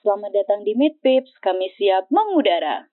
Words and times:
Selamat 0.00 0.32
datang 0.32 0.64
di 0.64 0.72
Meet 0.72 1.04
Pips, 1.04 1.32
kami 1.44 1.68
siap 1.76 2.08
mengudara. 2.08 2.89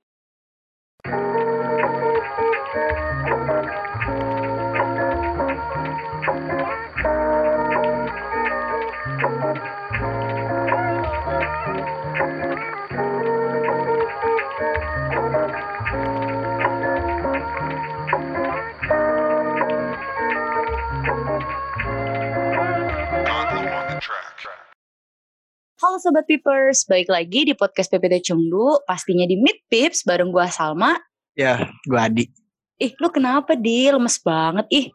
Halo 25.98 26.14
Sobat 26.14 26.30
Pipers, 26.30 26.86
balik 26.86 27.10
lagi 27.10 27.42
di 27.50 27.58
podcast 27.58 27.90
PPT 27.90 28.30
Cungdu, 28.30 28.86
pastinya 28.86 29.26
di 29.26 29.34
Meet 29.34 29.66
Pips 29.66 30.06
bareng 30.06 30.30
gua 30.30 30.46
Salma. 30.46 30.94
Ya, 31.34 31.74
gue 31.90 31.98
Adi. 31.98 32.30
Ih, 32.78 32.94
lu 33.02 33.10
kenapa, 33.10 33.58
Di? 33.58 33.90
Lemes 33.90 34.22
banget, 34.22 34.70
ih. 34.70 34.86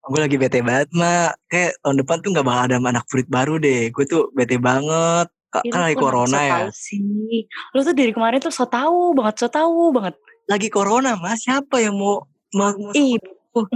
Gue 0.00 0.16
lagi 0.16 0.40
bete 0.40 0.64
banget, 0.64 0.88
Mak. 0.96 1.44
Kayak 1.44 1.76
tahun 1.84 1.96
depan 2.00 2.16
tuh 2.24 2.32
gak 2.32 2.46
bakal 2.48 2.62
ada 2.72 2.76
anak 2.80 3.04
murid 3.12 3.28
baru 3.28 3.54
deh. 3.60 3.92
Gue 3.92 4.08
tuh 4.08 4.32
bete 4.32 4.56
banget. 4.56 5.28
Kan 5.52 5.80
lagi 5.84 6.00
corona 6.00 6.32
so 6.32 6.40
ya. 6.40 6.58
sih. 6.72 7.44
Lu 7.76 7.84
tuh 7.84 7.92
dari 7.92 8.12
kemarin 8.16 8.40
tuh 8.40 8.48
so 8.48 8.64
tau 8.64 9.12
banget, 9.12 9.44
so 9.44 9.52
tau 9.52 9.92
banget. 9.92 10.16
Lagi 10.48 10.72
corona, 10.72 11.20
Mas. 11.20 11.44
Siapa 11.44 11.84
yang 11.84 12.00
mau... 12.00 12.24
mau, 12.56 12.72
mau 12.80 12.96
Ih, 12.96 13.20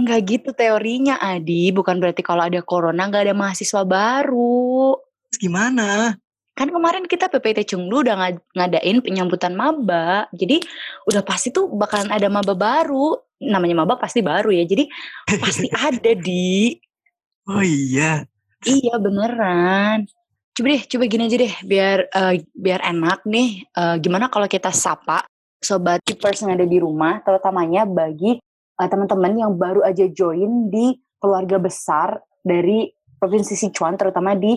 enggak 0.01 0.19
gitu 0.33 0.49
teorinya, 0.57 1.21
Adi. 1.21 1.69
Bukan 1.69 2.01
berarti 2.01 2.25
kalau 2.25 2.41
ada 2.49 2.65
corona 2.65 3.05
nggak 3.05 3.29
ada 3.29 3.37
mahasiswa 3.37 3.85
baru. 3.85 4.97
gimana? 5.37 6.17
Kan 6.55 6.71
kemarin 6.71 7.03
kita 7.03 7.27
PPT 7.27 7.75
Cungdu 7.75 8.07
udah 8.07 8.15
ngad- 8.15 8.45
ngadain 8.55 9.03
penyambutan 9.03 9.53
maba. 9.59 10.31
Jadi 10.31 10.63
udah 11.03 11.21
pasti 11.21 11.51
tuh 11.51 11.67
bakalan 11.67 12.07
ada 12.09 12.31
maba 12.31 12.55
baru. 12.55 13.19
Namanya 13.43 13.83
maba 13.83 13.99
pasti 13.99 14.23
baru 14.23 14.55
ya. 14.55 14.63
Jadi 14.63 14.87
pasti 15.35 15.67
ada 15.91 16.11
di. 16.15 16.79
Oh 17.51 17.59
iya. 17.59 18.23
Iya 18.63 18.95
beneran. 18.97 20.07
Coba 20.55 20.67
deh, 20.71 20.83
coba 20.87 21.03
gini 21.11 21.27
aja 21.27 21.37
deh, 21.37 21.53
biar 21.67 21.97
eh, 22.07 22.33
biar 22.55 22.79
enak 22.87 23.27
nih. 23.27 23.67
Eh, 23.67 23.95
gimana 23.99 24.31
kalau 24.31 24.47
kita 24.47 24.71
sapa 24.71 25.27
sobat 25.59 25.99
keepers 26.07 26.39
yang 26.47 26.55
ada 26.55 26.63
di 26.63 26.79
rumah, 26.79 27.19
terutamanya 27.19 27.83
bagi 27.83 28.39
eh, 28.79 28.87
teman-teman 28.87 29.35
yang 29.35 29.51
baru 29.59 29.83
aja 29.83 30.07
join 30.07 30.71
di 30.71 30.95
keluarga 31.19 31.59
besar 31.59 32.23
dari 32.39 32.87
provinsi 33.19 33.51
Sichuan, 33.51 33.99
terutama 33.99 34.31
di 34.31 34.55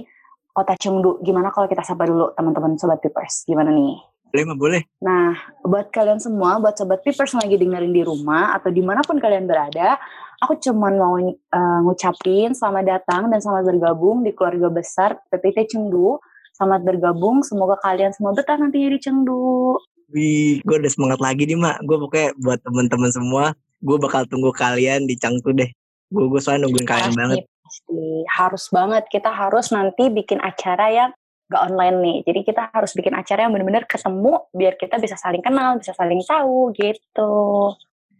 kota 0.58 0.74
Chengdu. 0.74 1.22
Gimana 1.22 1.54
kalau 1.54 1.70
kita 1.70 1.86
sapa 1.86 2.10
dulu 2.10 2.34
teman-teman 2.34 2.74
sobat 2.74 2.98
keepers? 2.98 3.46
Gimana 3.46 3.70
nih? 3.70 3.94
Boleh, 4.28 4.44
boleh. 4.58 4.82
Nah, 5.00 5.32
buat 5.64 5.88
kalian 5.88 6.20
semua, 6.20 6.60
buat 6.60 6.76
sobat 6.76 7.00
Pipers 7.00 7.32
yang 7.32 7.48
lagi 7.48 7.56
dengerin 7.56 7.94
di 7.96 8.02
rumah 8.04 8.52
atau 8.60 8.68
di 8.68 8.84
mana 8.84 9.00
pun 9.00 9.16
kalian 9.16 9.48
berada, 9.48 9.96
aku 10.44 10.60
cuman 10.60 10.92
mau 11.00 11.16
uh, 11.16 11.80
ngucapin 11.88 12.52
selamat 12.52 12.84
datang 12.84 13.32
dan 13.32 13.40
selamat 13.40 13.72
bergabung 13.72 14.20
di 14.20 14.36
keluarga 14.36 14.68
besar 14.68 15.16
PPT 15.32 15.72
Chengdu. 15.72 16.20
Selamat 16.52 16.84
bergabung, 16.84 17.40
semoga 17.46 17.78
kalian 17.80 18.12
semua 18.12 18.34
betah 18.34 18.58
nantinya 18.58 18.90
di 18.92 19.00
Chengdu. 19.00 19.78
Wih, 20.12 20.60
gue 20.60 20.76
udah 20.76 20.92
semangat 20.92 21.20
lagi 21.24 21.48
nih, 21.48 21.56
Mak. 21.56 21.84
Gue 21.88 21.96
pokoknya 21.96 22.28
buat 22.36 22.58
temen-temen 22.60 23.10
semua, 23.12 23.44
gue 23.80 23.96
bakal 23.96 24.28
tunggu 24.28 24.52
kalian 24.52 25.08
di 25.08 25.14
Cangtu 25.16 25.56
deh. 25.56 25.70
Gue 26.08 26.24
gue 26.28 26.40
soalnya 26.40 26.68
nungguin 26.68 26.88
kalian 26.88 27.12
banget. 27.16 27.44
Pasti. 27.68 28.24
Harus 28.32 28.64
banget, 28.72 29.04
kita 29.12 29.28
harus 29.28 29.68
nanti 29.68 30.08
bikin 30.08 30.40
acara 30.40 30.88
yang 30.88 31.10
gak 31.52 31.68
online 31.68 31.96
nih. 32.00 32.18
Jadi 32.24 32.40
kita 32.48 32.72
harus 32.72 32.96
bikin 32.96 33.12
acara 33.12 33.44
yang 33.44 33.52
bener-bener 33.52 33.84
ketemu 33.84 34.48
biar 34.56 34.80
kita 34.80 34.96
bisa 34.96 35.20
saling 35.20 35.44
kenal, 35.44 35.76
bisa 35.76 35.92
saling 35.92 36.24
tahu 36.24 36.72
gitu. 36.72 37.32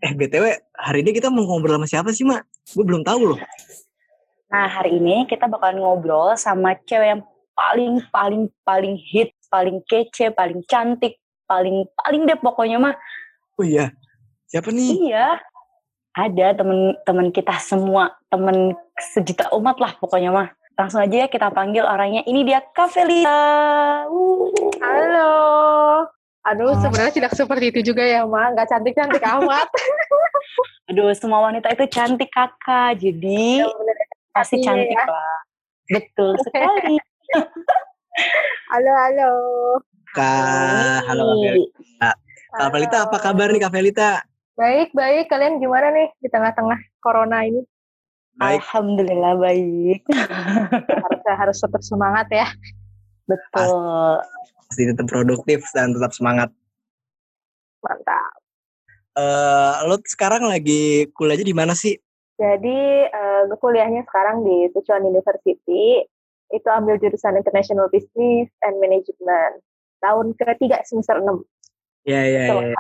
Eh, 0.05 0.13
BTW, 0.13 0.45
hari 0.77 1.01
ini 1.03 1.11
kita 1.17 1.33
mau 1.33 1.49
ngobrol 1.49 1.81
sama 1.81 1.89
siapa 1.89 2.11
sih, 2.13 2.23
Mak? 2.29 2.45
Gue 2.77 2.85
belum 2.85 3.03
tahu 3.03 3.35
loh. 3.35 3.41
Nah, 4.49 4.69
hari 4.69 4.97
ini 5.01 5.25
kita 5.29 5.49
bakalan 5.49 5.81
ngobrol 5.81 6.33
sama 6.37 6.77
cewek 6.87 7.09
yang 7.17 7.23
paling 7.53 8.01
paling 8.15 8.43
paling 8.63 8.95
hit, 8.97 9.35
paling 9.51 9.83
kece, 9.91 10.31
paling 10.33 10.63
cantik, 10.71 11.19
paling 11.45 11.85
paling 11.99 12.23
deh 12.25 12.39
pokoknya 12.39 12.79
mah. 12.79 12.95
Oh 13.59 13.67
iya. 13.67 13.91
Siapa 14.49 14.71
nih? 14.71 15.13
Iya. 15.13 15.37
Ada 16.19 16.59
temen-temen 16.59 17.31
kita 17.31 17.55
semua, 17.63 18.11
temen 18.27 18.75
sejuta 19.15 19.47
umat 19.55 19.79
lah 19.79 19.95
pokoknya 19.95 20.35
mah. 20.35 20.49
Langsung 20.75 20.99
aja 20.99 21.15
ya 21.15 21.29
kita 21.31 21.47
panggil 21.49 21.87
orangnya. 21.87 22.27
Ini 22.27 22.43
dia 22.43 22.59
Kafelia. 22.75 23.39
Uh. 24.11 24.51
Halo. 24.83 25.31
Aduh, 26.43 26.75
Oh. 26.75 26.81
sebenarnya 26.81 27.15
tidak 27.15 27.33
seperti 27.35 27.71
itu 27.71 27.95
juga 27.95 28.03
ya, 28.03 28.27
Ma. 28.27 28.51
Nggak 28.51 28.67
cantik-cantik 28.67 29.23
amat. 29.39 29.69
Aduh, 30.91 31.15
semua 31.15 31.39
wanita 31.45 31.71
itu 31.71 31.87
cantik 31.87 32.31
kakak. 32.31 32.99
Jadi 32.99 33.63
pasti 34.35 34.59
Iya. 34.59 34.65
cantik 34.67 34.99
lah. 34.99 35.39
Betul 35.87 36.35
sekali. 36.47 36.99
Halo, 38.69 38.91
halo. 38.91 39.33
Kak, 40.11 40.99
halo 41.07 41.23
Kak 41.23 41.39
Felita. 41.39 42.11
Kak 42.51 42.69
Felita, 42.75 42.97
apa 43.07 43.17
kabar 43.21 43.49
nih 43.55 43.61
Kak 43.61 43.71
Felita? 43.71 44.11
Baik, 44.59 44.91
baik. 44.91 45.31
Kalian 45.31 45.63
gimana 45.63 45.95
nih 45.95 46.11
di 46.19 46.27
tengah-tengah 46.35 46.83
corona 46.99 47.47
ini? 47.47 47.63
Baik. 48.35 48.59
Alhamdulillah 48.59 49.39
baik. 49.39 50.03
Harus 51.07 51.23
harus 51.29 51.59
tetap 51.63 51.83
semangat 51.87 52.27
ya. 52.35 52.51
Betul. 53.31 54.19
Pasti 54.67 54.83
tetap 54.83 55.07
produktif 55.07 55.63
dan 55.71 55.95
tetap 55.95 56.11
semangat. 56.11 56.51
Mantap. 57.87 58.35
Eh, 59.15 59.75
lo 59.87 60.03
sekarang 60.03 60.51
lagi 60.51 61.07
kuliahnya 61.15 61.47
di 61.47 61.55
mana 61.55 61.79
sih? 61.79 61.95
Jadi, 62.39 62.79
eh, 63.07 63.41
gue 63.47 63.59
kuliahnya 63.63 64.03
sekarang 64.11 64.43
di 64.43 64.67
Sichuan 64.75 65.07
University. 65.07 66.03
Itu 66.51 66.67
ambil 66.67 66.99
jurusan 66.99 67.39
International 67.39 67.87
Business 67.95 68.51
and 68.67 68.75
Management. 68.83 69.63
Tahun 70.03 70.27
ketiga 70.35 70.83
semester 70.83 71.23
6. 71.23 71.47
Ya 72.09 72.27
ya 72.27 72.43
Itu 72.51 72.75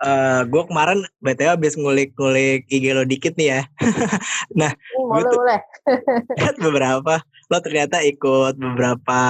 Eh, 0.00 0.42
gue 0.48 0.62
kemarin 0.64 1.04
btw 1.20 1.60
habis 1.60 1.76
ngulik-ngulik 1.76 2.64
IG 2.72 2.84
lo 2.96 3.04
dikit 3.04 3.36
nih 3.36 3.48
ya. 3.52 3.62
Boleh, 4.96 5.28
boleh. 5.28 5.60
Lihat 6.40 6.56
beberapa. 6.56 7.20
Lo 7.52 7.60
ternyata 7.60 8.00
ikut 8.00 8.56
beberapa, 8.56 9.20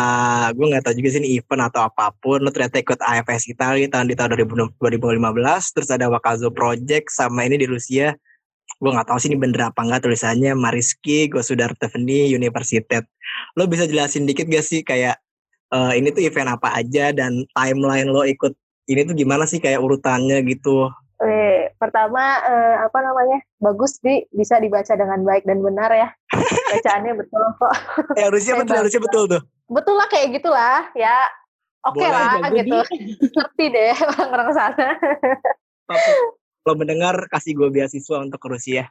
gue 0.54 0.66
nggak 0.70 0.86
tahu 0.86 0.94
juga 1.03 1.09
sih 1.10 1.20
ini 1.26 1.42
event 1.42 1.66
atau 1.66 1.91
apa 1.91 2.14
pun. 2.22 2.38
Lo 2.38 2.54
ternyata 2.54 2.78
ikut 2.78 3.03
AFS 3.03 3.50
Italia 3.50 3.91
tahun 3.91 4.06
di 4.06 4.14
tahun 4.14 4.38
2000 4.47 4.78
2015. 4.78 5.75
Terus 5.75 5.88
ada 5.91 6.06
Wakazo 6.06 6.54
Project 6.54 7.10
sama 7.10 7.50
ini 7.50 7.59
di 7.59 7.66
Rusia. 7.66 8.14
Gue 8.78 8.91
nggak 8.94 9.10
tahu 9.10 9.19
sih 9.19 9.34
ini 9.34 9.42
bener 9.42 9.75
apa 9.75 9.82
nggak 9.82 10.06
tulisannya. 10.06 10.54
Mariski, 10.54 11.26
Gosudar 11.26 11.75
Teveni, 11.82 12.30
Universitet. 12.30 13.03
Lo 13.59 13.66
bisa 13.66 13.91
jelasin 13.91 14.22
dikit 14.22 14.47
gak 14.47 14.62
sih 14.62 14.86
kayak 14.86 15.19
eh, 15.75 15.92
ini 15.98 16.14
tuh 16.14 16.22
event 16.22 16.54
apa 16.54 16.78
aja 16.78 17.10
dan 17.10 17.42
timeline 17.59 18.06
lo 18.06 18.22
ikut 18.22 18.54
ini 18.91 19.06
tuh 19.06 19.15
gimana 19.15 19.47
sih 19.47 19.62
kayak 19.62 19.78
urutannya 19.78 20.43
gitu. 20.51 20.91
Oke, 21.21 21.77
pertama 21.78 22.43
eh, 22.43 22.77
apa 22.83 22.99
namanya? 22.99 23.39
Bagus 23.62 24.03
di 24.03 24.27
bisa 24.34 24.59
dibaca 24.59 24.91
dengan 24.97 25.23
baik 25.23 25.47
dan 25.47 25.62
benar 25.62 25.93
ya. 25.95 26.09
Bacaannya 26.75 27.12
betul 27.15 27.45
kok. 27.61 27.75
Eh 28.19 28.25
harusnya 28.27 28.59
betul, 28.59 28.77
harusnya 28.83 29.03
betul 29.05 29.23
tuh. 29.31 29.43
Betul 29.71 29.95
lah 29.95 30.09
kayak 30.11 30.34
gitulah 30.34 30.91
ya. 30.99 31.23
Oke 31.87 32.03
Boleh, 32.03 32.12
lah 32.12 32.51
gitu. 32.51 32.78
Ngerti 33.37 33.65
deh 33.69 33.95
orang-orang 34.17 34.51
sana. 34.53 34.89
Kalau 36.61 36.77
mendengar 36.77 37.15
kasih 37.31 37.57
gue 37.57 37.69
beasiswa 37.69 38.17
untuk 38.21 38.43
ke 38.43 38.49
Rusia. 38.51 38.84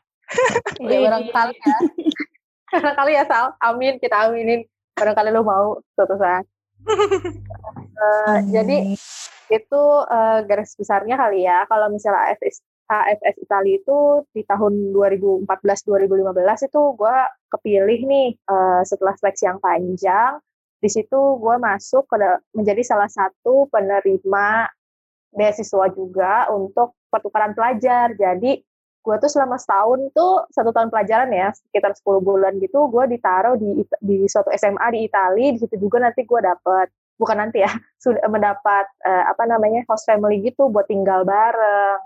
Iya 0.78 0.98
barangkali 1.10 1.54
ya. 1.58 1.76
barangkali 2.78 3.12
ya 3.18 3.24
Sal. 3.26 3.58
Amin 3.62 3.98
kita 3.98 4.30
aminin. 4.30 4.70
Barangkali 4.94 5.30
lu 5.34 5.42
mau 5.42 5.82
suatu 5.98 6.14
saat. 6.18 6.46
Eh, 8.00 8.40
jadi 8.48 8.78
itu 9.50 9.84
eh, 10.08 10.40
garis 10.48 10.72
besarnya 10.80 11.16
kali 11.20 11.44
ya. 11.44 11.68
Kalau 11.68 11.92
misalnya 11.92 12.32
AFS 12.32 12.64
AFS 12.90 13.36
Italia 13.46 13.78
itu 13.78 14.26
di 14.34 14.42
tahun 14.50 14.96
2014-2015 15.46 16.70
itu 16.70 16.82
gue 16.98 17.18
kepilih 17.54 18.00
nih 18.08 18.30
eh, 18.34 18.82
setelah 18.88 19.14
seleksi 19.20 19.44
yang 19.50 19.60
panjang. 19.60 20.40
Di 20.80 20.88
situ 20.88 21.20
gue 21.44 21.56
masuk 21.60 22.08
ke 22.08 22.16
menjadi 22.56 22.82
salah 22.88 23.12
satu 23.12 23.68
penerima 23.68 24.72
beasiswa 25.36 25.86
juga 25.92 26.48
untuk 26.56 26.96
pertukaran 27.12 27.52
pelajar. 27.52 28.16
Jadi 28.16 28.64
gue 29.00 29.16
tuh 29.20 29.32
selama 29.32 29.56
setahun 29.56 30.12
tuh 30.12 30.48
satu 30.52 30.76
tahun 30.76 30.92
pelajaran 30.92 31.32
ya 31.32 31.50
sekitar 31.56 31.96
10 31.96 32.20
bulan 32.20 32.54
gitu 32.60 32.92
gue 32.92 33.04
ditaruh 33.16 33.56
di 33.56 33.82
di 34.04 34.28
suatu 34.28 34.52
SMA 34.52 34.88
di 34.92 35.08
Italia 35.08 35.56
di 35.56 35.60
situ 35.60 35.76
juga 35.80 36.04
nanti 36.04 36.28
gue 36.28 36.40
dapet 36.44 36.92
bukan 37.20 37.38
nanti 37.46 37.62
ya 37.62 37.70
sudah 38.04 38.24
mendapat 38.32 38.88
eh, 39.04 39.24
apa 39.28 39.44
namanya 39.46 39.84
host 39.86 40.08
family 40.08 40.40
gitu 40.42 40.72
buat 40.72 40.88
tinggal 40.88 41.28
bareng 41.28 42.00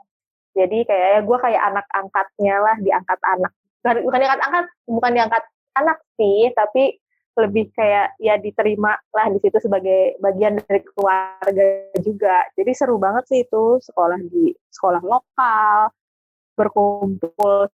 jadi 0.53 0.85
kayak 0.85 1.25
gue 1.25 1.37
kayak 1.37 1.61
anak 1.61 1.85
angkatnya 1.93 2.55
lah 2.61 2.75
diangkat 2.81 3.19
anak 3.25 3.53
bukan 3.81 3.95
bukan 4.05 4.19
diangkat 4.19 4.41
angkat 4.41 4.65
bukan 4.89 5.11
diangkat 5.13 5.43
anak 5.73 5.97
sih 6.17 6.49
tapi 6.53 6.83
lebih 7.33 7.73
kayak 7.73 8.13
ya 8.21 8.37
diterima 8.37 8.93
lah 9.09 9.25
di 9.33 9.41
situ 9.41 9.57
sebagai 9.57 10.17
bagian 10.21 10.61
dari 10.61 10.85
keluarga 10.85 11.89
juga. 11.97 12.45
Jadi 12.53 12.71
seru 12.77 13.01
banget 13.01 13.25
sih 13.25 13.39
itu 13.41 13.81
sekolah 13.81 14.21
di 14.21 14.53
sekolah 14.69 15.01
lokal, 15.01 15.89
berkumpul 16.53 17.73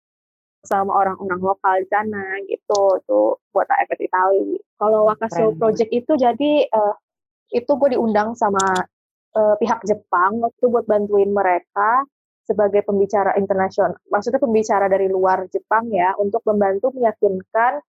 sama 0.64 0.90
orang-orang 0.96 1.40
lokal 1.44 1.74
di 1.78 1.88
sana 1.92 2.40
gitu 2.48 2.98
tuh 3.06 3.38
buat 3.54 3.68
AFS 3.68 4.00
Itali. 4.00 4.58
Kalau 4.80 5.06
Wakaso 5.06 5.54
Project 5.54 5.90
itu 5.92 6.12
jadi 6.18 6.66
uh, 6.72 6.94
itu 7.52 7.70
gue 7.76 7.98
diundang 7.98 8.32
sama 8.38 8.62
uh, 9.34 9.54
pihak 9.60 9.82
Jepang 9.84 10.40
waktu 10.40 10.64
buat 10.70 10.86
bantuin 10.88 11.30
mereka 11.30 12.06
sebagai 12.44 12.84
pembicara 12.84 13.34
internasional. 13.40 13.96
Maksudnya 14.12 14.40
pembicara 14.40 14.86
dari 14.86 15.08
luar 15.08 15.48
Jepang 15.48 15.88
ya 15.90 16.12
untuk 16.20 16.44
membantu 16.44 16.92
meyakinkan 16.92 17.80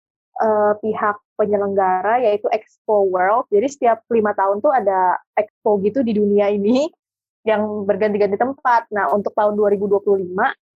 uh, 0.40 0.72
pihak 0.78 1.16
penyelenggara 1.34 2.22
yaitu 2.22 2.46
Expo 2.54 3.10
World. 3.10 3.50
Jadi 3.50 3.66
setiap 3.66 4.06
lima 4.10 4.30
tahun 4.32 4.62
tuh 4.62 4.70
ada 4.70 5.18
expo 5.34 5.82
gitu 5.82 6.06
di 6.06 6.14
dunia 6.14 6.50
ini 6.54 6.86
yang 7.50 7.84
berganti-ganti 7.84 8.38
tempat. 8.38 8.88
Nah 8.94 9.10
untuk 9.10 9.34
tahun 9.34 9.58
2025 9.58 10.22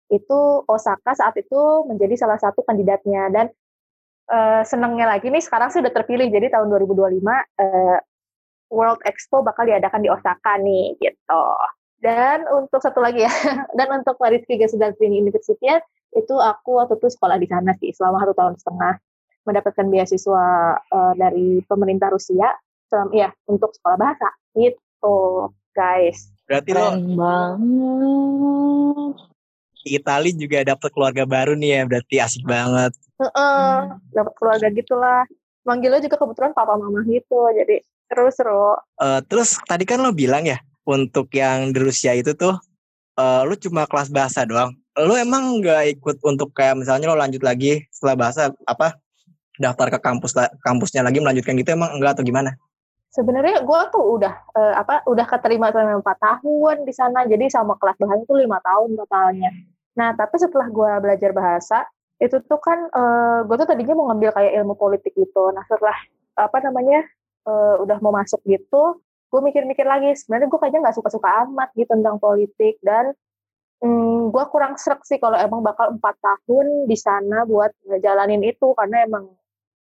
itu 0.08 0.38
Osaka 0.64 1.12
saat 1.14 1.36
itu 1.36 1.84
menjadi 1.84 2.16
salah 2.16 2.40
satu 2.40 2.64
kandidatnya 2.64 3.28
dan 3.28 3.46
uh, 4.32 4.64
senengnya 4.64 5.04
lagi 5.04 5.28
nih 5.28 5.44
sekarang 5.44 5.68
sudah 5.68 5.92
terpilih 5.92 6.32
jadi 6.32 6.48
tahun 6.48 6.72
2025 6.72 7.20
uh, 7.20 7.98
World 8.68 9.00
Expo 9.04 9.40
bakal 9.40 9.68
diadakan 9.68 10.04
di 10.04 10.08
Osaka 10.12 10.60
nih 10.60 10.96
gitu. 11.00 11.44
Dan 11.98 12.46
untuk 12.46 12.78
satu 12.78 13.02
lagi 13.02 13.26
ya 13.26 13.32
dan 13.78 13.88
untuk 13.90 14.14
Mariski 14.22 14.54
Gasudantrini 14.54 15.18
University 15.18 15.66
itu 16.14 16.34
aku 16.38 16.78
waktu 16.78 16.96
itu 16.96 17.10
sekolah 17.10 17.36
di 17.36 17.50
sana 17.50 17.74
sih 17.76 17.90
selama 17.92 18.22
satu 18.24 18.34
tahun 18.36 18.54
setengah. 18.60 18.94
Mendapatkan 19.48 19.86
beasiswa 19.88 20.44
uh, 20.92 21.12
dari 21.16 21.64
pemerintah 21.64 22.12
Rusia 22.12 22.52
selama 22.92 23.12
ya 23.16 23.28
untuk 23.48 23.72
sekolah 23.72 23.96
bahasa 23.96 24.28
gitu 24.52 25.48
guys. 25.72 26.28
Berarti 26.48 26.70
lo 26.76 26.96
banget. 27.16 27.58
Di 29.78 29.96
Itali 29.96 30.36
juga 30.36 30.66
dapat 30.66 30.90
keluarga 30.92 31.24
baru 31.24 31.56
nih 31.56 31.70
ya, 31.80 31.82
berarti 31.88 32.16
asik 32.20 32.44
banget. 32.44 32.92
Uh 33.16 33.24
-uh, 33.30 33.76
dapat 34.12 34.32
keluarga 34.36 34.68
gitulah. 34.68 35.24
Manggilnya 35.64 36.00
juga 36.04 36.16
kebetulan 36.20 36.52
papa 36.52 36.76
mama 36.76 37.04
gitu, 37.08 37.40
jadi 37.56 37.80
seru-seru. 38.08 38.76
Uh, 38.98 39.20
terus 39.28 39.60
tadi 39.68 39.84
kan 39.84 40.00
lo 40.00 40.10
bilang 40.10 40.48
ya, 40.48 40.58
untuk 40.88 41.28
yang 41.36 41.70
di 41.70 41.78
Rusia 41.78 42.16
itu 42.16 42.32
tuh, 42.34 42.56
uh, 43.20 43.42
lo 43.44 43.54
cuma 43.60 43.84
kelas 43.84 44.08
bahasa 44.08 44.48
doang. 44.48 44.72
Lo 44.98 45.14
emang 45.14 45.62
nggak 45.62 46.00
ikut 46.00 46.16
untuk 46.26 46.50
kayak 46.56 46.80
misalnya 46.80 47.12
lo 47.12 47.16
lanjut 47.20 47.44
lagi 47.44 47.86
setelah 47.92 48.28
bahasa 48.28 48.50
apa 48.66 48.98
daftar 49.58 49.94
ke 49.94 49.98
kampus 50.00 50.32
kampusnya 50.62 51.02
lagi 51.02 51.18
melanjutkan 51.18 51.58
gitu 51.58 51.74
emang 51.74 51.94
enggak 51.94 52.18
atau 52.18 52.24
gimana? 52.24 52.56
Sebenarnya 53.08 53.64
gue 53.64 53.80
tuh 53.90 54.04
udah 54.20 54.34
uh, 54.54 54.74
apa 54.78 55.02
udah 55.08 55.26
keterima 55.26 55.74
selama 55.74 56.02
empat 56.02 56.18
tahun 56.18 56.86
di 56.86 56.94
sana 56.94 57.26
jadi 57.26 57.50
sama 57.50 57.74
kelas 57.78 57.98
bahasa 57.98 58.22
itu 58.22 58.34
lima 58.36 58.58
tahun 58.62 58.94
totalnya. 58.94 59.50
Nah, 59.98 60.14
tapi 60.14 60.38
setelah 60.38 60.70
gue 60.70 60.90
belajar 61.02 61.34
bahasa, 61.34 61.82
itu 62.22 62.38
tuh 62.46 62.60
kan 62.62 62.86
uh, 62.94 63.02
eh, 63.02 63.38
gue 63.50 63.56
tuh 63.58 63.66
tadinya 63.66 63.94
mau 63.98 64.14
ngambil 64.14 64.30
kayak 64.30 64.52
ilmu 64.62 64.74
politik 64.78 65.10
gitu. 65.18 65.50
Nah, 65.50 65.66
setelah 65.66 65.98
apa 66.38 66.58
namanya 66.62 67.02
uh, 67.48 67.80
udah 67.80 67.98
mau 68.04 68.12
masuk 68.12 68.44
gitu, 68.44 69.00
gue 69.32 69.40
mikir-mikir 69.40 69.88
lagi. 69.88 70.12
Sebenarnya 70.12 70.52
gue 70.52 70.60
kayaknya 70.60 70.80
nggak 70.84 70.96
suka-suka 71.00 71.48
amat 71.48 71.72
gitu 71.72 71.88
tentang 71.88 72.20
politik 72.20 72.76
dan 72.84 73.16
hmm, 73.82 74.30
gue 74.30 74.44
kurang 74.52 74.76
serak 74.76 75.02
sih 75.06 75.18
kalau 75.22 75.38
emang 75.38 75.64
bakal 75.64 75.94
empat 75.94 76.18
tahun 76.20 76.90
di 76.90 76.96
sana 76.98 77.46
buat 77.46 77.72
ngejalanin 77.86 78.42
itu 78.44 78.74
karena 78.74 79.06
emang 79.06 79.32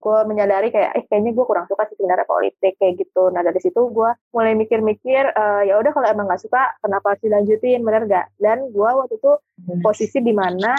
gue 0.02 0.20
menyadari 0.26 0.74
kayak 0.74 0.98
eh 0.98 1.04
kayaknya 1.06 1.38
gue 1.38 1.46
kurang 1.46 1.70
suka 1.70 1.86
sih 1.86 1.94
sebenarnya 1.94 2.26
politik 2.26 2.74
kayak 2.82 2.98
gitu 2.98 3.30
nah 3.30 3.46
dari 3.46 3.62
situ 3.62 3.78
gue 3.94 4.10
mulai 4.34 4.58
mikir-mikir 4.58 5.30
uh, 5.38 5.62
ya 5.62 5.78
udah 5.78 5.94
kalau 5.94 6.08
emang 6.10 6.26
nggak 6.26 6.42
suka 6.42 6.74
kenapa 6.82 7.14
harus 7.14 7.22
dilanjutin 7.22 7.86
bener 7.86 8.10
gak 8.10 8.28
dan 8.42 8.66
gue 8.74 8.90
waktu 8.90 9.22
itu 9.22 9.32
hmm. 9.38 9.86
posisi 9.86 10.18
di 10.26 10.34
mana 10.34 10.74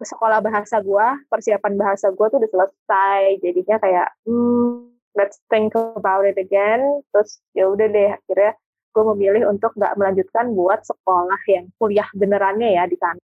sekolah 0.00 0.38
bahasa 0.38 0.78
gue 0.80 1.06
persiapan 1.26 1.74
bahasa 1.76 2.14
gue 2.14 2.26
tuh 2.30 2.38
udah 2.38 2.50
selesai 2.50 3.20
jadinya 3.42 3.76
kayak 3.82 4.08
hmm, 4.30 4.99
let's 5.14 5.42
think 5.50 5.74
about 5.74 6.26
it 6.26 6.38
again. 6.38 7.02
Terus 7.14 7.40
ya 7.56 7.70
udah 7.70 7.86
deh 7.90 8.10
akhirnya 8.14 8.52
gue 8.90 9.04
memilih 9.14 9.46
untuk 9.46 9.70
nggak 9.78 9.94
melanjutkan 9.94 10.50
buat 10.54 10.82
sekolah 10.82 11.40
yang 11.46 11.70
kuliah 11.78 12.08
benerannya 12.14 12.74
ya 12.74 12.84
di 12.90 12.98
sana. 12.98 13.22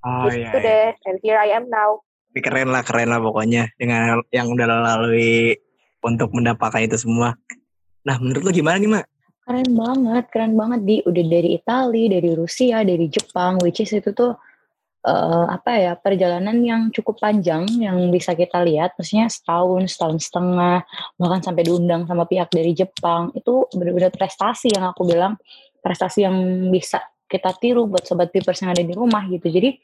Oh, 0.00 0.28
gitu 0.32 0.40
iya, 0.40 0.48
iya. 0.48 0.60
deh 0.64 0.88
and 1.08 1.16
here 1.20 1.36
I 1.40 1.56
am 1.56 1.68
now. 1.68 2.00
Tapi 2.30 2.40
keren 2.40 2.70
lah 2.72 2.86
keren 2.86 3.10
lah 3.10 3.20
pokoknya 3.20 3.74
dengan 3.76 4.22
yang 4.30 4.48
udah 4.52 4.66
lalui 4.68 5.58
untuk 6.00 6.32
mendapatkan 6.32 6.84
itu 6.84 6.96
semua. 6.96 7.36
Nah 8.06 8.16
menurut 8.16 8.48
lo 8.48 8.52
gimana 8.54 8.80
nih 8.80 8.90
mak? 8.90 9.04
Keren 9.44 9.70
banget 9.74 10.24
keren 10.30 10.54
banget 10.54 10.80
di. 10.86 10.96
Udah 11.04 11.24
dari 11.26 11.58
Italia 11.58 12.06
dari 12.06 12.30
Rusia 12.32 12.86
dari 12.86 13.06
Jepang 13.10 13.60
which 13.60 13.82
is 13.82 13.92
itu 13.92 14.14
tuh 14.14 14.36
uh, 15.06 15.46
apa 15.48 15.70
ya 15.76 15.92
perjalanan 15.96 16.56
yang 16.60 16.82
cukup 16.90 17.20
panjang 17.20 17.68
yang 17.78 17.96
bisa 18.12 18.36
kita 18.36 18.60
lihat 18.64 18.96
maksudnya 18.96 19.28
setahun 19.28 19.88
setahun 19.92 20.18
setengah 20.28 20.84
bahkan 21.20 21.40
sampai 21.40 21.62
diundang 21.68 22.04
sama 22.08 22.24
pihak 22.24 22.48
dari 22.52 22.72
Jepang 22.72 23.32
itu 23.36 23.68
benar-benar 23.72 24.12
prestasi 24.12 24.72
yang 24.72 24.90
aku 24.90 25.06
bilang 25.08 25.40
prestasi 25.80 26.24
yang 26.24 26.36
bisa 26.72 27.00
kita 27.30 27.54
tiru 27.56 27.86
buat 27.86 28.04
sobat 28.04 28.34
pipers 28.34 28.60
yang 28.60 28.74
ada 28.74 28.82
di 28.82 28.92
rumah 28.92 29.24
gitu 29.28 29.46
jadi 29.48 29.78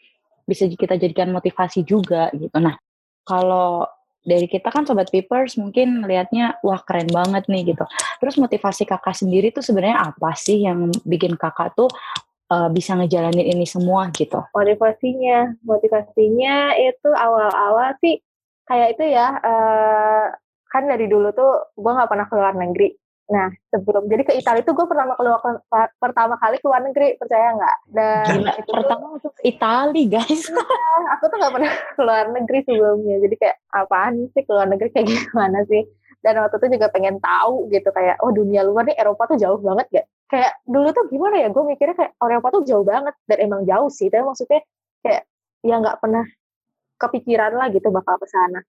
bisa 0.47 0.71
kita 0.71 0.95
jadikan 0.95 1.35
motivasi 1.35 1.83
juga 1.83 2.31
gitu. 2.33 2.55
Nah, 2.63 2.79
kalau 3.27 3.85
dari 4.23 4.47
kita 4.47 4.71
kan 4.71 4.87
sobat 4.87 5.11
papers 5.11 5.59
mungkin 5.59 6.03
melihatnya 6.03 6.59
wah 6.63 6.79
keren 6.87 7.11
banget 7.11 7.51
nih 7.51 7.75
gitu. 7.75 7.83
Terus 8.23 8.39
motivasi 8.39 8.87
kakak 8.87 9.15
sendiri 9.15 9.51
tuh 9.51 9.63
sebenarnya 9.63 10.15
apa 10.15 10.35
sih 10.39 10.67
yang 10.67 10.91
bikin 11.03 11.35
kakak 11.35 11.75
tuh 11.75 11.91
uh, 12.51 12.69
bisa 12.71 12.95
ngejalanin 12.95 13.57
ini 13.57 13.67
semua 13.67 14.11
gitu? 14.15 14.43
Motivasinya, 14.55 15.55
motivasinya 15.63 16.75
itu 16.79 17.11
awal-awal 17.13 17.95
sih 18.03 18.23
kayak 18.67 18.99
itu 18.99 19.05
ya. 19.15 19.39
Uh, 19.43 20.25
kan 20.67 20.85
dari 20.85 21.07
dulu 21.07 21.31
tuh 21.33 21.73
gue 21.79 21.93
nggak 21.93 22.11
pernah 22.11 22.27
keluar 22.29 22.53
negeri. 22.53 22.93
Nah, 23.27 23.51
sebelum 23.75 24.07
jadi 24.07 24.23
ke 24.23 24.39
Italia 24.39 24.63
itu 24.63 24.71
gue 24.71 24.87
pertama 24.87 25.19
keluar 25.19 25.43
pertama 25.99 26.39
kali 26.39 26.63
ke 26.63 26.67
luar 26.71 26.83
negeri, 26.87 27.19
percaya 27.19 27.59
nggak? 27.59 27.77
Dan 27.91 28.27
Gila, 28.39 28.53
itu 28.55 28.71
pertama 28.71 29.05
tuh 29.19 29.33
ke 29.35 29.43
Italia, 29.51 30.05
guys. 30.07 30.43
Ya, 30.47 30.99
aku 31.19 31.25
tuh 31.27 31.37
nggak 31.43 31.55
pernah 31.59 31.73
keluar 31.99 32.25
negeri 32.31 32.59
sebelumnya. 32.63 33.17
Jadi 33.27 33.35
kayak 33.35 33.57
apaan 33.75 34.31
sih 34.31 34.43
keluar 34.47 34.71
negeri 34.71 34.95
kayak 34.95 35.07
gimana 35.11 35.59
sih? 35.67 35.83
Dan 36.27 36.43
waktu 36.43 36.59
itu 36.59 36.67
juga 36.75 36.91
pengen 36.91 37.23
tahu 37.23 37.71
gitu 37.71 37.87
kayak 37.95 38.19
oh 38.19 38.35
dunia 38.35 38.67
luar 38.67 38.83
nih 38.91 38.99
Eropa 38.99 39.31
tuh 39.31 39.39
jauh 39.39 39.63
banget 39.63 39.87
gak? 39.95 40.07
Kayak 40.27 40.53
dulu 40.67 40.91
tuh 40.91 41.07
gimana 41.07 41.39
ya? 41.39 41.49
Gue 41.55 41.63
mikirnya 41.63 41.95
kayak 41.95 42.13
oh, 42.19 42.27
Eropa 42.27 42.49
tuh 42.51 42.63
jauh 42.67 42.83
banget 42.83 43.15
dan 43.31 43.39
emang 43.47 43.63
jauh 43.63 43.87
sih. 43.87 44.11
Tapi 44.11 44.27
maksudnya 44.27 44.61
kayak 45.07 45.23
ya 45.63 45.75
nggak 45.79 46.03
pernah 46.03 46.27
kepikiran 46.99 47.53
lah 47.55 47.71
gitu 47.71 47.89
bakal 47.95 48.19
ke 48.19 48.27
sana. 48.27 48.61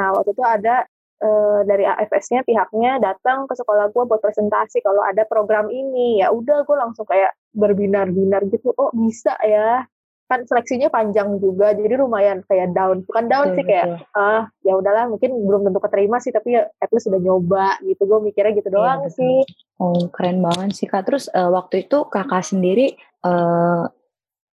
Nah 0.00 0.16
waktu 0.16 0.32
itu 0.32 0.40
ada 0.40 0.88
uh, 1.20 1.60
dari 1.66 1.84
AFS-nya 1.84 2.46
pihaknya 2.46 3.02
datang 3.02 3.44
ke 3.44 3.54
sekolah 3.58 3.90
gue 3.92 4.04
buat 4.06 4.22
presentasi 4.22 4.80
kalau 4.80 5.02
ada 5.02 5.26
program 5.26 5.68
ini 5.68 6.22
ya 6.22 6.30
udah 6.30 6.64
gue 6.64 6.76
langsung 6.78 7.04
kayak 7.04 7.34
berbinar-binar 7.52 8.46
gitu 8.48 8.72
oh 8.78 8.90
bisa 8.94 9.34
ya 9.42 9.84
kan 10.28 10.44
seleksinya 10.44 10.92
panjang 10.92 11.40
juga 11.40 11.72
jadi 11.72 11.96
lumayan 11.96 12.44
kayak 12.44 12.76
down. 12.76 13.00
Bukan 13.08 13.24
down 13.32 13.56
sih 13.56 13.64
kayak 13.64 14.04
ah 14.12 14.44
ya 14.60 14.76
udahlah 14.76 15.08
mungkin 15.08 15.32
belum 15.32 15.64
tentu 15.64 15.80
keterima 15.80 16.20
sih 16.20 16.30
tapi 16.30 16.54
ya 16.60 16.68
at 16.78 16.92
least 16.92 17.08
sudah 17.08 17.16
nyoba 17.16 17.80
gitu. 17.80 18.04
Gue 18.04 18.20
mikirnya 18.28 18.52
gitu 18.52 18.68
iya, 18.68 18.76
doang 18.76 19.00
iya, 19.08 19.10
sih. 19.16 19.36
Oh 19.80 20.12
keren 20.12 20.44
banget 20.44 20.76
sih 20.76 20.86
kak. 20.86 21.08
Terus 21.08 21.32
uh, 21.32 21.48
waktu 21.48 21.88
itu 21.88 22.04
kakak 22.12 22.44
sendiri 22.44 22.92
uh, 23.24 23.88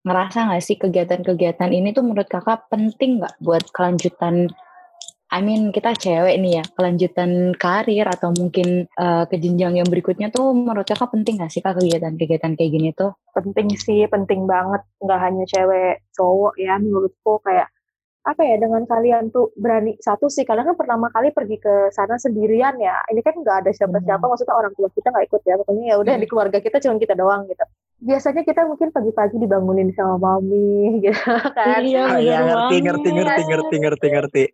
ngerasa 0.02 0.50
nggak 0.50 0.64
sih 0.64 0.76
kegiatan-kegiatan 0.80 1.70
ini 1.70 1.94
tuh 1.94 2.02
menurut 2.02 2.26
kakak 2.26 2.66
penting 2.66 3.22
nggak 3.22 3.38
buat 3.38 3.62
kelanjutan 3.70 4.50
I 5.30 5.46
mean 5.46 5.70
kita 5.70 5.94
cewek 5.94 6.42
nih 6.42 6.58
ya 6.58 6.64
kelanjutan 6.74 7.54
karir 7.54 8.02
atau 8.10 8.34
mungkin 8.34 8.90
uh, 8.98 9.30
ke 9.30 9.38
jenjang 9.38 9.78
yang 9.78 9.86
berikutnya 9.86 10.34
tuh 10.34 10.50
menurut 10.50 10.82
kakak 10.82 11.14
penting 11.14 11.38
gak 11.38 11.54
sih 11.54 11.62
kak 11.62 11.78
kegiatan-kegiatan 11.78 12.58
kayak 12.58 12.70
gini 12.74 12.90
tuh? 12.90 13.14
Penting 13.30 13.70
sih, 13.78 14.10
penting 14.10 14.50
banget. 14.50 14.82
Nggak 14.98 15.20
hanya 15.22 15.44
cewek 15.46 16.02
cowok 16.18 16.58
ya 16.58 16.82
menurutku 16.82 17.38
kayak 17.46 17.70
apa 18.20 18.44
ya 18.44 18.60
dengan 18.60 18.84
kalian 18.84 19.32
tuh 19.32 19.48
berani 19.56 19.96
satu 19.96 20.28
sih 20.28 20.44
kalian 20.44 20.68
kan 20.68 20.76
pertama 20.76 21.08
kali 21.08 21.32
pergi 21.32 21.56
ke 21.56 21.88
sana 21.88 22.20
sendirian 22.20 22.76
ya 22.76 23.00
ini 23.08 23.24
kan 23.24 23.32
nggak 23.32 23.64
ada 23.64 23.70
siapa-siapa 23.72 24.20
hmm. 24.20 24.28
maksudnya 24.28 24.60
orang 24.60 24.76
tua 24.76 24.92
kita 24.92 25.08
nggak 25.08 25.24
ikut 25.24 25.42
ya 25.48 25.54
pokoknya 25.56 25.84
ya 25.88 25.96
udah 25.96 26.14
hmm. 26.20 26.22
di 26.22 26.28
keluarga 26.28 26.58
kita 26.60 26.84
cuma 26.84 27.00
kita 27.00 27.16
doang 27.16 27.48
gitu 27.48 27.64
biasanya 28.00 28.44
kita 28.44 28.68
mungkin 28.68 28.92
pagi-pagi 28.92 29.36
dibangunin 29.40 29.88
sama 29.96 30.20
mami 30.20 30.84
gitu 31.04 31.32
kan 31.56 31.80
iya, 31.80 32.20
iya 32.20 32.38
ngerti, 32.44 32.76
ngerti 32.84 33.08
ngerti 33.08 33.42
ngerti 33.48 33.76
ngerti 33.80 34.06
ngerti 34.12 34.44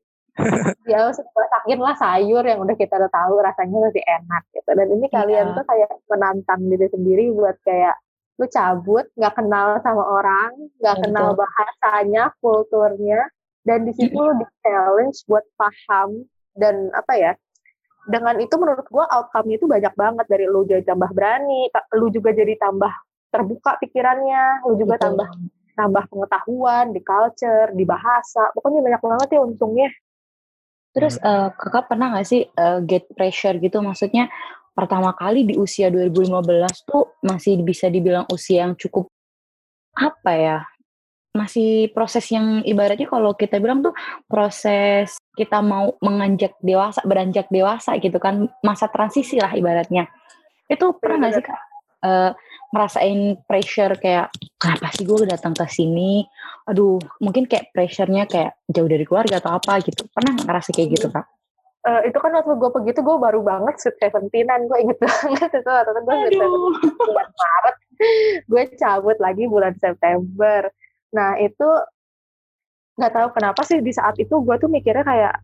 ya 0.91 1.09
masakin 1.09 1.81
lah 1.81 1.97
sayur 1.97 2.45
yang 2.45 2.61
udah 2.61 2.77
kita 2.77 2.95
udah 3.01 3.11
tahu 3.11 3.41
rasanya 3.41 3.79
masih 3.89 4.05
enak 4.05 4.43
gitu. 4.53 4.71
Dan 4.77 4.89
ini 4.93 5.07
kalian 5.09 5.47
yeah. 5.53 5.57
tuh 5.57 5.65
kayak 5.65 5.91
menantang 6.13 6.61
diri 6.69 6.89
sendiri 6.93 7.25
buat 7.33 7.57
kayak 7.65 7.97
lu 8.37 8.47
cabut 8.53 9.09
nggak 9.17 9.33
kenal 9.33 9.81
sama 9.81 10.05
orang 10.05 10.53
nggak 10.77 10.97
kenal 11.09 11.33
bahasanya 11.33 12.37
kulturnya 12.45 13.25
dan 13.65 13.89
di 13.89 13.97
situ 13.97 14.13
lu 14.13 14.37
di 14.37 14.45
challenge 14.61 15.25
buat 15.25 15.41
paham 15.57 16.29
dan 16.53 16.93
apa 16.93 17.13
ya 17.17 17.33
dengan 18.07 18.39
itu 18.39 18.55
menurut 18.55 18.87
gue 18.87 19.05
outcome-nya 19.05 19.57
itu 19.59 19.67
banyak 19.67 19.95
banget. 19.99 20.27
Dari 20.31 20.47
lu 20.47 20.63
jadi 20.63 20.87
tambah 20.87 21.11
berani 21.11 21.67
lu 21.99 22.07
juga 22.15 22.31
jadi 22.31 22.55
tambah 22.55 22.93
terbuka 23.35 23.83
pikirannya 23.83 24.63
lu 24.71 24.79
juga 24.79 24.95
Betul. 24.97 25.05
tambah 25.11 25.29
tambah 25.77 26.05
pengetahuan 26.09 26.95
di 26.95 27.01
culture 27.03 27.75
di 27.75 27.83
bahasa. 27.83 28.55
Pokoknya 28.55 28.81
banyak 28.81 29.03
banget 29.03 29.29
ya 29.35 29.41
untungnya 29.43 29.89
terus 30.97 31.21
uh, 31.21 31.53
kakak 31.53 31.93
pernah 31.93 32.17
gak 32.17 32.25
sih 32.25 32.49
uh, 32.57 32.81
get 32.81 33.05
pressure 33.13 33.61
gitu? 33.61 33.85
Maksudnya 33.85 34.33
pertama 34.73 35.13
kali 35.13 35.45
di 35.45 35.61
usia 35.61 35.93
2015 35.93 36.89
tuh 36.89 37.21
masih 37.21 37.61
bisa 37.61 37.93
dibilang 37.93 38.25
usia 38.33 38.65
yang 38.65 38.73
cukup 38.81 39.13
apa 39.93 40.33
ya? 40.33 40.59
Masih 41.37 41.93
proses 41.93 42.25
yang 42.33 42.65
ibaratnya 42.65 43.05
kalau 43.05 43.37
kita 43.37 43.61
bilang 43.61 43.85
tuh 43.85 43.93
proses 44.25 45.21
kita 45.37 45.61
mau 45.61 45.93
menganjak 46.01 46.57
dewasa 46.65 47.05
beranjak 47.05 47.53
dewasa 47.53 48.01
gitu 48.01 48.17
kan 48.17 48.49
masa 48.65 48.89
transisi 48.89 49.37
lah 49.37 49.53
ibaratnya. 49.53 50.09
Itu 50.65 50.97
pernah 50.97 51.29
nggak 51.29 51.33
sih 51.37 51.45
kak 51.45 51.61
uh, 52.07 52.31
ngerasain 52.71 53.41
pressure 53.47 53.95
kayak 53.99 54.31
kenapa 54.59 54.91
sih 54.95 55.03
gue 55.07 55.27
datang 55.27 55.55
ke 55.55 55.67
sini? 55.67 56.27
Aduh 56.71 56.99
mungkin 57.19 57.47
kayak 57.51 57.71
pressure-nya 57.75 58.27
kayak 58.31 58.59
jauh 58.71 58.87
dari 58.87 59.03
keluarga 59.03 59.43
atau 59.43 59.59
apa 59.59 59.83
gitu. 59.83 60.07
Pernah 60.11 60.39
ngerasa 60.47 60.71
kayak 60.71 60.89
gitu 60.95 61.11
kak? 61.11 61.27
Uh, 61.87 62.03
itu 62.03 62.19
kan 62.19 62.35
waktu 62.35 62.59
gue 62.59 62.71
pergi 62.75 62.91
tuh 62.99 63.05
gue 63.07 63.17
baru 63.23 63.47
banget 63.47 63.79
sweet 63.79 63.95
seventeenan 64.03 64.67
gue 64.67 64.79
inget 64.83 64.99
banget 65.07 65.51
itu 65.55 65.71
waktu 65.71 65.91
itu 65.95 66.01
gue 66.03 66.17
sweet 66.27 66.39
bulan 66.99 67.29
Maret 67.31 67.77
gue 68.47 68.63
cabut 68.77 69.17
lagi 69.23 69.45
bulan 69.47 69.75
September. 69.79 70.61
Nah 71.15 71.39
itu 71.39 71.69
nggak 72.97 73.13
tahu 73.13 73.29
kenapa 73.37 73.61
sih 73.63 73.79
di 73.85 73.93
saat 73.95 74.17
itu 74.19 74.35
gue 74.35 74.57
tuh 74.59 74.67
mikirnya 74.67 75.05
kayak 75.07 75.35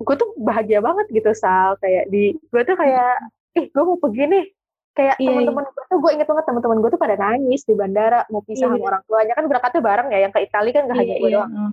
gue 0.00 0.16
tuh 0.16 0.32
bahagia 0.40 0.80
banget 0.80 1.06
gitu 1.12 1.30
sal. 1.36 1.76
Kayak 1.78 2.08
di 2.08 2.34
gue 2.40 2.62
tuh 2.64 2.76
kayak 2.80 3.20
ih 3.60 3.68
gue 3.68 3.82
mau 3.84 4.00
pergi 4.00 4.24
nih 4.32 4.44
kayak 4.92 5.16
yeah, 5.16 5.32
teman-teman 5.32 5.64
gue 5.64 5.84
tuh 5.88 5.98
gue 6.04 6.10
inget 6.12 6.28
banget 6.28 6.44
teman-teman 6.44 6.78
gue 6.84 6.90
tuh 6.92 7.00
pada 7.00 7.16
nangis 7.16 7.64
di 7.64 7.74
bandara 7.74 8.20
mau 8.28 8.44
pisah 8.44 8.68
yeah. 8.68 8.76
sama 8.76 8.84
orang 8.84 9.02
tuanya. 9.08 9.32
Kan 9.36 9.44
berangkatnya 9.48 9.82
bareng 9.82 10.08
ya 10.12 10.18
yang 10.28 10.32
ke 10.32 10.40
Italia 10.44 10.72
kan 10.72 10.82
gak 10.84 10.92
yeah, 10.92 11.00
hanya 11.00 11.14
gue 11.16 11.30
yeah. 11.30 11.38
doang. 11.40 11.72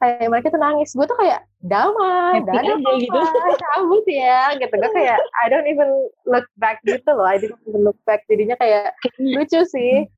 kayak 0.00 0.28
mereka 0.32 0.46
tuh 0.48 0.60
nangis. 0.60 0.90
Gue 0.96 1.06
tuh 1.08 1.18
kayak 1.20 1.40
damai 1.60 2.40
dadah 2.40 2.76
aja 2.80 2.92
gitu. 2.96 3.18
cabut 3.60 4.04
ya 4.08 4.40
gitu. 4.56 4.74
Gue 4.76 4.92
kayak 4.96 5.18
I 5.40 5.46
don't 5.52 5.68
even 5.68 5.90
look 6.24 6.48
back 6.56 6.80
gitu 6.88 7.10
loh. 7.12 7.28
I 7.28 7.36
didn't 7.36 7.60
even 7.68 7.84
look 7.84 8.00
back. 8.08 8.24
Jadinya 8.28 8.56
kayak 8.56 8.96
lucu 9.20 9.60
sih. 9.68 10.08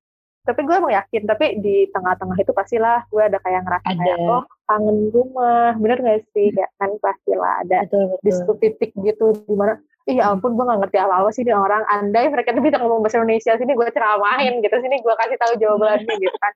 Tapi 0.43 0.67
gue 0.67 0.75
emang 0.75 0.91
yakin 0.91 1.23
tapi 1.23 1.63
di 1.63 1.87
tengah-tengah 1.95 2.35
itu 2.35 2.51
pastilah 2.51 3.07
gue 3.15 3.23
ada 3.23 3.39
kayak 3.39 3.63
ngerasa 3.63 3.87
ada. 3.87 3.99
kayak 3.99 4.19
oh 4.23 4.45
kangen 4.67 4.99
rumah. 5.15 5.75
Bener 5.79 5.99
gak 5.99 6.27
sih? 6.35 6.51
Hmm. 6.51 6.57
kayak 6.59 6.71
kan 6.79 6.91
pastilah 6.99 7.53
ada 7.67 7.79
betul, 7.87 8.03
betul. 8.11 8.23
di 8.23 8.31
satu 8.35 8.53
titik 8.59 8.91
gitu 9.03 9.27
di 9.47 9.55
mana 9.55 9.79
iya 10.11 10.35
ampun 10.35 10.59
gue 10.59 10.65
gak 10.67 10.81
ngerti 10.83 10.99
apa 10.99 11.15
apa 11.23 11.31
sih 11.31 11.43
ini 11.47 11.55
orang 11.55 11.83
andai 11.87 12.27
mereka 12.27 12.55
bisa 12.57 12.79
ngomong 12.83 13.03
bahasa 13.03 13.23
Indonesia 13.23 13.55
sini 13.55 13.73
gue 13.75 13.89
ceramahin 13.95 14.55
gitu 14.63 14.77
sini 14.83 14.97
gue 14.99 15.15
kasih 15.15 15.39
tahu 15.39 15.53
jawabannya 15.59 16.15
gitu 16.19 16.39
kan 16.43 16.53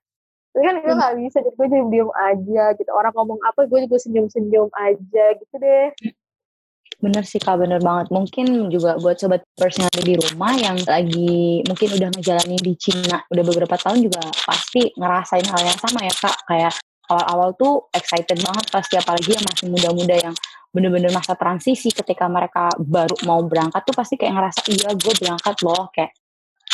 tapi 0.56 0.64
kan 0.64 0.76
gue 0.80 0.88
hmm. 0.88 1.02
gak 1.04 1.14
bisa 1.20 1.38
jadi 1.44 1.54
gue 1.54 1.66
jadi 1.68 1.84
diem 1.92 2.10
aja 2.16 2.64
gitu 2.80 2.90
orang 2.90 3.12
ngomong 3.12 3.38
apa 3.44 3.60
gue 3.68 3.78
juga 3.86 3.96
senyum-senyum 4.00 4.68
aja 4.72 5.24
gitu 5.36 5.54
deh 5.60 5.92
Bener 6.96 7.28
sih 7.28 7.36
kak, 7.36 7.60
bener 7.60 7.76
banget. 7.84 8.08
Mungkin 8.08 8.72
juga 8.72 8.96
buat 8.96 9.20
sobat 9.20 9.44
pers 9.52 9.76
yang 9.76 9.92
ada 9.92 10.00
di 10.00 10.16
rumah 10.16 10.56
yang 10.56 10.80
lagi 10.88 11.60
mungkin 11.68 11.88
udah 11.92 12.08
ngejalanin 12.08 12.56
di 12.56 12.72
Cina 12.80 13.20
udah 13.28 13.44
beberapa 13.44 13.76
tahun 13.76 14.08
juga 14.08 14.24
pasti 14.48 14.96
ngerasain 14.96 15.44
hal 15.44 15.60
yang 15.60 15.76
sama 15.76 16.00
ya 16.08 16.14
kak. 16.16 16.36
Kayak 16.48 16.72
awal-awal 17.10 17.54
tuh 17.54 17.86
excited 17.94 18.38
banget 18.38 18.66
pasti 18.70 18.94
apalagi 18.98 19.34
yang 19.34 19.44
masih 19.46 19.66
muda-muda 19.70 20.16
yang 20.18 20.34
bener-bener 20.74 21.10
masa 21.14 21.32
transisi. 21.38 21.88
Ketika 21.94 22.28
mereka 22.28 22.68
baru 22.76 23.16
mau 23.24 23.40
berangkat 23.46 23.82
tuh 23.86 23.94
pasti 23.96 24.14
kayak 24.20 24.34
ngerasa 24.36 24.60
iya 24.68 24.90
gue 24.92 25.14
berangkat 25.16 25.56
loh. 25.64 25.88
Kayak 25.94 26.12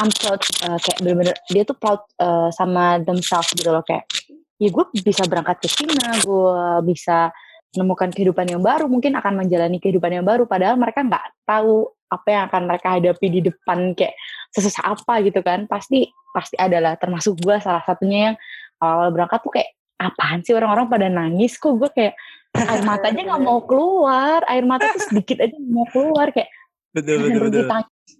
I'm 0.00 0.08
proud 0.08 0.40
uh, 0.66 0.78
kayak 0.80 0.98
bener-bener 1.04 1.36
dia 1.52 1.62
tuh 1.68 1.76
proud 1.76 2.00
uh, 2.18 2.48
sama 2.50 2.98
themselves 3.04 3.52
gitu 3.52 3.70
loh. 3.70 3.84
Kayak 3.84 4.08
ya 4.56 4.68
gue 4.70 4.84
bisa 5.02 5.22
berangkat 5.26 5.56
ke 5.58 5.68
Cina 5.68 6.18
gue 6.22 6.56
bisa 6.86 7.34
menemukan 7.72 8.12
kehidupan 8.12 8.46
yang 8.52 8.60
baru, 8.60 8.84
mungkin 8.84 9.16
akan 9.16 9.44
menjalani 9.44 9.80
kehidupan 9.80 10.12
yang 10.12 10.26
baru, 10.28 10.44
padahal 10.44 10.76
mereka 10.76 11.00
nggak 11.00 11.24
tahu 11.48 11.88
apa 12.12 12.28
yang 12.28 12.42
akan 12.52 12.62
mereka 12.68 12.88
hadapi 13.00 13.26
di 13.32 13.40
depan 13.40 13.96
kayak 13.96 14.12
sesusah 14.52 14.92
apa 14.92 15.24
gitu 15.24 15.40
kan. 15.40 15.64
Pasti 15.64 16.04
pasti 16.36 16.56
adalah 16.60 17.00
termasuk 17.00 17.40
gue 17.40 17.56
salah 17.64 17.80
satunya 17.84 18.32
yang 18.32 18.36
awal 18.84 19.08
berangkat 19.08 19.40
tuh 19.40 19.52
kayak 19.56 19.72
apaan 19.99 20.40
sih 20.44 20.54
orang-orang 20.56 20.87
pada 20.88 21.06
nangis 21.08 21.56
kok? 21.56 21.76
Gue 21.76 21.90
kayak 21.92 22.14
air 22.56 22.82
matanya 22.90 23.22
nggak 23.32 23.42
mau 23.42 23.61
keluar, 23.64 24.44
air 24.49 24.64
mata 24.64 24.88
tuh 24.92 25.02
sedikit 25.08 25.40
aja 25.40 25.56
mau 25.68 25.87
keluar. 25.90 26.30
Kayak 26.30 26.50
betul 26.92 27.16
betul 27.25 27.49
betul. 27.49 27.66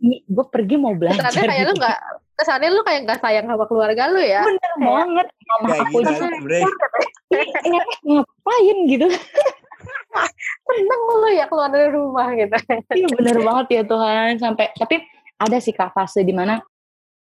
gue 0.03 0.47
pergi 0.51 0.77
mau 0.81 0.95
belajar. 0.97 1.31
Ternyata 1.31 1.47
kayak 1.47 1.63
gitu. 1.63 1.69
lu 1.69 1.75
nggak 1.79 1.99
kesannya 2.43 2.69
lu 2.75 2.83
kayak 2.83 3.01
gak 3.07 3.21
sayang 3.23 3.47
sama 3.47 3.65
keluarga 3.71 4.03
lu 4.11 4.19
ya? 4.19 4.43
Bener 4.43 4.59
kayak, 4.59 4.83
banget. 4.83 5.27
Mama 5.47 5.67
aku 5.87 5.99
juga 6.03 6.27
ngapain 8.09 8.79
gitu. 8.91 9.07
Seneng 10.67 11.03
lu 11.07 11.29
ya 11.33 11.47
keluar 11.47 11.71
dari 11.71 11.89
rumah 11.95 12.29
gitu. 12.35 12.57
Iya 12.91 13.09
bener 13.15 13.37
banget 13.47 13.67
ya 13.71 13.83
Tuhan. 13.87 14.31
Sampai 14.43 14.67
tapi 14.75 14.97
ada 15.39 15.57
sih 15.63 15.75
kak 15.75 15.95
fase 15.95 16.27
di 16.27 16.35
mana 16.35 16.59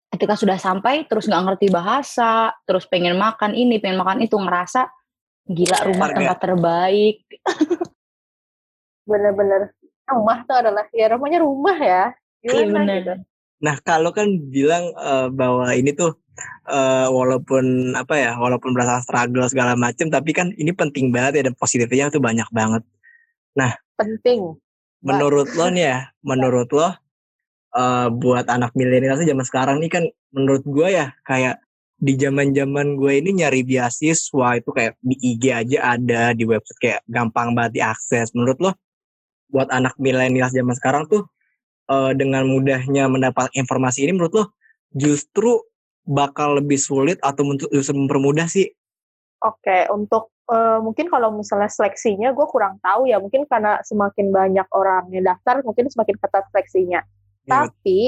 ketika 0.10 0.34
sudah 0.34 0.58
sampai 0.58 1.06
terus 1.06 1.30
nggak 1.30 1.44
ngerti 1.46 1.68
bahasa 1.70 2.54
terus 2.66 2.90
pengen 2.90 3.16
makan 3.18 3.54
ini 3.54 3.78
pengen 3.78 4.02
makan 4.02 4.26
itu 4.26 4.36
ngerasa 4.36 4.90
gila 5.50 5.78
rumah 5.86 6.08
Harga. 6.10 6.18
tempat 6.18 6.38
terbaik 6.42 7.18
bener-bener 9.10 9.62
rumah 10.10 10.38
tuh 10.46 10.58
adalah 10.58 10.86
ya 10.94 11.14
rumahnya 11.14 11.40
rumah 11.42 11.78
ya 11.78 12.04
iya 12.42 12.66
bener 12.66 12.96
gitu. 13.06 13.14
Nah, 13.60 13.76
kalau 13.84 14.16
kan 14.16 14.40
bilang 14.48 14.96
uh, 14.96 15.28
bahwa 15.28 15.68
ini 15.76 15.92
tuh 15.92 16.16
uh, 16.72 17.12
walaupun 17.12 17.92
apa 17.96 18.16
ya, 18.16 18.32
walaupun 18.40 18.72
berasa 18.72 19.04
struggle 19.04 19.44
segala 19.52 19.76
macam, 19.76 20.08
tapi 20.08 20.32
kan 20.32 20.56
ini 20.56 20.72
penting 20.72 21.12
banget 21.12 21.44
ya 21.44 21.52
dan 21.52 21.56
positifnya 21.60 22.08
tuh 22.08 22.24
banyak 22.24 22.48
banget. 22.56 22.84
Nah, 23.60 23.76
penting. 24.00 24.56
Menurut 25.04 25.52
lo 25.56 25.68
nih 25.72 25.86
ya, 25.92 26.00
menurut 26.24 26.72
lo 26.72 26.96
uh, 27.76 28.08
buat 28.14 28.46
anak 28.50 28.74
milenial 28.74 29.20
zaman 29.20 29.46
sekarang 29.46 29.78
nih 29.82 29.92
kan 29.92 30.04
menurut 30.34 30.64
gue 30.66 30.88
ya 30.94 31.14
kayak 31.26 31.62
di 32.00 32.16
zaman-zaman 32.16 32.96
gue 32.96 33.12
ini 33.20 33.44
nyari 33.44 33.68
beasiswa 33.68 34.56
itu 34.56 34.70
kayak 34.72 34.96
di 35.04 35.20
IG 35.20 35.44
aja 35.52 36.00
ada 36.00 36.32
di 36.32 36.48
website 36.48 36.80
kayak 36.80 37.02
gampang 37.12 37.52
banget 37.52 37.84
diakses. 37.84 38.32
Menurut 38.32 38.58
lo 38.64 38.72
buat 39.52 39.68
anak 39.68 40.00
milenial 40.00 40.48
zaman 40.48 40.78
sekarang 40.80 41.12
tuh 41.12 41.28
uh, 41.92 42.16
dengan 42.16 42.48
mudahnya 42.48 43.12
mendapat 43.12 43.52
informasi 43.52 44.08
ini 44.08 44.16
menurut 44.16 44.34
lo 44.34 44.46
justru 44.96 45.60
bakal 46.08 46.58
lebih 46.58 46.80
sulit 46.80 47.20
atau 47.20 47.44
justru 47.70 47.94
mempermudah 47.94 48.48
sih? 48.48 48.72
Oke, 49.40 49.86
untuk 49.94 50.34
uh, 50.52 50.80
mungkin 50.80 51.08
kalau 51.08 51.32
misalnya 51.36 51.70
seleksinya 51.70 52.34
gue 52.34 52.48
kurang 52.50 52.82
tahu 52.82 53.08
ya, 53.08 53.22
mungkin 53.22 53.46
karena 53.46 53.80
semakin 53.86 54.34
banyak 54.34 54.68
orang 54.74 55.08
yang 55.14 55.24
daftar, 55.24 55.62
mungkin 55.64 55.88
semakin 55.88 56.16
ketat 56.18 56.44
seleksinya. 56.52 57.00
Yeah. 57.50 57.66
Tapi 57.66 58.00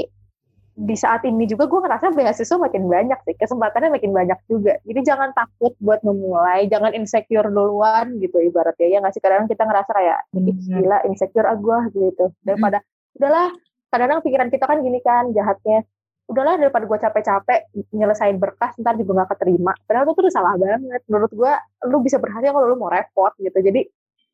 di 0.71 0.95
saat 0.95 1.21
ini 1.27 1.45
juga 1.45 1.67
gue 1.67 1.79
ngerasa 1.83 2.15
beasiswa 2.15 2.57
makin 2.57 2.87
banyak 2.87 3.19
sih, 3.27 3.35
kesempatannya 3.35 3.91
makin 3.91 4.11
banyak 4.15 4.39
juga. 4.47 4.79
Jadi 4.87 4.99
jangan 5.03 5.35
takut 5.35 5.75
buat 5.83 5.99
memulai, 6.01 6.65
jangan 6.71 6.95
insecure 6.95 7.51
duluan 7.51 8.17
gitu 8.23 8.39
ibaratnya 8.39 8.87
ya 8.87 8.97
nggak 9.03 9.13
sih? 9.13 9.21
Kadang 9.21 9.51
kita 9.51 9.67
ngerasa 9.67 9.91
kayak 9.91 10.19
gila 10.31 10.97
insecure 11.05 11.47
ah 11.49 11.57
gue 11.59 11.77
gitu. 11.91 12.25
Daripada 12.41 12.79
udahlah 13.19 13.51
kadang-kadang 13.91 14.23
pikiran 14.23 14.49
kita 14.49 14.65
kan 14.65 14.77
gini 14.79 14.99
kan 15.03 15.29
jahatnya. 15.35 15.83
Udahlah 16.31 16.55
daripada 16.55 16.87
gue 16.87 16.97
capek-capek 17.03 17.59
nyelesain 17.91 18.39
berkas 18.39 18.71
ntar 18.79 18.95
juga 18.95 19.27
gak 19.27 19.35
keterima. 19.35 19.75
Padahal 19.83 20.07
itu 20.07 20.23
tuh 20.23 20.31
salah 20.31 20.55
banget. 20.55 21.03
Menurut 21.11 21.31
gue 21.35 21.53
lu 21.91 21.97
bisa 21.99 22.15
berhasil 22.15 22.55
kalau 22.55 22.71
lu 22.71 22.79
mau 22.79 22.87
repot 22.87 23.35
gitu. 23.43 23.59
Jadi 23.59 23.83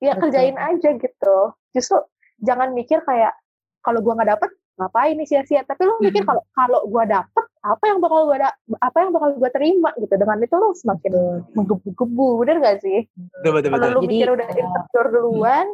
ya 0.06 0.14
Betul. 0.14 0.30
kerjain 0.30 0.58
aja 0.62 0.90
gitu. 0.94 1.38
Justru 1.74 1.98
jangan 2.46 2.78
mikir 2.78 3.02
kayak 3.02 3.34
kalau 3.82 4.06
gue 4.06 4.14
nggak 4.14 4.30
dapet 4.38 4.52
ngapain 4.78 5.18
nih 5.18 5.26
sia-sia 5.26 5.66
tapi 5.66 5.90
lu 5.90 5.98
mikir 5.98 6.22
kalau 6.22 6.46
kalau 6.54 6.86
gue 6.86 7.04
dapet 7.10 7.46
apa 7.66 7.84
yang 7.90 8.00
bakal 8.00 8.30
gue 8.30 8.38
da 8.38 8.54
apa 8.80 8.98
yang 9.02 9.12
bakal 9.12 9.30
gue 9.34 9.50
terima 9.50 9.90
gitu 9.98 10.14
dengan 10.14 10.38
itu 10.40 10.56
lu 10.56 10.70
semakin 10.78 11.14
menggebu-gebu 11.58 12.28
bener 12.46 12.58
gak 12.62 12.78
sih 12.86 13.10
kalau 13.42 13.98
lu 13.98 14.02
mikir 14.06 14.30
udah 14.30 14.48
insecure 14.54 15.10
duluan 15.10 15.68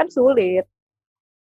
kan 0.00 0.08
sulit 0.08 0.64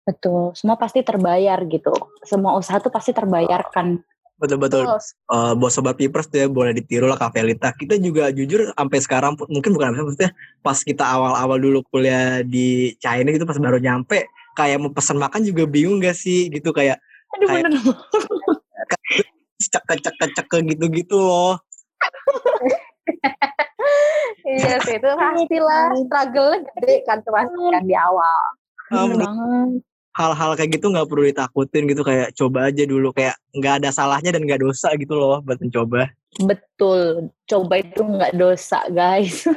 Betul, 0.04 0.52
semua 0.52 0.76
pasti 0.76 1.00
terbayar 1.00 1.56
gitu. 1.64 1.96
Semua 2.28 2.60
usaha 2.60 2.76
tuh 2.76 2.92
pasti 2.92 3.16
terbayarkan. 3.16 4.04
Betul 4.36 4.60
betul. 4.60 4.84
Uh, 5.32 5.56
bos 5.56 5.72
sobat 5.72 5.96
pipers 5.96 6.28
tuh 6.28 6.44
ya 6.44 6.48
boleh 6.52 6.76
ditiru 6.76 7.08
lah 7.08 7.16
Kavelita. 7.16 7.72
Kita 7.72 7.96
juga 7.96 8.28
jujur 8.28 8.76
sampai 8.76 9.00
sekarang 9.00 9.40
mungkin 9.48 9.72
bukan 9.72 9.96
maksudnya 9.96 10.36
pas 10.60 10.76
kita 10.84 11.08
awal-awal 11.08 11.56
dulu 11.56 11.80
kuliah 11.88 12.44
di 12.44 12.92
China 13.00 13.32
gitu 13.32 13.48
pas 13.48 13.56
baru 13.56 13.80
nyampe 13.80 14.28
kayak 14.54 14.78
mau 14.82 14.92
pesan 14.94 15.18
makan 15.20 15.42
juga 15.44 15.64
bingung 15.68 16.00
gak 16.00 16.18
sih 16.18 16.50
gitu 16.50 16.72
kayak 16.72 16.98
Aduh, 17.34 17.50
kayak 17.50 17.74
cek-cek-cek 19.58 20.48
gitu-gitu 20.70 21.18
loh. 21.18 21.58
iya 24.44 24.76
sih 24.86 24.96
itu 25.00 25.10
pastilah 25.18 25.92
struggle 26.04 26.52
gede 26.78 26.96
kan 27.08 27.20
kan 27.26 27.48
di 27.84 27.96
awal 27.96 28.42
banget. 28.92 29.82
hal-hal 30.14 30.52
kayak 30.54 30.72
gitu 30.78 30.94
nggak 30.94 31.08
perlu 31.10 31.24
ditakutin 31.26 31.84
gitu 31.90 32.02
kayak 32.06 32.30
coba 32.38 32.70
aja 32.70 32.84
dulu 32.86 33.10
kayak 33.16 33.36
nggak 33.56 33.82
ada 33.82 33.90
salahnya 33.90 34.36
dan 34.36 34.46
nggak 34.46 34.62
dosa 34.62 34.94
gitu 35.00 35.16
loh 35.18 35.42
buat 35.42 35.58
mencoba 35.58 36.12
Betul. 36.42 37.30
Coba 37.46 37.74
itu 37.78 38.02
nggak 38.02 38.34
dosa, 38.34 38.82
guys. 38.90 39.46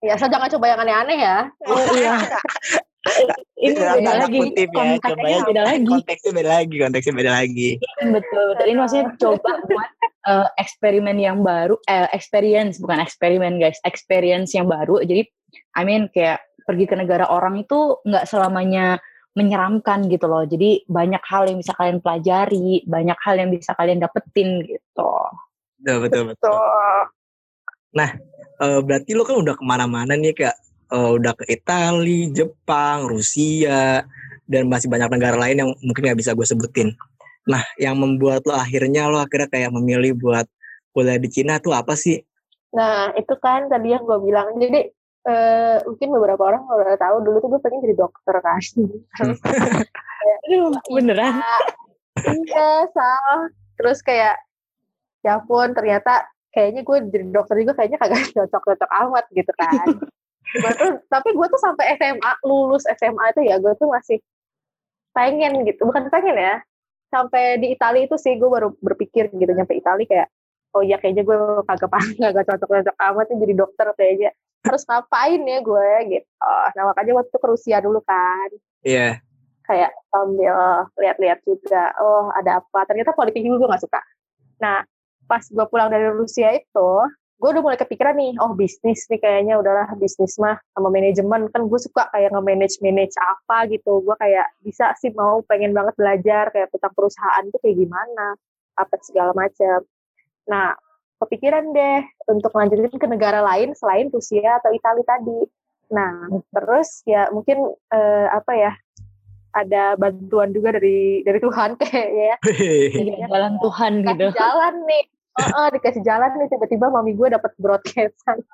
Ya, 0.00 0.16
asal 0.16 0.32
jangan 0.32 0.48
coba 0.48 0.64
yang 0.72 0.80
aneh-aneh 0.80 1.18
ya. 1.20 1.38
Oh 1.68 1.84
iya. 1.92 2.16
Ini 3.00 3.72
beda 3.72 3.96
tanda 3.96 4.12
lagi. 4.28 4.38
kutip 4.44 4.68
ya 4.76 4.84
coba 5.00 5.08
Konteksnya 5.08 5.32
ya 5.32 5.40
beda 5.48 5.62
lagi. 5.64 5.84
konteksnya 5.88 6.32
beda 6.36 6.50
lagi 6.52 6.74
konteksnya 6.76 7.14
beda 7.16 7.32
lagi 7.32 7.68
Betul, 8.00 8.42
betul. 8.52 8.66
Ini 8.68 8.76
maksudnya 8.76 9.06
coba 9.16 9.50
buat 9.64 9.90
eh, 10.20 10.48
eksperimen 10.60 11.16
yang 11.16 11.38
baru, 11.40 11.74
eh, 11.88 12.08
experience 12.12 12.76
bukan 12.76 13.00
eksperimen 13.00 13.56
guys, 13.56 13.80
experience 13.88 14.52
yang 14.52 14.68
baru. 14.68 15.00
Jadi, 15.00 15.24
I 15.76 15.82
mean 15.88 16.12
kayak 16.12 16.44
pergi 16.68 16.84
ke 16.84 16.94
negara 16.94 17.24
orang 17.32 17.64
itu 17.64 17.98
nggak 18.04 18.28
selamanya 18.28 19.00
menyeramkan 19.32 20.04
gitu 20.12 20.28
loh. 20.28 20.44
Jadi 20.44 20.84
banyak 20.84 21.22
hal 21.24 21.48
yang 21.48 21.56
bisa 21.56 21.72
kalian 21.72 22.04
pelajari, 22.04 22.84
banyak 22.84 23.16
hal 23.16 23.34
yang 23.40 23.48
bisa 23.48 23.72
kalian 23.80 24.00
dapetin 24.02 24.60
gitu. 24.68 25.12
betul 25.80 25.96
betul 26.04 26.22
betul 26.36 26.52
Tuh. 26.52 28.10
Eh, 28.60 28.80
berarti 28.84 29.10
lo 29.16 29.24
kan 29.24 29.40
udah 29.40 29.54
ke 29.56 29.64
mana-mana 29.64 30.12
nih 30.20 30.36
kak 30.36 30.52
Eh, 30.90 31.10
udah 31.22 31.38
ke 31.38 31.46
Italia, 31.46 32.34
Jepang, 32.34 33.06
Rusia, 33.06 34.02
dan 34.50 34.66
masih 34.66 34.90
banyak 34.90 35.06
negara 35.14 35.38
lain 35.38 35.56
yang 35.62 35.70
mungkin 35.86 36.02
nggak 36.02 36.18
bisa 36.18 36.34
gue 36.34 36.42
sebutin. 36.42 36.98
Nah, 37.46 37.62
yang 37.78 37.94
membuat 37.94 38.42
lo 38.42 38.58
akhirnya 38.58 39.06
lo 39.06 39.22
akhirnya 39.22 39.46
kayak 39.46 39.70
memilih 39.70 40.18
buat 40.18 40.50
kuliah 40.90 41.14
di 41.22 41.30
Cina 41.30 41.62
tuh 41.62 41.78
apa 41.78 41.94
sih? 41.94 42.18
Nah, 42.74 43.14
itu 43.14 43.34
kan 43.38 43.70
tadi 43.70 43.94
yang 43.94 44.02
gue 44.02 44.18
bilang. 44.18 44.50
Jadi, 44.58 44.90
eh, 45.30 45.76
mungkin 45.86 46.08
beberapa 46.10 46.42
orang 46.42 46.66
udah 46.66 46.98
tahu 46.98 47.16
dulu 47.22 47.36
tuh 47.38 47.48
gue 47.54 47.60
pengen 47.62 47.86
jadi 47.86 47.94
dokter 47.94 48.34
kan. 48.42 48.58
Aduh, 49.22 50.74
beneran. 50.98 51.38
iya, 52.18 52.70
salah. 52.90 53.46
Terus 53.78 54.02
kayak, 54.02 54.42
ya 55.22 55.38
pun 55.46 55.70
ternyata 55.70 56.26
kayaknya 56.50 56.82
gue 56.82 56.96
jadi 57.14 57.24
dokter 57.30 57.62
juga 57.62 57.78
kayaknya 57.78 57.98
kagak 58.02 58.26
cocok-cocok 58.34 58.90
amat 59.06 59.24
gitu 59.30 59.52
kan. 59.54 59.86
Gua 60.50 60.72
tuh, 60.74 60.92
tapi 61.06 61.28
gue 61.30 61.46
tuh 61.46 61.60
sampai 61.62 61.94
SMA, 61.94 62.32
lulus 62.42 62.82
SMA 62.98 63.24
itu 63.30 63.40
ya, 63.46 63.56
gue 63.62 63.72
tuh 63.78 63.86
masih 63.86 64.18
pengen 65.14 65.62
gitu. 65.62 65.86
Bukan 65.86 66.10
pengen 66.10 66.34
ya, 66.34 66.54
sampai 67.08 67.58
di 67.62 67.74
Italia 67.74 68.06
itu 68.06 68.16
sih 68.18 68.34
gue 68.34 68.50
baru 68.50 68.74
berpikir 68.82 69.30
gitu, 69.30 69.50
nyampe 69.52 69.78
Italia 69.78 70.06
kayak, 70.06 70.28
oh 70.74 70.82
ya 70.82 70.98
kayaknya 70.98 71.22
gue 71.22 71.36
kagak 71.66 71.90
paham, 71.90 72.10
kagak 72.24 72.44
cocok-cocok 72.50 72.96
amat 72.98 73.26
nih 73.30 73.38
jadi 73.46 73.54
dokter 73.54 73.86
kayaknya. 73.94 74.30
Harus 74.60 74.84
ngapain 74.84 75.40
ya 75.40 75.58
gue 75.64 75.90
gitu. 76.12 76.28
Nah 76.76 76.82
makanya 76.90 77.12
waktu 77.16 77.30
itu 77.32 77.38
ke 77.40 77.48
Rusia 77.48 77.76
dulu 77.80 78.00
kan 78.04 78.50
Iya. 78.84 79.20
kayak 79.64 79.92
sambil 80.10 80.56
lihat-lihat 80.98 81.40
juga 81.46 81.94
oh 82.00 82.32
ada 82.34 82.58
apa 82.58 82.80
ternyata 82.90 83.14
politik 83.14 83.44
juga 83.44 83.56
gue 83.62 83.72
gak 83.72 83.84
suka 83.86 84.00
nah 84.58 84.82
pas 85.24 85.44
gue 85.46 85.66
pulang 85.70 85.92
dari 85.92 86.10
Rusia 86.10 86.50
itu 86.58 86.90
gue 87.40 87.48
udah 87.56 87.62
mulai 87.64 87.80
kepikiran 87.80 88.14
nih 88.20 88.36
oh 88.36 88.52
bisnis 88.52 89.08
nih 89.08 89.16
kayaknya 89.16 89.56
udahlah 89.56 89.88
bisnis 89.96 90.36
mah 90.36 90.60
sama 90.76 90.92
manajemen 90.92 91.48
kan 91.48 91.64
gue 91.64 91.80
suka 91.80 92.12
kayak 92.12 92.36
nge-manage 92.36 92.76
manage 92.84 93.16
apa 93.16 93.64
gitu 93.72 94.04
gue 94.04 94.16
kayak 94.20 94.52
bisa 94.60 94.92
sih 95.00 95.08
mau 95.16 95.40
pengen 95.48 95.72
banget 95.72 95.96
belajar 95.96 96.52
kayak 96.52 96.68
tentang 96.68 96.92
perusahaan 96.92 97.44
itu 97.48 97.56
kayak 97.64 97.76
gimana 97.80 98.36
apa 98.76 98.94
segala 99.00 99.32
macam 99.32 99.80
nah 100.44 100.76
kepikiran 101.24 101.72
deh 101.72 102.04
untuk 102.28 102.52
lanjutin 102.52 103.00
ke 103.00 103.08
negara 103.08 103.40
lain 103.40 103.72
selain 103.72 104.12
Rusia 104.12 104.60
atau 104.60 104.76
Italia 104.76 105.04
tadi 105.08 105.40
nah 105.90 106.28
terus 106.52 107.00
ya 107.08 107.32
mungkin 107.32 107.72
eh, 107.88 108.28
apa 108.30 108.52
ya 108.52 108.72
ada 109.50 109.98
bantuan 109.98 110.54
juga 110.54 110.78
dari 110.78 111.26
dari 111.26 111.38
Tuhan 111.42 111.74
kayaknya 111.80 112.24
ya. 112.30 112.36
Jalan 113.26 113.58
Tuhan 113.58 113.92
gitu. 114.06 114.26
Jalan 114.30 114.74
nih. 114.86 115.04
Heeh, 115.32 115.66
dikasih 115.72 116.02
jalan 116.02 116.30
nih 116.34 116.48
tiba-tiba 116.48 116.86
mami 116.88 117.14
gue 117.14 117.28
dapat 117.28 117.52
broadcastan. 117.56 118.38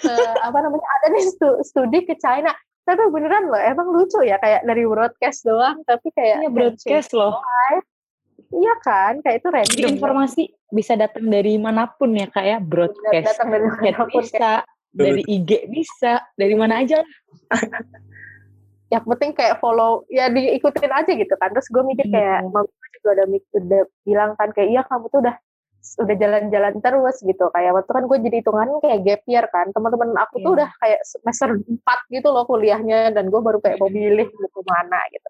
Eh, 0.00 0.34
apa 0.40 0.56
namanya? 0.56 0.86
Ada 0.96 1.06
nih 1.10 1.24
stu- 1.26 1.60
studi 1.60 2.00
ke 2.02 2.16
China. 2.16 2.48
Tapi 2.82 3.12
beneran 3.12 3.44
loh, 3.44 3.58
emang 3.58 3.92
lucu 3.92 4.20
ya 4.20 4.36
kayak 4.36 4.64
dari 4.64 4.84
broadcast 4.84 5.44
doang, 5.44 5.84
tapi 5.84 6.08
kayak 6.12 6.40
Ini 6.40 6.48
broadcast 6.48 7.12
loh. 7.12 7.44
Iya 8.50 8.74
kan, 8.80 9.20
kayak 9.20 9.36
itu 9.40 9.48
random. 9.48 9.74
Jadi 9.74 9.84
informasi 9.90 10.42
bisa 10.70 10.96
datang 10.96 11.28
dari 11.28 11.56
mana 11.56 11.84
pun 11.86 12.12
ya 12.12 12.24
kayak 12.26 12.62
Dat- 12.62 12.68
broadcast. 12.68 13.24
datang 13.26 13.48
dari 13.52 13.66
mana 13.68 13.98
pun. 14.00 14.22
bisa, 14.22 14.50
dari 14.90 15.22
IG 15.26 15.50
bisa, 15.68 16.12
dari 16.34 16.54
mana 16.54 16.80
aja. 16.80 17.04
Yang 18.92 19.04
penting 19.04 19.30
kayak 19.34 19.58
follow, 19.58 20.06
ya 20.06 20.30
diikutin 20.30 20.92
aja 20.94 21.12
gitu 21.12 21.34
kan. 21.34 21.50
Terus 21.50 21.68
gue 21.68 21.82
mikir 21.82 22.06
kayak, 22.06 22.46
Hmm. 22.46 22.52
mami 22.54 22.70
gue 22.70 22.88
juga 22.96 23.08
udah, 23.12 23.26
udah 23.60 23.82
bilang 24.04 24.30
kan 24.36 24.48
kayak, 24.52 24.68
iya 24.70 24.82
kamu 24.86 25.08
tuh 25.08 25.20
udah 25.20 25.36
udah 26.00 26.16
jalan-jalan 26.16 26.74
terus 26.80 27.16
gitu. 27.20 27.44
Kayak 27.52 27.76
waktu 27.76 27.90
kan 27.92 28.04
gue 28.08 28.18
jadi 28.24 28.36
hitungan 28.40 28.68
kayak 28.80 29.00
gap 29.04 29.22
year 29.28 29.46
kan. 29.52 29.68
Teman-teman 29.70 30.16
aku 30.16 30.40
tuh 30.40 30.52
Iya. 30.52 30.56
udah 30.56 30.68
kayak 30.80 31.00
semester 31.04 31.48
4 31.60 32.14
gitu 32.14 32.28
loh 32.32 32.44
kuliahnya 32.48 33.12
dan 33.12 33.28
gue 33.28 33.40
baru 33.40 33.60
kayak 33.60 33.76
mau 33.78 33.92
milih 33.92 34.28
gitu 34.28 34.60
mana 34.64 35.00
gitu. 35.12 35.28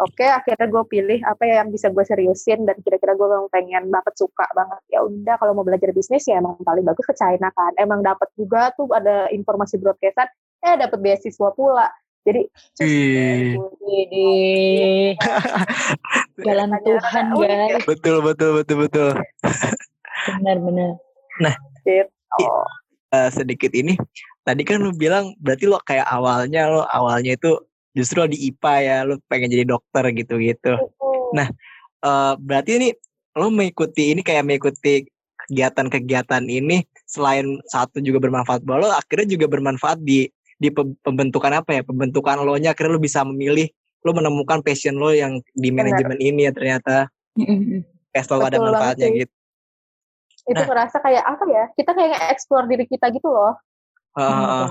Oke 0.00 0.24
akhirnya 0.24 0.66
gue 0.66 0.82
pilih 0.88 1.20
apa 1.22 1.42
ya 1.44 1.54
yang 1.62 1.70
bisa 1.70 1.92
gue 1.92 2.02
seriusin 2.02 2.64
dan 2.64 2.74
kira-kira 2.80 3.12
gue 3.14 3.28
memang 3.28 3.46
pengen 3.52 3.86
banget 3.86 4.14
suka 4.18 4.48
banget. 4.56 4.80
Ya 4.90 5.04
udah 5.04 5.36
kalau 5.38 5.52
mau 5.54 5.62
belajar 5.62 5.92
bisnis 5.94 6.26
ya 6.26 6.40
emang 6.40 6.58
paling 6.58 6.82
bagus 6.82 7.06
ke 7.06 7.14
China 7.14 7.52
kan. 7.54 7.70
Emang 7.78 8.02
dapat 8.02 8.26
juga 8.34 8.72
tuh 8.74 8.90
ada 8.90 9.30
informasi 9.30 9.78
broadcastan 9.78 10.26
eh 10.62 10.74
dapat 10.74 10.98
beasiswa 10.98 11.48
pula. 11.54 11.86
Jadi. 12.22 12.46
Jadi 12.78 14.30
jalan 16.46 16.70
Tuhan 16.82 17.26
guys. 17.36 17.82
betul 17.84 18.16
betul 18.24 18.50
betul 18.62 18.76
betul. 18.86 19.10
Benar-benar. 20.38 20.92
oh. 22.38 22.66
Eh, 23.12 23.28
sedikit 23.28 23.68
ini 23.76 23.92
tadi 24.40 24.64
kan 24.64 24.80
lu 24.80 24.90
bilang 24.96 25.36
berarti 25.36 25.68
lo 25.68 25.76
kayak 25.84 26.08
awalnya 26.08 26.64
lo 26.66 26.82
awalnya 26.88 27.36
itu 27.36 27.60
justru 27.92 28.24
lo 28.24 28.28
di 28.30 28.48
IPA 28.48 28.74
ya 28.80 28.96
lo 29.04 29.20
pengen 29.28 29.52
jadi 29.52 29.68
dokter 29.68 30.08
gitu 30.16 30.40
gitu. 30.40 30.72
Nah, 31.36 31.48
Eh, 32.02 32.34
berarti 32.34 32.70
ini 32.82 32.88
lo 33.38 33.46
mengikuti 33.54 34.10
ini 34.10 34.26
kayak 34.26 34.42
mengikuti 34.42 35.06
kegiatan-kegiatan 35.46 36.42
ini 36.50 36.82
selain 37.06 37.62
satu 37.70 38.02
juga 38.02 38.18
bermanfaat 38.18 38.66
buat 38.66 38.82
lo 38.82 38.90
akhirnya 38.90 39.38
juga 39.38 39.46
bermanfaat 39.46 40.02
di 40.02 40.26
di 40.58 40.68
pe- 40.74 40.98
pembentukan 41.06 41.62
apa 41.62 41.78
ya 41.78 41.82
pembentukan 41.86 42.42
lo 42.42 42.58
nya 42.58 42.74
akhirnya 42.74 42.98
lo 42.98 43.02
bisa 43.02 43.22
memilih 43.22 43.70
lo 44.02 44.10
menemukan 44.18 44.66
passion 44.66 44.98
lo 44.98 45.14
yang 45.14 45.38
di 45.54 45.70
Benar. 45.70 45.94
manajemen 45.94 46.18
ini 46.18 46.50
ya 46.50 46.52
ternyata. 46.52 47.06
Kayak 48.12 48.24
selalu 48.26 48.42
ada 48.44 48.58
Betul 48.58 48.66
manfaatnya 48.66 49.08
gitu 49.22 49.34
itu 50.42 50.58
Nah. 50.58 50.66
ngerasa 50.66 50.96
kayak 50.98 51.24
apa 51.24 51.44
ya 51.46 51.64
kita 51.78 51.90
kayak 51.94 52.20
explore 52.34 52.66
diri 52.66 52.84
kita 52.90 53.10
gitu 53.14 53.30
loh. 53.30 53.54
Heeh. 54.18 54.68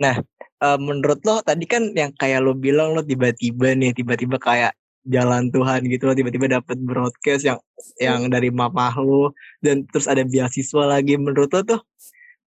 nah 0.00 0.16
eh, 0.64 0.78
menurut 0.80 1.20
lo 1.28 1.44
tadi 1.44 1.68
kan 1.68 1.92
yang 1.92 2.10
kayak 2.16 2.40
lo 2.40 2.56
bilang 2.56 2.96
lo 2.96 3.04
tiba-tiba 3.04 3.76
nih 3.76 3.92
tiba-tiba 3.92 4.40
kayak 4.40 4.72
jalan 5.04 5.52
Tuhan 5.52 5.84
gitu 5.86 6.08
lo 6.08 6.16
tiba-tiba 6.16 6.60
dapet 6.60 6.80
broadcast 6.80 7.44
yang 7.44 7.60
yang 8.00 8.26
dari 8.32 8.48
mamah 8.48 8.96
lo 9.00 9.36
dan 9.60 9.84
terus 9.88 10.08
ada 10.08 10.24
beasiswa 10.24 10.88
lagi. 10.88 11.20
Menurut 11.20 11.52
lo 11.52 11.60
tuh 11.76 11.80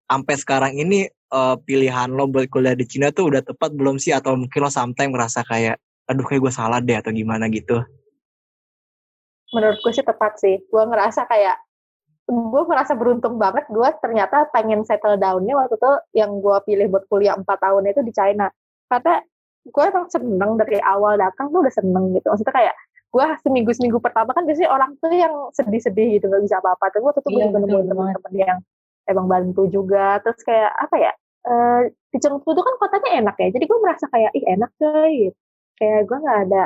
sampai 0.09 0.35
sekarang 0.37 0.73
ini 0.77 1.09
eh, 1.09 1.57
pilihan 1.65 2.13
lo 2.13 2.29
buat 2.29 2.53
kuliah 2.53 2.77
di 2.77 2.85
Cina 2.85 3.09
tuh 3.17 3.33
udah 3.33 3.41
tepat 3.41 3.73
belum 3.73 3.97
sih? 3.97 4.13
Atau 4.13 4.37
mungkin 4.37 4.61
lo 4.61 4.71
sometimes 4.71 5.11
ngerasa 5.13 5.41
kayak 5.49 5.81
aduh 6.09 6.25
kayak 6.25 6.41
gue 6.41 6.53
salah 6.53 6.81
deh 6.81 6.97
atau 6.97 7.13
gimana 7.13 7.49
gitu? 7.53 7.81
Menurut 9.53 9.81
gue 9.81 9.93
sih 9.93 10.05
tepat 10.05 10.37
sih. 10.41 10.57
Gue 10.69 10.85
ngerasa 10.85 11.25
kayak 11.25 11.57
gue 12.29 12.63
ngerasa 12.69 12.93
beruntung 13.01 13.41
banget 13.41 13.65
gue 13.73 13.89
ternyata 14.05 14.45
pengen 14.53 14.85
settle 14.85 15.17
downnya 15.17 15.57
waktu 15.57 15.81
itu 15.81 15.93
yang 16.13 16.45
gue 16.45 16.57
pilih 16.69 16.87
buat 16.93 17.05
kuliah 17.09 17.35
empat 17.41 17.59
tahun 17.65 17.89
itu 17.89 18.01
di 18.05 18.13
China. 18.13 18.53
Karena 18.93 19.25
gue 19.65 19.85
emang 19.89 20.07
seneng 20.13 20.53
dari 20.61 20.79
awal 20.85 21.17
datang 21.17 21.49
tuh 21.53 21.65
udah 21.65 21.75
seneng 21.75 22.13
gitu. 22.13 22.29
Maksudnya 22.29 22.55
kayak 22.55 22.75
gue 23.09 23.25
seminggu 23.41 23.73
seminggu 23.73 23.99
pertama 24.05 24.37
kan 24.37 24.45
biasanya 24.45 24.69
orang 24.69 24.93
tuh 25.01 25.09
yang 25.09 25.33
sedih-sedih 25.57 26.21
gitu 26.21 26.29
nggak 26.29 26.45
bisa 26.45 26.61
apa-apa. 26.61 26.93
Tapi 26.93 27.03
waktu 27.05 27.21
itu 27.25 27.31
gue 27.33 27.41
Iya, 27.41 27.47
juga 27.49 27.59
nemuin 27.65 27.87
teman-teman 27.89 28.33
yang 28.37 28.59
emang 29.09 29.27
bantu 29.33 29.63
juga. 29.73 30.21
Terus 30.21 30.41
kayak 30.45 30.71
apa 30.77 30.97
ya 31.01 31.13
eh 31.49 31.81
di 32.13 32.19
Chengdu 32.21 32.45
tuh 32.45 32.65
kan 32.65 32.75
kotanya 32.77 33.11
enak 33.25 33.37
ya. 33.41 33.49
Jadi 33.57 33.65
gue 33.65 33.79
merasa 33.81 34.05
kayak 34.13 34.31
ih 34.37 34.45
enak 34.53 34.71
coy 34.77 35.17
kayak 35.81 36.01
gue 36.11 36.19
nggak 36.21 36.39
ada 36.51 36.63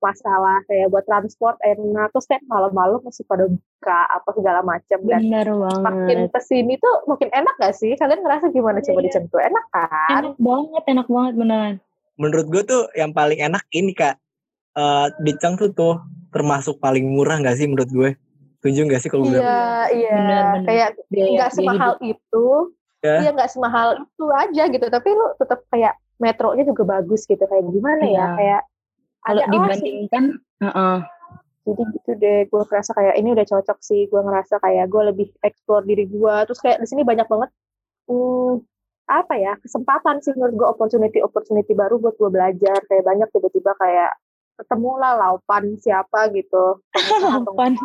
masalah 0.00 0.60
kayak 0.64 0.88
buat 0.88 1.02
transport 1.02 1.56
enak 1.60 2.08
terus 2.10 2.24
kan 2.24 2.40
malam-malam 2.44 3.00
masih 3.00 3.22
pada 3.22 3.44
buka 3.44 4.00
apa 4.10 4.30
segala 4.32 4.60
macam 4.60 4.98
dan 5.02 5.20
makin 5.78 6.18
banget. 6.22 6.30
ke 6.30 6.40
sini 6.42 6.74
tuh 6.74 7.04
makin 7.06 7.28
enak 7.30 7.54
gak 7.54 7.72
sih 7.72 7.92
kalian 7.94 8.18
ngerasa 8.18 8.48
gimana 8.48 8.78
coba 8.78 8.98
di 8.98 9.06
Iya. 9.06 9.14
Chengdu 9.14 9.36
enak 9.38 9.64
kan 9.68 10.22
Enak 10.24 10.36
banget, 10.36 10.82
enak 10.86 11.06
banget 11.06 11.32
beneran. 11.34 11.74
menurut 12.16 12.46
gue 12.48 12.62
tuh 12.64 12.82
yang 12.92 13.10
paling 13.10 13.38
enak 13.38 13.64
ini 13.70 13.92
kak 13.92 14.16
eh 14.72 15.06
di 15.18 15.32
Chengdu 15.34 15.70
tuh 15.70 16.00
termasuk 16.28 16.76
paling 16.78 17.04
murah 17.06 17.36
nggak 17.36 17.54
sih 17.54 17.66
menurut 17.66 17.88
gue 17.88 18.10
setuju 18.56 18.80
nggak 18.84 19.00
sih 19.00 19.08
kalau 19.08 19.24
bilang 19.24 19.40
iya 19.40 19.64
iya 19.90 20.12
Benar-benar. 20.14 20.64
kayak 20.64 20.88
Biaya, 21.06 21.28
nggak 21.34 21.50
semahal 21.52 21.92
hidup. 21.96 22.10
itu 22.10 22.46
Ya. 23.00 23.16
iya 23.18 23.30
nggak 23.32 23.48
semahal 23.48 23.88
itu 23.98 24.24
aja 24.30 24.62
gitu 24.66 24.86
tapi 24.86 25.08
lu 25.10 25.32
tetap 25.34 25.64
kayak 25.66 25.92
metronya 26.16 26.62
juga 26.62 26.84
bagus 26.86 27.24
gitu 27.24 27.40
kayak 27.40 27.64
gimana 27.66 28.02
ya 28.02 28.12
Iya. 28.12 28.26
kayak 28.36 28.62
Kalau 29.20 29.42
oh, 29.44 29.50
dibandingkan, 29.52 30.24
heeh. 30.64 30.98
jadi 31.60 31.82
gitu 31.92 32.10
deh 32.16 32.38
gue 32.48 32.62
ngerasa 32.64 32.90
kayak 32.96 33.14
ini 33.20 33.36
udah 33.36 33.46
cocok 33.46 33.78
sih 33.84 34.08
gue 34.08 34.16
ngerasa 34.16 34.64
kayak 34.64 34.88
gue 34.88 35.02
lebih 35.12 35.28
explore 35.44 35.84
diri 35.84 36.08
gue 36.08 36.34
terus 36.48 36.56
kayak 36.64 36.80
di 36.80 36.88
sini 36.88 37.04
banyak 37.04 37.28
banget 37.28 37.52
hmm, 38.08 38.64
apa 39.10 39.34
ya 39.36 39.52
kesempatan 39.60 40.24
sih 40.24 40.32
menurut 40.38 40.56
gue 40.56 40.68
opportunity 40.72 41.18
opportunity 41.20 41.76
baru 41.76 42.00
buat 42.00 42.16
gue 42.16 42.30
belajar 42.32 42.80
kayak 42.88 43.04
banyak 43.04 43.28
tiba-tiba 43.28 43.76
kayak 43.76 44.16
ketemu 44.56 44.92
lah 45.00 45.12
laupan 45.20 45.76
siapa 45.76 46.32
gitu 46.32 46.80
Laupan. 47.24 47.76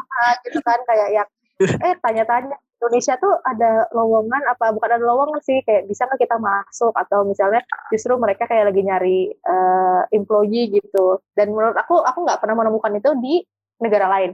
gitu 0.48 0.60
kan 0.64 0.80
kayak 0.88 1.10
yang 1.12 1.30
eh 1.60 1.96
tanya-tanya 2.04 2.56
Indonesia 2.76 3.16
tuh 3.18 3.34
ada 3.42 3.88
lowongan 3.96 4.44
apa 4.52 4.76
bukan 4.76 4.90
ada 5.00 5.06
lowongan 5.06 5.40
sih 5.42 5.64
kayak 5.64 5.88
bisa 5.88 6.06
nggak 6.06 6.22
kita 6.28 6.38
masuk? 6.38 6.94
Atau 6.94 7.24
misalnya 7.24 7.64
justru 7.90 8.14
mereka 8.20 8.46
kayak 8.46 8.72
lagi 8.72 8.82
nyari 8.84 9.20
eh, 9.32 10.02
employee 10.12 10.76
gitu. 10.76 11.24
Dan 11.34 11.56
menurut 11.56 11.78
aku 11.80 12.04
aku 12.04 12.20
nggak 12.28 12.40
pernah 12.44 12.56
menemukan 12.60 12.94
itu 13.00 13.12
di 13.24 13.36
negara 13.80 14.12
lain. 14.12 14.32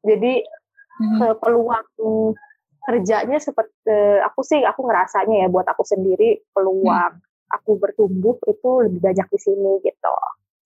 Jadi 0.00 0.32
eh, 1.22 1.34
peluang 1.38 1.86
kerjanya 2.84 3.38
seperti 3.40 3.72
eh, 3.88 4.20
aku 4.20 4.40
sih 4.44 4.60
aku 4.60 4.80
ngerasanya 4.84 5.44
ya 5.44 5.48
buat 5.48 5.64
aku 5.68 5.84
sendiri 5.84 6.40
peluang 6.52 7.20
aku 7.54 7.78
bertumbuh 7.78 8.36
itu 8.50 8.70
lebih 8.84 9.00
banyak 9.00 9.26
di 9.30 9.38
sini 9.38 9.72
gitu. 9.84 10.14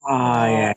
Oh 0.09 0.45
ya. 0.47 0.73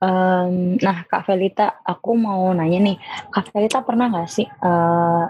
Em, 0.00 0.80
nah, 0.80 1.04
Kak 1.04 1.28
Velita, 1.28 1.84
aku 1.84 2.16
mau 2.16 2.48
nanya 2.56 2.80
nih, 2.80 2.96
Kak 3.28 3.52
Velita 3.52 3.84
pernah 3.84 4.08
nggak 4.08 4.28
sih 4.32 4.48
eh, 4.48 5.24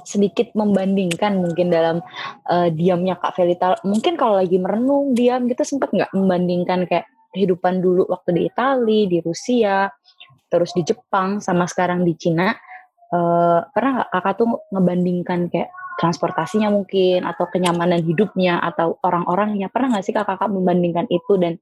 sedikit 0.00 0.48
membandingkan 0.56 1.36
mungkin 1.36 1.68
dalam 1.68 2.00
eh, 2.48 2.72
diamnya 2.72 3.20
Kak 3.20 3.36
Velita, 3.36 3.76
mungkin 3.84 4.16
kalau 4.16 4.40
lagi 4.40 4.56
merenung 4.56 5.12
diam 5.12 5.44
gitu 5.44 5.60
sempat 5.60 5.92
nggak 5.92 6.08
membandingkan 6.16 6.88
kayak 6.88 7.04
kehidupan 7.36 7.84
dulu 7.84 8.08
waktu 8.08 8.32
di 8.32 8.40
Itali, 8.48 9.00
di 9.12 9.20
Rusia, 9.20 9.92
terus 10.48 10.72
di 10.72 10.88
Jepang 10.88 11.44
sama 11.44 11.68
sekarang 11.68 12.00
di 12.00 12.16
Cina, 12.16 12.48
eh, 13.12 13.60
pernah 13.76 13.90
nggak 14.00 14.08
kakak 14.08 14.34
tuh 14.40 14.48
ngebandingkan 14.72 15.52
kayak 15.52 15.68
transportasinya 16.00 16.72
mungkin 16.72 17.28
atau 17.28 17.44
kenyamanan 17.52 18.00
hidupnya 18.00 18.56
atau 18.64 18.96
orang-orangnya? 19.04 19.68
Pernah 19.68 20.00
nggak 20.00 20.04
sih 20.08 20.16
kakak 20.16 20.48
membandingkan 20.48 21.04
itu 21.12 21.36
dan 21.36 21.60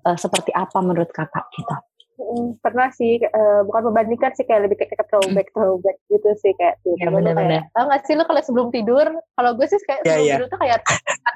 eh, 0.00 0.16
seperti 0.16 0.50
apa 0.52 0.78
menurut 0.78 1.10
kakak 1.10 1.44
gitu? 1.52 1.74
Mm, 2.18 2.58
pernah 2.58 2.90
sih 2.90 3.16
eh, 3.16 3.60
bukan 3.62 3.82
membandingkan 3.88 4.34
sih 4.34 4.42
kayak 4.42 4.66
lebih 4.66 4.76
kayak 4.76 5.06
throwback 5.06 5.48
throwback 5.50 5.96
gitu 6.08 6.28
sih 6.36 6.50
kayak 6.54 6.76
tidur 6.82 6.98
Ya, 6.98 7.06
tuh 7.06 7.14
benar-benar. 7.14 7.46
kayak 7.46 7.62
tau 7.70 7.84
gak 7.86 8.00
sih 8.04 8.14
lo 8.14 8.22
kalau 8.26 8.40
sebelum 8.42 8.68
tidur 8.68 9.06
kalau 9.32 9.50
gue 9.54 9.64
sih 9.64 9.78
kayak 9.80 10.00
Iya, 10.02 10.04
sebelum 10.04 10.20
iya. 10.20 10.32
tidur 10.34 10.46
tuh 10.48 10.58
kayak 10.58 10.78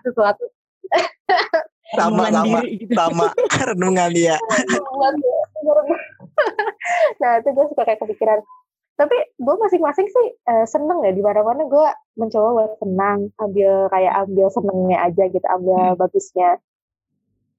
sesuatu 0.02 0.44
Sama 1.92 2.24
sama 2.28 2.58
gitu. 2.64 2.92
sama 2.96 3.24
renungan 3.68 4.08
dia. 4.10 4.36
nah 7.20 7.30
itu 7.38 7.48
gue 7.48 7.64
suka 7.68 7.82
kayak 7.84 8.00
kepikiran 8.00 8.38
tapi 8.92 9.16
gue 9.34 9.54
masing-masing 9.56 10.06
sih 10.06 10.26
eh, 10.46 10.64
seneng 10.64 11.00
ya 11.00 11.10
di 11.10 11.20
mana-mana 11.20 11.64
gue 11.64 11.86
mencoba 12.14 12.48
buat 12.54 12.72
senang 12.78 13.18
ambil 13.36 13.88
kayak 13.88 14.12
ambil 14.26 14.46
senengnya 14.48 14.96
aja 15.00 15.24
gitu 15.28 15.46
ambil 15.48 15.96
bagusnya 15.96 16.60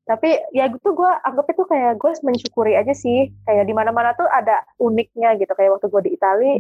tapi 0.03 0.35
ya 0.51 0.67
gitu 0.67 0.91
gue 0.91 1.11
anggap 1.23 1.47
itu 1.47 1.63
kayak 1.63 1.95
gue 1.95 2.11
mensyukuri 2.21 2.75
aja 2.75 2.91
sih 2.91 3.31
kayak 3.43 3.63
di 3.63 3.71
mana-mana 3.71 4.11
tuh 4.13 4.27
ada 4.27 4.59
uniknya 4.77 5.35
gitu 5.35 5.47
kayak 5.49 5.73
waktu 5.73 5.87
gue 5.87 6.01
di 6.03 6.11
Itali 6.13 6.53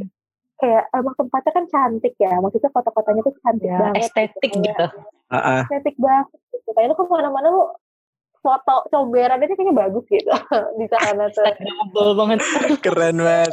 kayak 0.55 0.87
emang 0.91 1.11
tempatnya 1.13 1.51
kan 1.51 1.65
cantik 1.67 2.15
ya 2.15 2.39
maksudnya 2.39 2.71
kota-kotanya 2.71 3.21
tuh 3.21 3.35
cantik 3.37 3.67
Ya, 3.67 3.79
banget 3.81 4.01
estetik 4.01 4.51
Kayak 4.53 4.63
gitu. 4.63 4.85
Heeh. 5.29 5.59
estetik 5.61 5.95
banget 5.99 6.27
gitu. 6.49 6.69
kayak 6.71 6.87
lu 6.87 6.95
ke 6.95 7.03
mana-mana 7.05 7.47
lu 7.49 7.63
foto 8.39 8.75
comberan 8.87 9.39
aja 9.39 9.49
kayaknya 9.49 9.75
bagus 9.77 10.05
gitu 10.07 10.31
di 10.79 10.85
sana 10.87 11.27
tuh 11.29 11.43
banget. 12.13 12.39
Keren 12.85 13.17
banget. 13.19 13.51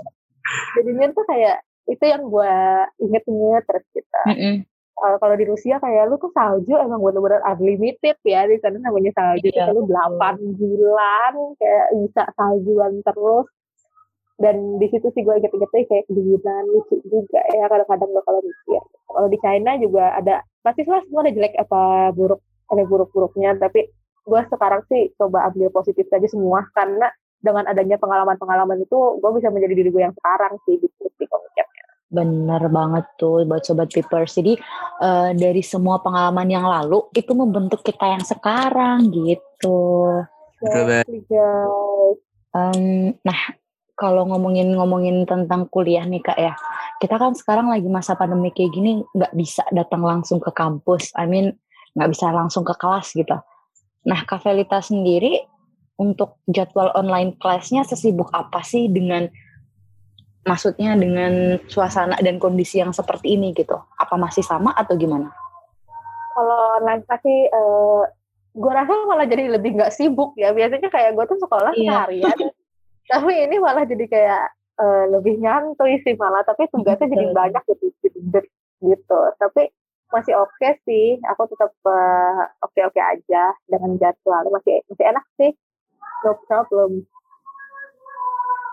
jadinya 0.75 1.07
tuh 1.11 1.25
kayak 1.27 1.57
itu 1.87 2.05
yang 2.05 2.23
gue 2.25 2.55
inget-inget 3.01 3.63
terus 3.67 3.87
kita 3.91 4.23
Mm-mm. 4.31 4.55
Uh, 5.01 5.17
kalau 5.17 5.33
di 5.33 5.49
Rusia 5.49 5.81
kayak 5.81 6.13
lu 6.13 6.21
tuh 6.21 6.29
salju 6.37 6.77
emang 6.77 7.01
bener-bener 7.01 7.41
unlimited 7.49 8.21
ya 8.21 8.45
di 8.45 8.61
sana 8.61 8.77
namanya 8.85 9.17
salju. 9.17 9.49
Iya, 9.49 9.73
kayak 9.73 9.73
lu 9.73 9.89
8 9.89 10.61
bulan 10.61 11.35
kayak 11.57 11.87
bisa 12.05 12.23
saljuan 12.37 13.01
terus. 13.01 13.49
Dan 14.41 14.77
di 14.77 14.89
situ 14.93 15.09
sih 15.13 15.25
gue 15.25 15.37
inget-ingetnya 15.37 15.85
kayak 15.89 16.05
kedinginan 16.09 16.65
lucu 16.73 16.97
juga 17.09 17.41
ya 17.53 17.69
kadang-kadang 17.69 18.09
gue 18.09 18.25
kalau 18.25 18.41
mikir 18.41 18.83
kalau 19.05 19.29
di 19.29 19.39
China 19.41 19.71
juga 19.77 20.05
ada 20.17 20.41
pasti 20.65 20.81
lah 20.89 21.05
semua 21.05 21.29
ada 21.29 21.33
jelek 21.33 21.55
apa 21.61 22.13
buruk 22.13 22.41
ada 22.69 22.83
buruk-buruknya. 22.85 23.57
Tapi 23.57 23.81
gue 24.21 24.41
sekarang 24.53 24.85
sih 24.89 25.13
coba 25.17 25.49
ambil 25.49 25.73
positif 25.73 26.09
aja 26.13 26.29
semua 26.29 26.69
karena 26.77 27.09
dengan 27.41 27.65
adanya 27.73 27.97
pengalaman-pengalaman 27.97 28.85
itu 28.85 28.99
gue 29.17 29.31
bisa 29.41 29.49
menjadi 29.49 29.75
diri 29.81 29.89
gue 29.89 30.03
yang 30.05 30.17
sekarang 30.17 30.61
sih 30.69 30.77
gitu 30.77 31.05
sih. 31.17 31.29
Bener 32.11 32.63
banget 32.69 33.07
tuh 33.15 33.47
buat 33.47 33.63
sobat 33.63 33.89
Pipers. 33.95 34.35
Jadi 34.35 34.59
eh, 35.01 35.31
dari 35.39 35.63
semua 35.63 36.03
pengalaman 36.03 36.51
yang 36.51 36.67
lalu 36.67 37.07
itu 37.15 37.31
membentuk 37.33 37.87
kita 37.87 38.19
yang 38.19 38.25
sekarang 38.27 39.15
gitu. 39.15 39.79
Betul 40.59 40.83
guys. 40.91 41.07
Em, 42.51 43.15
nah 43.23 43.41
kalau 43.95 44.27
ngomongin-ngomongin 44.27 45.23
tentang 45.23 45.71
kuliah 45.71 46.03
nih 46.03 46.19
kak 46.19 46.35
ya, 46.35 46.59
kita 46.99 47.15
kan 47.15 47.33
sekarang 47.39 47.71
lagi 47.71 47.87
masa 47.87 48.19
pandemi 48.19 48.51
kayak 48.51 48.75
gini 48.75 49.07
nggak 49.15 49.33
bisa 49.39 49.63
datang 49.71 50.03
langsung 50.03 50.43
ke 50.43 50.51
kampus. 50.51 51.15
I 51.15 51.31
mean 51.31 51.55
nggak 51.95 52.11
bisa 52.11 52.35
langsung 52.35 52.67
ke 52.67 52.75
kelas 52.75 53.15
gitu. 53.15 53.39
Nah 54.07 54.21
Kak 54.25 54.43
Velita 54.43 54.81
sendiri 54.81 55.45
untuk 56.01 56.41
jadwal 56.49 56.89
online 56.97 57.37
kelasnya 57.37 57.85
sesibuk 57.85 58.33
apa 58.33 58.65
sih 58.65 58.89
dengan 58.89 59.29
maksudnya 60.47 60.97
dengan 60.97 61.61
suasana 61.69 62.17
dan 62.21 62.41
kondisi 62.41 62.81
yang 62.81 62.93
seperti 62.97 63.37
ini 63.37 63.53
gitu? 63.53 63.77
Apa 64.01 64.17
masih 64.17 64.45
sama 64.45 64.73
atau 64.73 64.97
gimana? 64.97 65.29
Kalau 66.33 66.81
online 66.81 67.05
pasti 67.05 67.33
uh, 67.53 68.05
gue 68.51 68.73
rasa 68.73 68.93
malah 69.07 69.27
jadi 69.29 69.53
lebih 69.53 69.77
nggak 69.79 69.95
sibuk 69.95 70.35
ya. 70.35 70.51
Biasanya 70.51 70.89
kayak 70.89 71.15
gue 71.15 71.25
tuh 71.29 71.39
sekolah 71.39 71.73
Iya. 71.77 72.09
seharian, 72.09 72.39
tapi 73.11 73.33
ini 73.47 73.57
malah 73.59 73.85
jadi 73.87 74.05
kayak 74.07 74.45
eh, 74.81 75.05
lebih 75.13 75.35
nyantuy 75.43 76.01
sih 76.03 76.15
malah. 76.17 76.43
Tapi 76.47 76.67
tugasnya 76.73 77.11
jadi 77.11 77.27
banyak 77.35 77.63
gitu, 77.69 77.93
gitu, 78.03 78.19
gitu. 78.83 79.21
Tapi 79.39 79.71
masih 80.11 80.35
oke 80.39 80.69
sih. 80.87 81.19
Aku 81.35 81.47
tetap 81.51 81.71
eh, 81.75 82.41
oke-oke 82.65 83.01
aja 83.03 83.55
dengan 83.71 83.99
jadwal. 84.01 84.47
Masih 84.51 84.83
masih 84.89 85.05
enak 85.11 85.25
sih. 85.39 85.51
No 86.25 86.37
problem. 86.49 87.07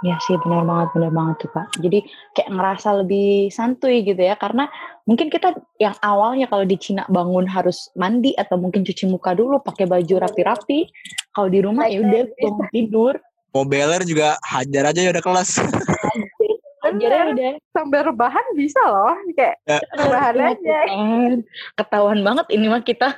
Ya 0.06 0.14
sih 0.22 0.38
benar 0.46 0.62
banget 0.62 0.94
benar 0.94 1.10
banget 1.10 1.36
tuh 1.42 1.50
kak. 1.58 1.68
Jadi 1.82 2.00
kayak 2.38 2.50
ngerasa 2.54 2.90
lebih 3.02 3.50
santuy 3.50 4.06
gitu 4.06 4.22
ya 4.22 4.38
karena 4.38 4.70
mungkin 5.10 5.34
kita 5.34 5.58
yang 5.82 5.98
awalnya 6.06 6.46
kalau 6.46 6.70
di 6.70 6.78
Cina 6.78 7.02
bangun 7.10 7.50
harus 7.50 7.90
mandi 7.98 8.38
atau 8.38 8.62
mungkin 8.62 8.86
cuci 8.86 9.10
muka 9.10 9.34
dulu 9.34 9.58
pakai 9.58 9.90
baju 9.90 10.22
rapi-rapi. 10.22 10.86
Kalau 11.34 11.50
di 11.50 11.60
rumah 11.66 11.90
ya 11.90 12.06
udah 12.06 12.30
tidur. 12.70 13.18
Mobeler 13.58 14.06
juga 14.06 14.38
hajar 14.46 14.94
aja 14.94 15.02
ya 15.02 15.10
udah 15.10 15.24
kelas. 15.26 15.58
Ajarnya 16.88 17.24
udah 17.34 17.52
Sambil 17.74 18.02
rebahan 18.06 18.46
bisa 18.54 18.80
loh. 18.86 19.18
Kayak 19.34 19.58
Ya. 19.66 19.82
rebahan 19.98 20.36
aja. 20.40 20.80
Kan. 20.86 21.32
Ketahuan 21.74 22.20
banget 22.22 22.46
ini 22.54 22.66
mah 22.70 22.86
kita. 22.86 23.18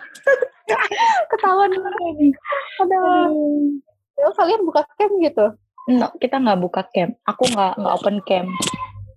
Ketahuan 1.27 1.75
banget. 1.75 2.33
Aduh. 2.81 3.77
Ya, 4.19 4.27
kalian 4.35 4.63
buka 4.63 4.83
camp 4.95 5.13
gitu? 5.19 5.45
No, 5.89 6.13
kita 6.21 6.37
nggak 6.37 6.59
buka 6.61 6.85
camp. 6.93 7.17
Aku 7.25 7.49
nggak 7.49 7.81
nggak 7.81 7.93
open 7.97 8.17
camp. 8.29 8.49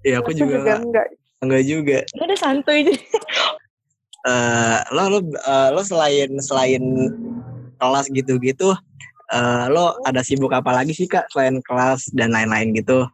Iya 0.00 0.24
aku 0.24 0.32
juga 0.32 0.56
nggak- 0.56 0.80
enggak. 0.88 1.06
enggak 1.44 1.62
juga. 1.68 1.98
Udah 2.16 2.38
santuy 2.40 2.80
aja. 2.88 2.94
Eh 4.22 4.78
lo 4.96 5.02
lo 5.12 5.18
eh, 5.20 5.68
lo 5.74 5.82
selain 5.84 6.30
selain 6.40 6.80
kelas 7.76 8.06
gitu-gitu 8.08 8.72
eh, 9.34 9.64
lo 9.68 9.98
ada 10.06 10.22
sibuk 10.24 10.54
apa 10.54 10.72
lagi 10.72 10.96
sih 10.96 11.04
kak 11.04 11.28
selain 11.28 11.60
kelas 11.60 12.08
dan 12.16 12.32
lain-lain 12.32 12.72
gitu? 12.72 13.04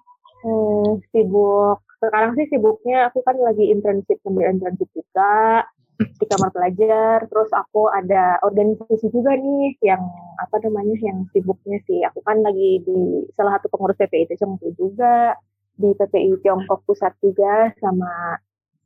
Hmm, 0.46 1.02
sibuk. 1.10 1.82
Sekarang 1.98 2.38
sih 2.38 2.46
sibuknya 2.46 3.10
aku 3.10 3.26
kan 3.26 3.34
lagi 3.42 3.74
internship 3.74 4.22
sambil 4.22 4.54
internship 4.54 4.86
juga 4.94 5.66
di 5.98 6.24
kamar 6.30 6.50
pelajar. 6.54 7.26
Terus 7.26 7.50
aku 7.50 7.90
ada 7.90 8.38
organisasi 8.46 9.10
juga 9.10 9.34
nih 9.34 9.74
yang 9.82 10.02
apa 10.38 10.62
namanya 10.62 10.94
yang 11.02 11.26
sibuknya 11.34 11.82
sih. 11.90 12.06
Aku 12.06 12.22
kan 12.22 12.40
lagi 12.42 12.82
di 12.86 13.26
salah 13.34 13.58
satu 13.58 13.66
pengurus 13.70 13.98
PPI 13.98 14.30
Tiongkok 14.38 14.72
juga 14.78 15.34
di 15.78 15.94
PPI 15.94 16.42
Tiongkok 16.42 16.82
Pusat 16.86 17.12
juga 17.22 17.70
sama 17.78 18.38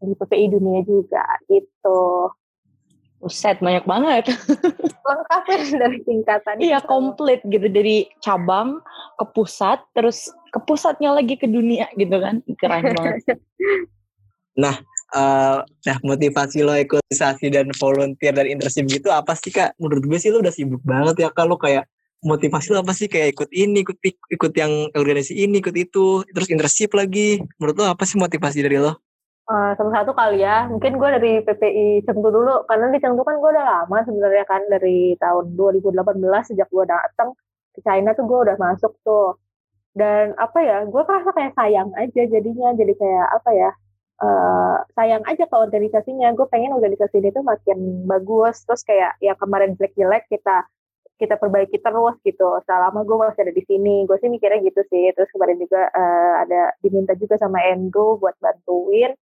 di 0.03 0.13
PPI 0.17 0.47
Dunia 0.53 0.81
juga 0.85 1.25
gitu. 1.49 2.33
Buset, 3.23 3.63
banyak 3.63 3.87
banget. 3.87 4.35
Lengkap 5.07 5.43
ya 5.47 5.57
dari 5.79 5.99
tingkatan. 6.03 6.59
Iya, 6.59 6.83
itu. 6.83 6.91
komplit 6.91 7.39
gitu 7.47 7.71
dari 7.71 8.11
cabang 8.19 8.83
ke 9.15 9.25
pusat, 9.31 9.79
terus 9.95 10.27
ke 10.51 10.59
pusatnya 10.59 11.15
lagi 11.15 11.39
ke 11.39 11.47
dunia 11.47 11.87
gitu 11.95 12.19
kan. 12.19 12.43
Keren 12.59 12.83
banget. 12.99 13.39
uh, 15.13 15.63
nah 15.63 15.97
motivasi 16.03 16.65
lo 16.65 16.75
ikut 16.75 17.05
dan 17.53 17.69
volunteer 17.77 18.33
dan 18.33 18.47
internship 18.49 18.89
gitu 18.89 19.09
apa 19.13 19.37
sih 19.37 19.53
kak? 19.53 19.77
Menurut 19.79 20.05
gue 20.09 20.19
sih 20.19 20.33
lo 20.33 20.41
udah 20.41 20.53
sibuk 20.53 20.83
banget 20.83 21.25
ya 21.25 21.29
kalau 21.31 21.61
kayak 21.61 21.87
motivasi 22.25 22.73
lo 22.73 22.83
apa 22.83 22.93
sih? 22.97 23.07
Kayak 23.07 23.37
ikut 23.39 23.51
ini 23.53 23.85
ikut 23.85 23.99
ikut 24.09 24.53
yang 24.57 24.91
organisasi 24.97 25.37
ini 25.37 25.61
ikut 25.61 25.77
itu 25.77 26.27
terus 26.33 26.49
internship 26.49 26.97
lagi. 26.97 27.41
Menurut 27.61 27.77
lo 27.79 27.85
apa 27.93 28.05
sih 28.09 28.17
motivasi 28.17 28.65
dari 28.65 28.81
lo? 28.81 28.99
Uh, 29.43 29.75
salah 29.75 30.01
satu 30.01 30.15
kali 30.15 30.39
ya, 30.39 30.71
mungkin 30.71 31.03
gue 31.03 31.09
dari 31.19 31.33
PPI 31.43 32.07
Cengtu 32.07 32.31
dulu, 32.31 32.63
karena 32.71 32.95
di 32.95 33.03
Cengtu 33.03 33.27
kan 33.27 33.43
gue 33.43 33.51
udah 33.51 33.67
lama 33.67 33.99
sebenarnya 34.07 34.47
kan 34.47 34.63
dari 34.71 35.19
tahun 35.19 35.59
2018 35.59 35.99
sejak 36.55 36.71
gue 36.71 36.85
datang 36.87 37.35
ke 37.75 37.83
China 37.83 38.15
tuh 38.15 38.23
gue 38.31 38.39
udah 38.39 38.57
masuk 38.63 38.95
tuh. 39.03 39.35
Dan 39.99 40.33
apa 40.39 40.63
ya, 40.63 40.87
gue 40.87 41.03
kerasa 41.03 41.35
kayak 41.35 41.59
sayang 41.59 41.91
aja 41.99 42.23
jadinya, 42.31 42.71
jadi 42.79 42.95
kayak 42.95 43.27
apa 43.35 43.51
ya, 43.51 43.71
uh, 44.23 44.79
sayang 44.95 45.23
aja 45.27 45.45
ke 45.45 45.57
organisasinya. 45.57 46.31
Gue 46.39 46.47
pengen 46.49 46.73
organisasi 46.79 47.19
ini 47.19 47.35
tuh 47.35 47.43
makin 47.43 48.07
bagus, 48.07 48.63
terus 48.65 48.87
kayak 48.87 49.19
yang 49.19 49.37
kemarin 49.37 49.75
jelek-jelek 49.75 50.31
kita 50.31 50.65
kita 51.19 51.35
perbaiki 51.39 51.79
terus 51.79 52.17
gitu. 52.23 52.59
Selama 52.67 53.03
gue 53.03 53.17
masih 53.19 53.43
ada 53.47 53.55
di 53.55 53.63
sini. 53.67 54.07
Gue 54.07 54.19
sih 54.23 54.31
mikirnya 54.31 54.63
gitu 54.63 54.83
sih. 54.91 55.11
Terus 55.15 55.31
kemarin 55.35 55.59
juga 55.59 55.91
uh, 55.91 56.35
ada 56.47 56.75
diminta 56.83 57.15
juga 57.19 57.39
sama 57.39 57.59
Andrew 57.63 58.19
buat 58.19 58.35
bantuin. 58.39 59.15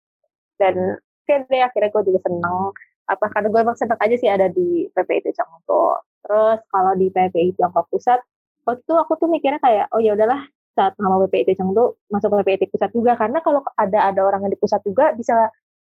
Dan 0.60 1.00
deh 1.30 1.62
akhirnya 1.62 1.90
gue 1.94 2.04
juga 2.12 2.20
seneng. 2.28 2.76
Apa 3.10 3.26
karena 3.34 3.48
gue 3.50 3.62
emang 3.64 3.78
seneng 3.80 4.00
aja 4.00 4.16
sih 4.20 4.30
ada 4.30 4.48
di 4.52 4.86
PPIT 4.94 5.34
Chongto 5.34 6.10
terus 6.24 6.60
kalau 6.70 6.94
di 6.94 7.08
PPI 7.10 7.56
Tiongkok 7.56 7.88
Pusat 7.90 8.20
waktu 8.68 8.82
itu 8.86 8.94
aku 8.94 9.14
tuh 9.18 9.30
mikirnya 9.32 9.58
kayak 9.64 9.90
oh 9.96 9.98
ya 10.04 10.14
udahlah 10.14 10.46
saat 10.74 10.94
nama 11.02 11.20
PPIT 11.26 11.58
Chengdu 11.60 11.98
masuk 12.10 12.30
PPIT 12.42 12.70
pusat 12.72 12.90
juga. 12.94 13.18
Karena 13.18 13.40
kalau 13.42 13.66
ada 13.76 14.10
ada 14.12 14.22
orang 14.24 14.48
yang 14.48 14.54
di 14.54 14.60
pusat 14.60 14.82
juga 14.86 15.14
bisa 15.14 15.50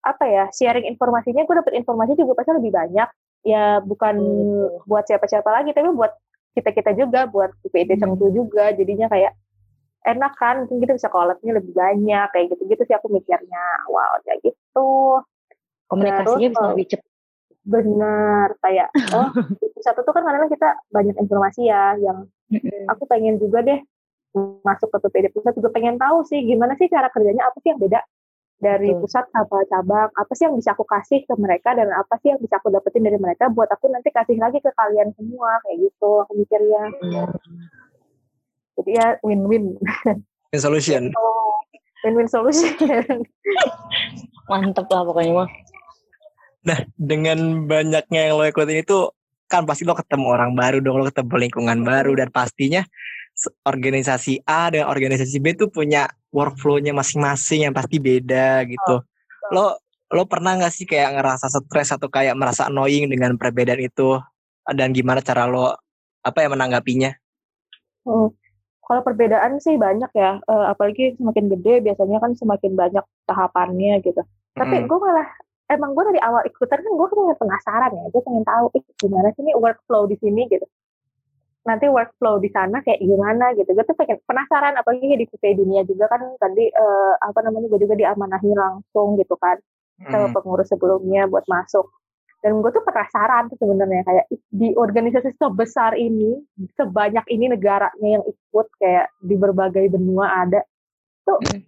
apa 0.07 0.25
ya 0.31 0.47
sharing 0.55 0.87
informasinya 0.87 1.43
gue 1.43 1.57
dapet 1.59 1.75
informasi 1.83 2.15
juga 2.15 2.39
pasti 2.39 2.53
lebih 2.55 2.73
banyak. 2.73 3.09
Ya 3.47 3.79
bukan 3.83 4.15
hmm. 4.19 4.87
buat 4.91 5.07
siapa-siapa 5.07 5.47
lagi 5.47 5.71
tapi 5.73 5.91
buat 5.95 6.13
kita 6.57 6.73
kita 6.73 6.91
juga 6.97 7.27
buat 7.29 7.53
PPIT 7.67 8.01
hmm. 8.01 8.33
juga. 8.33 8.75
Jadinya 8.75 9.07
kayak 9.11 9.33
enak 10.07 10.33
kan 10.39 10.65
mungkin 10.65 10.79
kita 10.87 10.95
bisa 10.95 11.09
collabnya 11.11 11.59
lebih 11.59 11.75
banyak 11.75 12.27
kayak 12.31 12.47
gitu-gitu 12.55 12.83
sih 12.87 12.95
aku 12.95 13.11
mikirnya. 13.11 13.67
Wow 13.91 14.23
kayak 14.23 14.41
gitu. 14.45 15.23
Komunikasinya 15.87 16.51
Terus, 16.51 16.55
bisa 16.55 16.67
lebih 16.75 16.87
cepat 16.95 17.15
benar 17.67 18.55
kayak 18.63 18.89
oh 19.19 19.29
di 19.59 19.83
satu 19.83 20.07
tuh 20.07 20.15
kan 20.15 20.23
kadang 20.23 20.47
kita 20.47 20.79
banyak 20.95 21.19
informasi 21.19 21.67
ya 21.67 21.99
yang 21.99 22.31
aku 22.87 23.11
pengen 23.11 23.43
juga 23.43 23.67
deh 23.67 23.83
masuk 24.65 24.89
ke 24.93 24.99
PPD 25.09 25.27
pusat 25.33 25.53
juga 25.57 25.73
pengen 25.73 25.97
tahu 25.97 26.25
sih 26.29 26.45
gimana 26.45 26.77
sih 26.77 26.87
cara 26.93 27.09
kerjanya 27.09 27.49
apa 27.49 27.57
sih 27.65 27.73
yang 27.73 27.81
beda 27.81 28.01
dari 28.57 28.89
Betul. 28.89 29.01
pusat 29.05 29.25
apa 29.37 29.59
cabang 29.69 30.09
apa 30.17 30.33
sih 30.33 30.49
yang 30.49 30.57
bisa 30.57 30.73
aku 30.73 30.85
kasih 30.89 31.29
ke 31.29 31.35
mereka 31.37 31.77
dan 31.77 31.93
apa 31.93 32.17
sih 32.25 32.33
yang 32.33 32.41
bisa 32.41 32.57
aku 32.57 32.73
dapetin 32.73 33.05
dari 33.05 33.21
mereka 33.21 33.53
buat 33.53 33.69
aku 33.69 33.93
nanti 33.93 34.09
kasih 34.09 34.41
lagi 34.41 34.65
ke 34.65 34.73
kalian 34.73 35.13
semua 35.13 35.61
kayak 35.65 35.77
gitu 35.89 36.11
aku 36.25 36.33
mikirnya. 36.41 36.83
Hmm. 37.05 37.33
jadi 38.81 38.91
ya 38.93 39.07
win-win. 39.25 39.77
Win 40.53 40.61
solution. 40.61 41.13
Win-win 42.05 42.29
solution. 42.29 43.25
Mantep 44.49 44.87
lah 44.89 45.03
pokoknya 45.05 45.33
mah. 45.45 45.49
Nah 46.65 46.79
dengan 46.97 47.69
banyaknya 47.69 48.21
yang 48.31 48.41
lo 48.41 48.45
ikutin 48.49 48.85
itu 48.85 49.13
kan 49.47 49.69
pasti 49.69 49.85
lo 49.85 49.95
ketemu 49.95 50.27
orang 50.33 50.53
baru 50.57 50.79
dong 50.81 51.03
lo 51.03 51.09
ketemu 51.09 51.49
lingkungan 51.49 51.79
baru 51.85 52.13
dan 52.19 52.29
pastinya 52.33 52.83
organisasi 53.69 54.49
A 54.49 54.73
dan 54.73 54.89
organisasi 54.89 55.37
B 55.45 55.53
tuh 55.53 55.69
punya 55.69 56.09
workflow-nya 56.33 56.97
masing-masing 56.97 57.69
yang 57.69 57.75
pasti 57.77 58.01
beda 58.01 58.65
gitu. 58.65 59.05
Oh, 59.05 59.53
lo 59.53 59.67
lo 60.07 60.23
pernah 60.25 60.57
nggak 60.57 60.73
sih 60.73 60.87
kayak 60.89 61.19
ngerasa 61.21 61.53
stres 61.53 61.93
atau 61.93 62.09
kayak 62.09 62.39
merasa 62.39 62.71
annoying 62.71 63.11
dengan 63.11 63.37
perbedaan 63.37 63.83
itu 63.83 64.17
dan 64.65 64.95
gimana 64.97 65.21
cara 65.21 65.45
lo 65.45 65.77
apa 66.25 66.39
ya 66.43 66.49
menanggapinya? 66.51 67.11
Hmm. 68.07 68.33
Kalau 68.87 69.03
perbedaan 69.03 69.59
sih 69.59 69.75
banyak 69.75 70.15
ya, 70.15 70.39
uh, 70.47 70.71
apalagi 70.71 71.19
semakin 71.19 71.51
gede 71.59 71.83
biasanya 71.91 72.23
kan 72.23 72.39
semakin 72.39 72.79
banyak 72.79 73.03
tahapannya 73.27 73.99
gitu. 74.07 74.23
Tapi 74.55 74.79
mm. 74.79 74.87
gue 74.87 74.99
malah 75.03 75.27
emang 75.75 75.91
gue 75.91 76.15
dari 76.15 76.23
awal 76.23 76.47
ikutan 76.47 76.79
kan 76.79 76.93
gue 76.95 77.07
kan 77.11 77.35
penasaran 77.35 77.91
ya, 77.91 78.05
gue 78.15 78.23
pengen 78.23 78.47
tahu 78.47 78.71
eh, 78.79 78.83
gimana 79.03 79.35
sih 79.35 79.43
ini 79.43 79.59
workflow 79.59 80.07
di 80.07 80.15
sini 80.23 80.47
gitu 80.47 80.63
nanti 81.67 81.91
workflow 81.91 82.39
di 82.39 82.49
sana 82.55 82.81
kayak 82.87 83.03
gimana 83.03 83.53
gitu. 83.59 83.67
Gue 83.75 83.85
tuh 83.85 83.99
pengen 83.99 84.23
penasaran 84.25 84.79
apalagi 84.79 85.19
di 85.19 85.27
PPI 85.27 85.55
dunia 85.59 85.83
juga 85.83 86.07
kan 86.07 86.23
tadi 86.39 86.71
uh, 86.71 87.15
apa 87.19 87.43
namanya 87.43 87.67
gue 87.75 87.81
juga 87.83 87.99
diamanahi 87.99 88.51
langsung 88.55 89.19
gitu 89.19 89.35
kan 89.37 89.59
sama 90.07 90.31
hmm. 90.31 90.35
pengurus 90.39 90.69
sebelumnya 90.71 91.27
buat 91.27 91.45
masuk. 91.51 91.91
Dan 92.45 92.63
gue 92.63 92.71
tuh 92.71 92.85
penasaran 92.87 93.51
tuh 93.51 93.59
sebenarnya 93.59 94.07
kayak 94.07 94.27
di 94.55 94.71
organisasi 94.77 95.35
sebesar 95.35 95.99
ini, 95.99 96.39
sebanyak 96.79 97.27
ini 97.33 97.51
negaranya 97.51 98.21
yang 98.21 98.23
ikut 98.23 98.67
kayak 98.79 99.11
di 99.19 99.35
berbagai 99.35 99.91
benua 99.91 100.47
ada. 100.47 100.63
Tuh 101.27 101.43
hmm. 101.43 101.67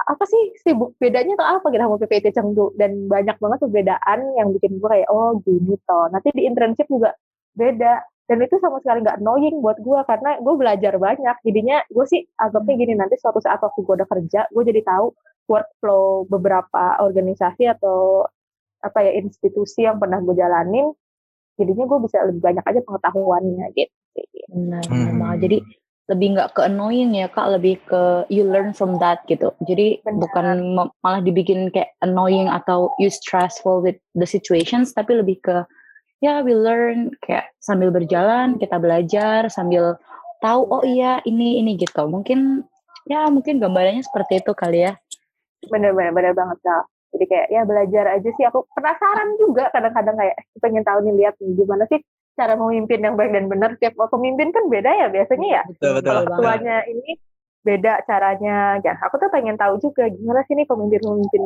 apa 0.00 0.24
sih 0.30 0.54
sibuk 0.62 0.94
bedanya 1.02 1.34
tuh 1.34 1.44
apa 1.44 1.66
gitu 1.74 1.82
sama 1.82 1.98
PPT 1.98 2.26
Cengdu 2.32 2.72
dan 2.78 3.10
banyak 3.10 3.36
banget 3.36 3.58
perbedaan 3.58 4.18
yang 4.38 4.54
bikin 4.54 4.78
gue 4.78 4.88
kayak 4.88 5.08
oh 5.10 5.40
gini 5.42 5.74
toh. 5.82 6.06
Nanti 6.14 6.30
di 6.30 6.46
internship 6.46 6.86
juga 6.86 7.10
beda 7.56 7.98
dan 8.30 8.38
itu 8.46 8.62
sama 8.62 8.78
sekali 8.78 9.02
nggak 9.02 9.18
annoying 9.18 9.58
buat 9.58 9.82
gue 9.82 10.00
karena 10.06 10.38
gue 10.38 10.54
belajar 10.54 10.94
banyak 11.02 11.36
jadinya 11.42 11.82
gue 11.90 12.06
sih 12.06 12.22
anggapnya 12.38 12.74
gini 12.78 12.94
nanti 12.94 13.18
suatu 13.18 13.42
saat 13.42 13.58
waktu 13.58 13.82
gue 13.82 13.94
udah 13.98 14.06
kerja 14.06 14.46
gue 14.54 14.62
jadi 14.70 14.86
tahu 14.86 15.10
workflow 15.50 16.30
beberapa 16.30 17.02
organisasi 17.02 17.66
atau 17.66 18.22
apa 18.86 19.02
ya 19.02 19.18
institusi 19.18 19.82
yang 19.82 19.98
pernah 19.98 20.22
gue 20.22 20.38
jalanin 20.38 20.94
jadinya 21.58 21.90
gue 21.90 21.98
bisa 22.06 22.22
lebih 22.22 22.38
banyak 22.38 22.62
aja 22.62 22.80
pengetahuannya 22.86 23.66
gitu 23.74 23.94
benar 24.46 24.86
hmm. 24.86 25.42
jadi 25.42 25.58
lebih 26.10 26.28
nggak 26.38 26.50
ke 26.54 26.60
annoying 26.66 27.10
ya 27.14 27.26
kak 27.30 27.50
lebih 27.50 27.82
ke 27.86 28.30
you 28.30 28.46
learn 28.46 28.70
from 28.70 28.94
that 29.02 29.26
gitu 29.26 29.50
jadi 29.66 29.98
Benar. 30.06 30.22
bukan 30.22 30.46
malah 31.02 31.22
dibikin 31.22 31.70
kayak 31.74 31.98
annoying 32.02 32.46
atau 32.46 32.94
you 33.02 33.10
stressful 33.10 33.82
with 33.82 33.98
the 34.14 34.26
situations 34.26 34.94
tapi 34.94 35.18
lebih 35.18 35.38
ke 35.42 35.66
ya 36.20 36.44
we 36.44 36.52
learn 36.52 37.12
kayak 37.24 37.52
sambil 37.60 37.88
berjalan 37.92 38.60
kita 38.60 38.76
belajar 38.76 39.48
sambil 39.48 39.96
tahu 40.40 40.68
oh 40.68 40.84
iya 40.84 41.20
ini 41.24 41.60
ini 41.60 41.76
gitu. 41.76 42.06
Mungkin 42.06 42.64
ya 43.08 43.28
mungkin 43.32 43.58
gambarannya 43.58 44.04
seperti 44.04 44.44
itu 44.44 44.52
kali 44.52 44.88
ya. 44.88 44.96
Bener-bener 45.68 46.12
bener 46.12 46.32
banget 46.32 46.60
lah 46.64 46.84
jadi 47.10 47.24
kayak 47.26 47.46
ya 47.50 47.62
belajar 47.66 48.04
aja 48.16 48.30
sih. 48.30 48.44
Aku 48.46 48.66
penasaran 48.74 49.34
juga 49.38 49.68
kadang-kadang 49.74 50.16
kayak 50.16 50.36
pengen 50.62 50.86
tahu 50.86 50.98
nih 51.02 51.14
lihat 51.26 51.34
nih 51.42 51.52
gimana 51.58 51.84
sih 51.90 52.00
cara 52.38 52.54
memimpin 52.56 53.02
yang 53.02 53.14
baik 53.18 53.34
dan 53.34 53.46
benar. 53.50 53.70
Tiap 53.82 53.98
pemimpin 53.98 54.54
kan 54.54 54.64
beda 54.70 54.90
ya 54.94 55.06
biasanya 55.10 55.48
ya. 55.60 55.62
Betul, 55.66 55.90
betul. 55.98 56.06
kalau 56.06 56.22
tuanya 56.38 56.76
ini 56.86 57.18
beda 57.66 57.92
caranya. 58.06 58.78
Ya 58.80 58.94
aku 59.02 59.18
tuh 59.18 59.30
pengen 59.34 59.58
tahu 59.58 59.82
juga 59.82 60.06
gimana 60.06 60.46
sih 60.46 60.54
nih 60.54 60.66
pemimpin-pemimpin 60.70 61.44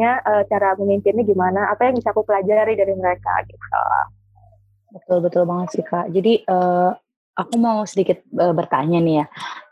maksudnya 0.00 0.24
uh, 0.24 0.42
cara 0.48 0.68
memimpinnya 0.80 1.24
gimana 1.28 1.60
apa 1.68 1.92
yang 1.92 1.94
bisa 2.00 2.08
aku 2.16 2.24
pelajari 2.24 2.72
dari 2.72 2.96
mereka 2.96 3.44
gitu. 3.44 3.64
Betul 4.96 5.18
betul 5.20 5.44
banget 5.44 5.68
sih 5.76 5.84
kak. 5.84 6.08
Jadi 6.08 6.40
uh, 6.48 6.96
aku 7.36 7.54
mau 7.60 7.84
sedikit 7.84 8.24
uh, 8.40 8.56
bertanya 8.56 8.96
nih 8.96 9.14
ya. 9.20 9.26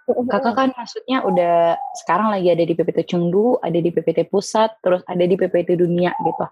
Kakak 0.08 0.54
kan 0.56 0.68
maksudnya 0.72 1.20
udah 1.20 1.76
sekarang 2.04 2.32
lagi 2.32 2.48
ada 2.48 2.64
di 2.64 2.72
PPT 2.72 3.12
Chengdu 3.12 3.60
ada 3.60 3.76
di 3.76 3.92
PPT 3.92 4.32
pusat 4.32 4.72
terus 4.80 5.04
ada 5.04 5.20
di 5.20 5.36
PPT 5.36 5.76
dunia 5.76 6.12
gitu. 6.24 6.44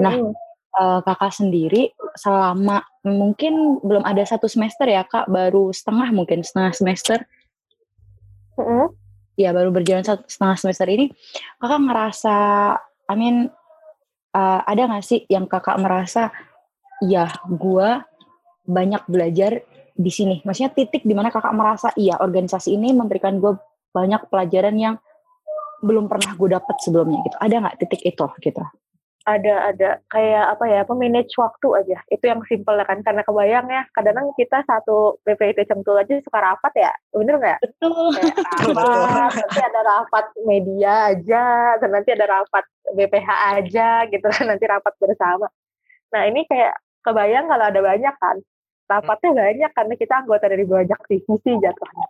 Nah 0.00 0.32
uh, 0.80 1.00
kakak 1.04 1.32
sendiri 1.32 1.92
selama 2.16 2.80
mungkin 3.04 3.84
belum 3.84 4.04
ada 4.04 4.24
satu 4.24 4.48
semester 4.48 4.88
ya 4.88 5.04
kak 5.04 5.28
baru 5.28 5.72
setengah 5.72 6.08
mungkin 6.12 6.44
setengah 6.44 6.72
semester. 6.72 7.18
Ya 9.36 9.52
baru 9.52 9.72
berjalan 9.72 10.04
satu 10.04 10.24
setengah 10.28 10.56
semester 10.60 10.88
ini 10.88 11.12
kakak 11.60 11.80
ngerasa 11.84 12.36
I 13.10 13.14
mean, 13.18 13.50
uh, 14.34 14.60
ada 14.66 14.88
gak 14.88 15.04
sih 15.06 15.24
yang 15.28 15.46
kakak 15.46 15.78
merasa, 15.78 16.30
ya 17.02 17.30
gue 17.46 17.88
banyak 18.66 19.02
belajar 19.10 19.62
di 19.92 20.10
sini. 20.10 20.40
Maksudnya 20.46 20.72
titik 20.72 21.02
di 21.02 21.14
mana 21.14 21.28
kakak 21.28 21.54
merasa, 21.54 21.90
iya 21.98 22.18
organisasi 22.18 22.74
ini 22.74 22.94
memberikan 22.94 23.38
gue 23.42 23.58
banyak 23.92 24.30
pelajaran 24.32 24.76
yang 24.78 24.94
belum 25.82 26.06
pernah 26.06 26.32
gue 26.38 26.48
dapat 26.54 26.76
sebelumnya 26.80 27.20
gitu. 27.26 27.36
Ada 27.42 27.54
nggak 27.58 27.76
titik 27.82 28.02
itu 28.06 28.26
gitu? 28.40 28.62
Ada 29.22 29.70
ada. 29.70 29.90
Kayak 30.10 30.44
apa 30.58 30.64
ya 30.66 30.80
pemanage 30.82 31.34
waktu 31.38 31.68
aja. 31.78 31.98
Itu 32.10 32.24
yang 32.26 32.42
simpel 32.50 32.78
kan 32.82 33.02
karena 33.06 33.22
kebayang 33.22 33.66
ya 33.70 33.82
kadang-kadang 33.94 34.34
kita 34.34 34.66
satu 34.66 35.18
PPIT 35.22 35.70
Cengtul 35.70 35.98
aja 35.98 36.18
suka 36.22 36.38
rapat 36.42 36.72
ya 36.74 36.92
bener 37.14 37.38
nggak? 37.38 37.58
Betul. 37.62 38.18
Rapat 38.18 39.34
nanti 39.38 39.60
ada 39.62 39.80
rapat 39.86 40.26
media 40.42 40.92
aja 41.14 41.44
dan 41.78 41.90
nanti 41.94 42.10
ada 42.14 42.26
rapat 42.26 42.64
BPH 42.94 43.28
aja 43.58 43.88
gitu. 44.10 44.26
Kan 44.26 44.46
nanti 44.50 44.64
rapat 44.66 44.94
bersama. 44.98 45.46
Nah 46.12 46.22
ini 46.26 46.44
kayak 46.50 46.74
kebayang 47.06 47.46
kalau 47.46 47.64
ada 47.70 47.80
banyak 47.80 48.14
kan? 48.18 48.36
Rapatnya 48.90 49.30
banyak 49.32 49.70
karena 49.72 49.94
kita 49.96 50.14
anggota 50.20 50.44
dari 50.50 50.66
banyak 50.66 51.00
divisi 51.08 51.52
jatuhnya. 51.62 52.06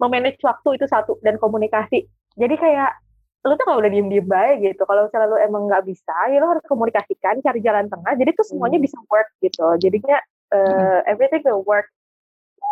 Memanage 0.00 0.40
waktu 0.42 0.78
itu 0.78 0.86
satu 0.86 1.18
dan 1.22 1.36
komunikasi. 1.38 2.06
Jadi 2.34 2.54
kayak 2.58 3.03
lu 3.44 3.52
tuh 3.60 3.64
gak 3.68 3.76
udah 3.76 3.90
diem 3.92 4.08
diem 4.08 4.24
baik 4.24 4.56
gitu. 4.64 4.82
Kalau 4.88 5.04
misalnya 5.04 5.28
lu 5.28 5.36
emang 5.36 5.68
nggak 5.68 5.84
bisa 5.84 6.16
ya 6.32 6.40
lu 6.40 6.48
harus 6.48 6.64
komunikasikan 6.64 7.44
cari 7.44 7.60
jalan 7.60 7.92
tengah. 7.92 8.12
Jadi 8.16 8.30
tuh 8.32 8.46
semuanya 8.48 8.80
hmm. 8.80 8.86
bisa 8.88 8.98
work 9.12 9.28
gitu. 9.44 9.66
Jadinya 9.76 10.16
uh, 10.56 10.98
everything 11.04 11.44
will 11.44 11.60
work 11.68 11.84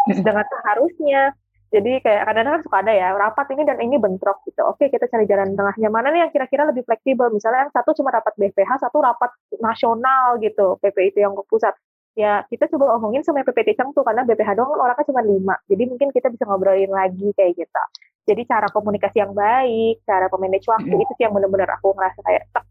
dengan 0.09 0.49
seharusnya. 0.49 1.37
Jadi 1.73 2.05
kayak 2.05 2.29
kadang-kadang 2.29 2.61
kan 2.61 2.63
suka 2.69 2.77
ada 2.85 2.93
ya 2.93 3.09
rapat 3.17 3.47
ini 3.57 3.63
dan 3.65 3.81
ini 3.81 3.97
bentrok 3.97 4.45
gitu. 4.45 4.61
Oke 4.65 4.93
kita 4.93 5.09
cari 5.09 5.25
jalan 5.25 5.57
tengahnya. 5.57 5.89
Mana 5.89 6.09
nih 6.13 6.29
yang 6.29 6.33
kira-kira 6.33 6.69
lebih 6.69 6.85
fleksibel? 6.85 7.33
Misalnya 7.33 7.69
yang 7.69 7.73
satu 7.73 7.97
cuma 7.97 8.13
rapat 8.13 8.33
BPH 8.37 8.89
satu 8.89 9.01
rapat 9.01 9.33
nasional 9.61 10.37
gitu 10.41 10.77
PP 10.81 11.17
itu 11.17 11.19
yang 11.25 11.33
ke 11.33 11.45
pusat. 11.49 11.73
Ya 12.13 12.45
kita 12.49 12.69
coba 12.77 13.01
omongin 13.01 13.25
sama 13.25 13.41
PPT 13.41 13.73
Cang 13.73 13.97
tuh 13.97 14.05
karena 14.05 14.21
BPH 14.25 14.53
doang 14.53 14.77
orangnya 14.77 15.05
cuma 15.09 15.25
lima. 15.25 15.57
Jadi 15.65 15.85
mungkin 15.89 16.13
kita 16.13 16.29
bisa 16.29 16.45
ngobrolin 16.45 16.93
lagi 16.93 17.33
kayak 17.33 17.57
gitu 17.57 17.85
jadi 18.23 18.43
cara 18.47 18.71
komunikasi 18.71 19.19
yang 19.19 19.35
baik, 19.35 20.07
cara 20.07 20.31
memanage 20.31 20.67
waktu 20.71 20.95
itu 20.95 21.13
sih 21.19 21.25
yang 21.27 21.35
benar-benar 21.35 21.75
aku 21.79 21.91
ngerasa 21.91 22.21
kayak 22.23 22.43
tek, 22.55 22.65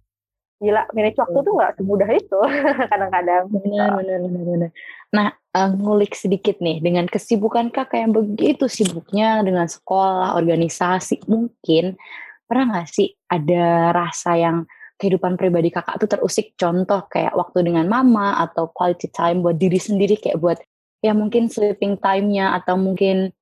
gila 0.61 0.81
manage 0.95 1.19
waktu 1.19 1.37
tuh 1.43 1.53
nggak 1.57 1.73
semudah 1.75 2.09
itu 2.13 2.39
kadang-kadang. 2.91 3.43
Benar, 3.51 3.89
benar, 3.99 4.19
benar, 4.23 4.43
benar. 4.47 4.69
Nah, 5.11 5.27
uh, 5.57 5.69
ngulik 5.75 6.15
sedikit 6.15 6.63
nih 6.63 6.79
dengan 6.79 7.09
kesibukan 7.09 7.67
kakak 7.67 7.99
yang 7.99 8.13
begitu 8.15 8.71
sibuknya 8.71 9.43
dengan 9.43 9.67
sekolah, 9.67 10.39
organisasi, 10.39 11.27
mungkin 11.27 11.99
pernah 12.47 12.79
nggak 12.79 12.87
sih 12.87 13.11
ada 13.27 13.91
rasa 13.91 14.39
yang 14.39 14.63
kehidupan 15.01 15.33
pribadi 15.33 15.73
kakak 15.73 15.97
tuh 15.97 16.05
terusik 16.05 16.53
contoh 16.53 17.09
kayak 17.09 17.33
waktu 17.33 17.65
dengan 17.65 17.89
mama 17.89 18.37
atau 18.37 18.69
quality 18.69 19.09
time 19.09 19.41
buat 19.41 19.57
diri 19.57 19.81
sendiri 19.81 20.13
kayak 20.21 20.37
buat 20.37 20.61
ya 21.01 21.17
mungkin 21.17 21.49
sleeping 21.49 21.97
time-nya 21.97 22.53
atau 22.61 22.77
mungkin 22.77 23.33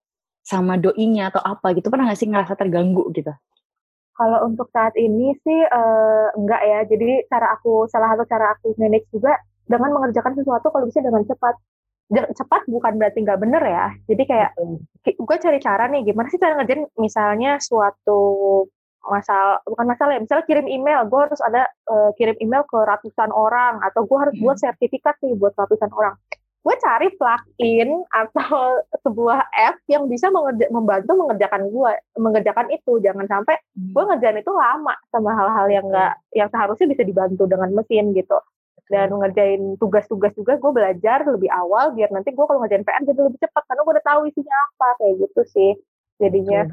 sama 0.50 0.82
doinya 0.82 1.30
atau 1.30 1.42
apa 1.46 1.78
gitu 1.78 1.94
pernah 1.94 2.10
nggak 2.10 2.18
sih 2.18 2.26
ngerasa 2.26 2.58
terganggu 2.58 3.06
gitu? 3.14 3.30
Kalau 4.18 4.50
untuk 4.50 4.68
saat 4.74 4.98
ini 4.98 5.38
sih 5.46 5.60
uh, 5.70 6.34
enggak 6.34 6.62
ya. 6.66 6.80
Jadi 6.90 7.30
cara 7.30 7.54
aku 7.54 7.86
salah 7.88 8.18
satu 8.18 8.26
cara 8.26 8.58
aku 8.58 8.74
manage 8.82 9.06
juga 9.14 9.38
dengan 9.70 9.94
mengerjakan 9.94 10.34
sesuatu 10.34 10.74
kalau 10.74 10.90
bisa 10.90 11.06
dengan 11.06 11.22
cepat. 11.24 11.56
Cepat 12.10 12.66
bukan 12.66 12.98
berarti 12.98 13.22
nggak 13.22 13.40
bener 13.40 13.62
ya. 13.62 13.86
Jadi 14.10 14.24
kayak 14.26 14.52
gue 15.06 15.38
cari 15.38 15.60
cara 15.62 15.86
nih 15.94 16.02
gimana 16.10 16.28
sih 16.34 16.42
cara 16.42 16.58
ngerjain 16.58 16.90
misalnya 16.98 17.62
suatu 17.62 18.66
masalah 19.06 19.64
bukan 19.64 19.86
masalah 19.88 20.12
ya 20.18 20.22
misalnya 20.22 20.46
kirim 20.46 20.68
email 20.68 21.08
gue 21.08 21.20
harus 21.24 21.40
ada 21.40 21.72
uh, 21.88 22.12
kirim 22.20 22.36
email 22.44 22.68
ke 22.68 22.76
ratusan 22.76 23.32
orang 23.32 23.80
atau 23.80 24.04
gue 24.04 24.18
harus 24.20 24.36
buat 24.44 24.60
hmm. 24.60 24.66
sertifikat 24.68 25.16
nih 25.24 25.40
buat 25.40 25.56
ratusan 25.56 25.88
orang 25.96 26.20
gue 26.60 26.76
cari 26.84 27.08
plugin 27.16 28.04
atau 28.12 28.84
sebuah 29.08 29.40
app 29.48 29.80
yang 29.88 30.12
bisa 30.12 30.28
mengerja, 30.28 30.68
membantu 30.70 31.12
mengerjakan 31.16 31.72
gue 31.72 31.92
mengerjakan 32.20 32.68
itu. 32.74 33.00
Jangan 33.00 33.26
sampai 33.26 33.56
hmm. 33.76 33.96
gue 33.96 34.04
ngerjain 34.04 34.40
itu 34.44 34.52
lama 34.52 34.96
sama 35.10 35.32
hal-hal 35.34 35.68
yang 35.72 35.86
enggak 35.88 36.14
yang 36.36 36.50
seharusnya 36.52 36.88
bisa 36.92 37.04
dibantu 37.08 37.48
dengan 37.48 37.72
mesin 37.72 38.12
gitu. 38.12 38.38
Dan 38.90 39.14
ngerjain 39.14 39.78
tugas-tugas 39.78 40.34
juga 40.34 40.58
gue 40.58 40.72
belajar 40.74 41.22
lebih 41.24 41.50
awal 41.54 41.94
biar 41.94 42.10
nanti 42.10 42.34
gue 42.34 42.46
kalau 42.46 42.60
ngerjain 42.66 42.84
PR 42.84 43.06
jadi 43.06 43.22
lebih 43.22 43.40
cepat 43.40 43.64
karena 43.70 43.82
gue 43.86 43.94
udah 43.96 44.06
tahu 44.06 44.22
isinya 44.28 44.56
apa 44.74 44.88
kayak 45.00 45.14
gitu 45.24 45.42
sih 45.48 45.72
jadinya. 46.20 46.68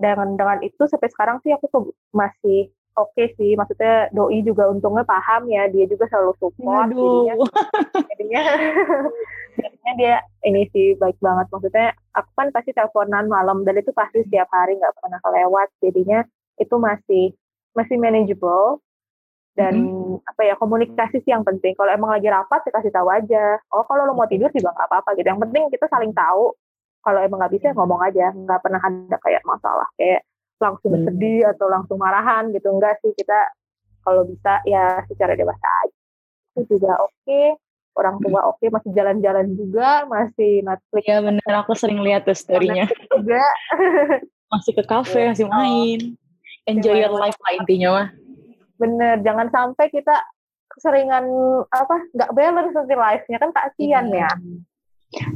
Dengan 0.00 0.34
dengan 0.34 0.58
itu 0.66 0.82
sampai 0.88 1.08
sekarang 1.12 1.38
sih 1.46 1.54
aku 1.54 1.94
masih 2.10 2.72
oke 2.98 3.12
okay 3.14 3.32
sih 3.40 3.56
maksudnya 3.56 4.08
doi 4.12 4.44
juga 4.44 4.68
untungnya 4.68 5.04
paham 5.06 5.48
ya 5.48 5.68
dia 5.68 5.84
juga 5.88 6.08
selalu 6.12 6.32
support 6.40 6.92
Aduh. 6.92 7.28
jadinya 7.28 7.34
jadinya 8.10 8.42
jadinya 9.56 9.92
dia 9.98 10.14
ini 10.48 10.68
sih 10.72 10.96
baik 10.96 11.18
banget. 11.20 11.46
Maksudnya 11.52 11.92
aku 12.16 12.30
kan 12.38 12.48
pasti 12.54 12.70
teleponan 12.72 13.28
malam 13.28 13.62
dan 13.66 13.76
itu 13.78 13.92
pasti 13.92 14.24
setiap 14.24 14.48
hari 14.50 14.78
nggak 14.78 14.94
pernah 14.96 15.20
kelewat. 15.20 15.68
Jadinya 15.84 16.20
itu 16.60 16.74
masih 16.78 17.24
masih 17.72 17.96
manageable 17.96 18.84
dan 19.52 19.76
mm-hmm. 19.76 20.28
apa 20.28 20.42
ya 20.48 20.54
komunikasi 20.56 21.20
sih 21.24 21.32
yang 21.32 21.44
penting. 21.44 21.76
Kalau 21.76 21.92
emang 21.92 22.12
lagi 22.12 22.28
rapat 22.28 22.64
ya 22.64 22.72
kasih 22.72 22.92
tahu 22.92 23.08
aja. 23.12 23.60
Oh 23.72 23.84
kalau 23.84 24.08
lo 24.08 24.16
mau 24.16 24.28
tidur 24.28 24.48
juga 24.52 24.72
nggak 24.72 24.88
apa-apa 24.88 25.10
gitu. 25.20 25.28
Yang 25.28 25.40
penting 25.48 25.62
kita 25.72 25.86
saling 25.92 26.12
tahu. 26.16 26.56
Kalau 27.02 27.18
emang 27.18 27.42
nggak 27.42 27.54
bisa 27.58 27.64
ya 27.72 27.74
ngomong 27.76 28.00
aja. 28.00 28.26
Nggak 28.32 28.60
pernah 28.62 28.80
ada 28.80 29.16
kayak 29.20 29.42
masalah. 29.44 29.88
Kayak 29.98 30.22
langsung 30.62 30.94
hmm. 30.94 31.04
sedih 31.10 31.42
atau 31.50 31.66
langsung 31.66 31.98
marahan 31.98 32.54
gitu. 32.54 32.70
Enggak 32.70 33.02
sih 33.02 33.10
kita 33.18 33.50
kalau 34.06 34.22
bisa 34.22 34.62
ya 34.62 35.02
secara 35.10 35.34
dewasa 35.34 35.66
aja. 35.82 35.98
Itu 36.54 36.78
juga 36.78 36.94
oke 37.02 37.10
okay. 37.26 37.46
orang 37.98 38.16
tua 38.22 38.40
oke 38.46 38.62
okay. 38.62 38.68
masih 38.70 38.90
jalan-jalan 38.94 39.46
juga 39.58 40.06
masih 40.06 40.62
Netflix. 40.62 41.04
Ya 41.10 41.18
bener. 41.18 41.52
Aku 41.66 41.74
sering 41.74 41.98
lihat 42.06 42.22
tuh 42.22 42.38
storynya. 42.38 42.86
Juga. 43.10 43.42
Masih 44.52 44.76
ke 44.76 44.84
kafe 44.84 45.32
masih 45.32 45.48
main. 45.48 46.12
Enjoy 46.68 46.92
your 46.92 47.16
life 47.16 47.40
lah 47.40 47.56
intinya 47.56 47.88
mah. 47.88 48.08
Bener 48.76 49.24
jangan 49.24 49.48
sampai 49.48 49.88
kita 49.88 50.12
keseringan 50.76 51.24
apa 51.72 51.96
nggak 52.12 52.32
balance 52.36 52.76
nanti 52.76 52.92
life-nya. 52.92 53.40
Kan 53.40 53.48
kasihan 53.56 54.12
hmm. 54.12 54.20
ya 54.20 54.28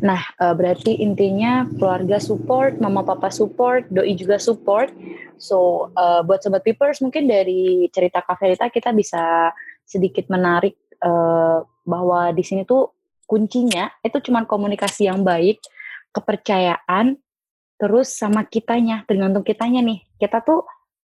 Nah, 0.01 0.25
uh, 0.41 0.57
berarti 0.57 0.97
intinya 1.05 1.69
keluarga 1.77 2.17
support, 2.17 2.81
mama 2.81 3.05
papa 3.05 3.29
support, 3.29 3.85
doi 3.93 4.17
juga 4.17 4.41
support. 4.41 4.89
So, 5.37 5.89
uh, 5.93 6.25
buat 6.25 6.41
sobat 6.41 6.65
Pipers 6.65 7.05
mungkin 7.05 7.29
dari 7.29 7.85
cerita 7.93 8.25
Kak 8.25 8.41
Verita 8.41 8.73
kita 8.73 8.97
bisa 8.97 9.53
sedikit 9.85 10.33
menarik 10.33 10.81
uh, 11.05 11.61
bahwa 11.85 12.33
di 12.33 12.41
sini 12.41 12.65
tuh 12.65 12.97
kuncinya 13.29 13.93
itu 14.01 14.17
cuma 14.25 14.49
komunikasi 14.49 15.13
yang 15.13 15.21
baik, 15.21 15.61
kepercayaan, 16.15 17.21
terus 17.77 18.17
sama 18.17 18.49
kitanya, 18.49 19.05
tergantung 19.05 19.45
kitanya 19.45 19.85
nih. 19.85 20.01
Kita 20.17 20.41
tuh 20.41 20.65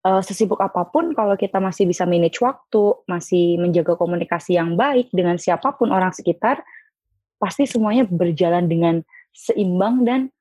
uh, 0.07 0.23
sesibuk 0.23 0.63
apa 0.63 0.87
pun 0.87 1.11
kalau 1.11 1.35
kita 1.35 1.59
masih 1.59 1.83
bisa 1.83 2.07
manage 2.07 2.39
waktu, 2.39 2.95
masih 3.11 3.59
menjaga 3.59 3.99
komunikasi 3.99 4.55
yang 4.55 4.79
baik 4.79 5.11
dengan 5.11 5.35
siapa 5.35 5.75
pun 5.75 5.91
orang 5.91 6.15
sekitar, 6.15 6.63
pasti 7.43 7.67
semuanya 7.67 8.07
berjalan 8.07 8.71
dengan 8.71 9.03
seimbang 9.35 10.07
dan 10.07 10.31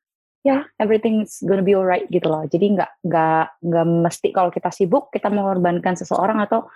ya 0.46 0.62
yeah, 0.62 0.62
everything's 0.78 1.42
gonna 1.42 1.66
be 1.66 1.74
alright 1.74 2.06
gitu 2.14 2.30
loh. 2.30 2.46
Jadi 2.46 2.78
nggak 2.78 3.02
nggak 3.02 3.46
nggak 3.58 3.86
mesti 4.06 4.28
kalau 4.30 4.54
kita 4.54 4.70
sibuk 4.70 5.10
kita 5.10 5.26
mengorbankan 5.26 5.98
seseorang 5.98 6.38
atau 6.38 6.70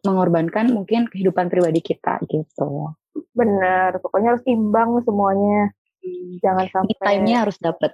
mengorbankan 0.00 0.72
mungkin 0.72 1.04
kehidupan 1.12 1.52
pribadi 1.52 1.84
kita 1.84 2.16
gitu. 2.24 2.96
Bener, 3.36 4.00
pokoknya 4.00 4.36
harus 4.36 4.44
imbang 4.48 5.04
semuanya. 5.04 5.68
Jangan 6.40 6.64
sampai 6.72 6.96
time-nya 6.96 7.44
harus 7.44 7.60
dapet. 7.60 7.92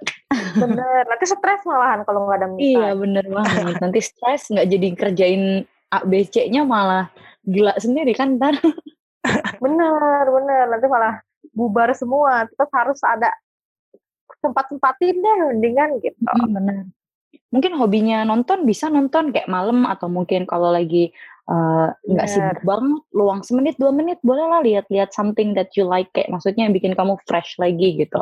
Bener, 0.55 1.03
nanti 1.03 1.27
stres 1.27 1.67
malahan 1.67 2.07
kalau 2.07 2.23
nggak 2.23 2.39
ada 2.39 2.47
me 2.47 2.55
Iya 2.63 2.95
bener 2.95 3.25
banget. 3.27 3.83
nanti 3.83 3.99
stres 3.99 4.47
nggak 4.47 4.67
jadi 4.71 4.87
kerjain 4.95 5.43
A, 5.91 6.03
B, 6.07 6.23
C-nya 6.23 6.63
malah 6.63 7.11
gila 7.43 7.75
sendiri 7.79 8.15
kan 8.15 8.39
ntar. 8.39 8.55
bener, 9.63 10.23
bener. 10.23 10.65
Nanti 10.71 10.87
malah 10.87 11.19
bubar 11.57 11.89
semua 11.97 12.45
tetap 12.45 12.69
harus 12.77 13.01
ada 13.01 13.33
sempat-sempatin 14.37 15.17
deh 15.17 15.35
mendingan 15.49 15.97
gitu. 15.97 16.21
Hmm, 16.21 16.53
benar. 16.53 16.85
Mungkin 17.49 17.73
hobinya 17.79 18.21
nonton 18.21 18.69
bisa 18.69 18.91
nonton 18.93 19.33
kayak 19.33 19.49
malam 19.49 19.89
atau 19.89 20.05
mungkin 20.11 20.45
kalau 20.45 20.69
lagi 20.69 21.09
eh, 21.49 21.87
nggak 21.89 22.27
uh, 22.27 22.31
sibuk 22.31 22.61
banget 22.61 23.01
luang 23.15 23.41
semenit 23.41 23.75
dua 23.81 23.89
menit 23.89 24.21
boleh 24.21 24.45
lah 24.45 24.61
lihat-lihat 24.61 25.15
something 25.15 25.57
that 25.57 25.73
you 25.73 25.87
like 25.87 26.11
kayak 26.13 26.29
maksudnya 26.29 26.69
bikin 26.69 26.93
kamu 26.93 27.17
fresh 27.25 27.57
lagi 27.57 27.97
gitu. 27.97 28.21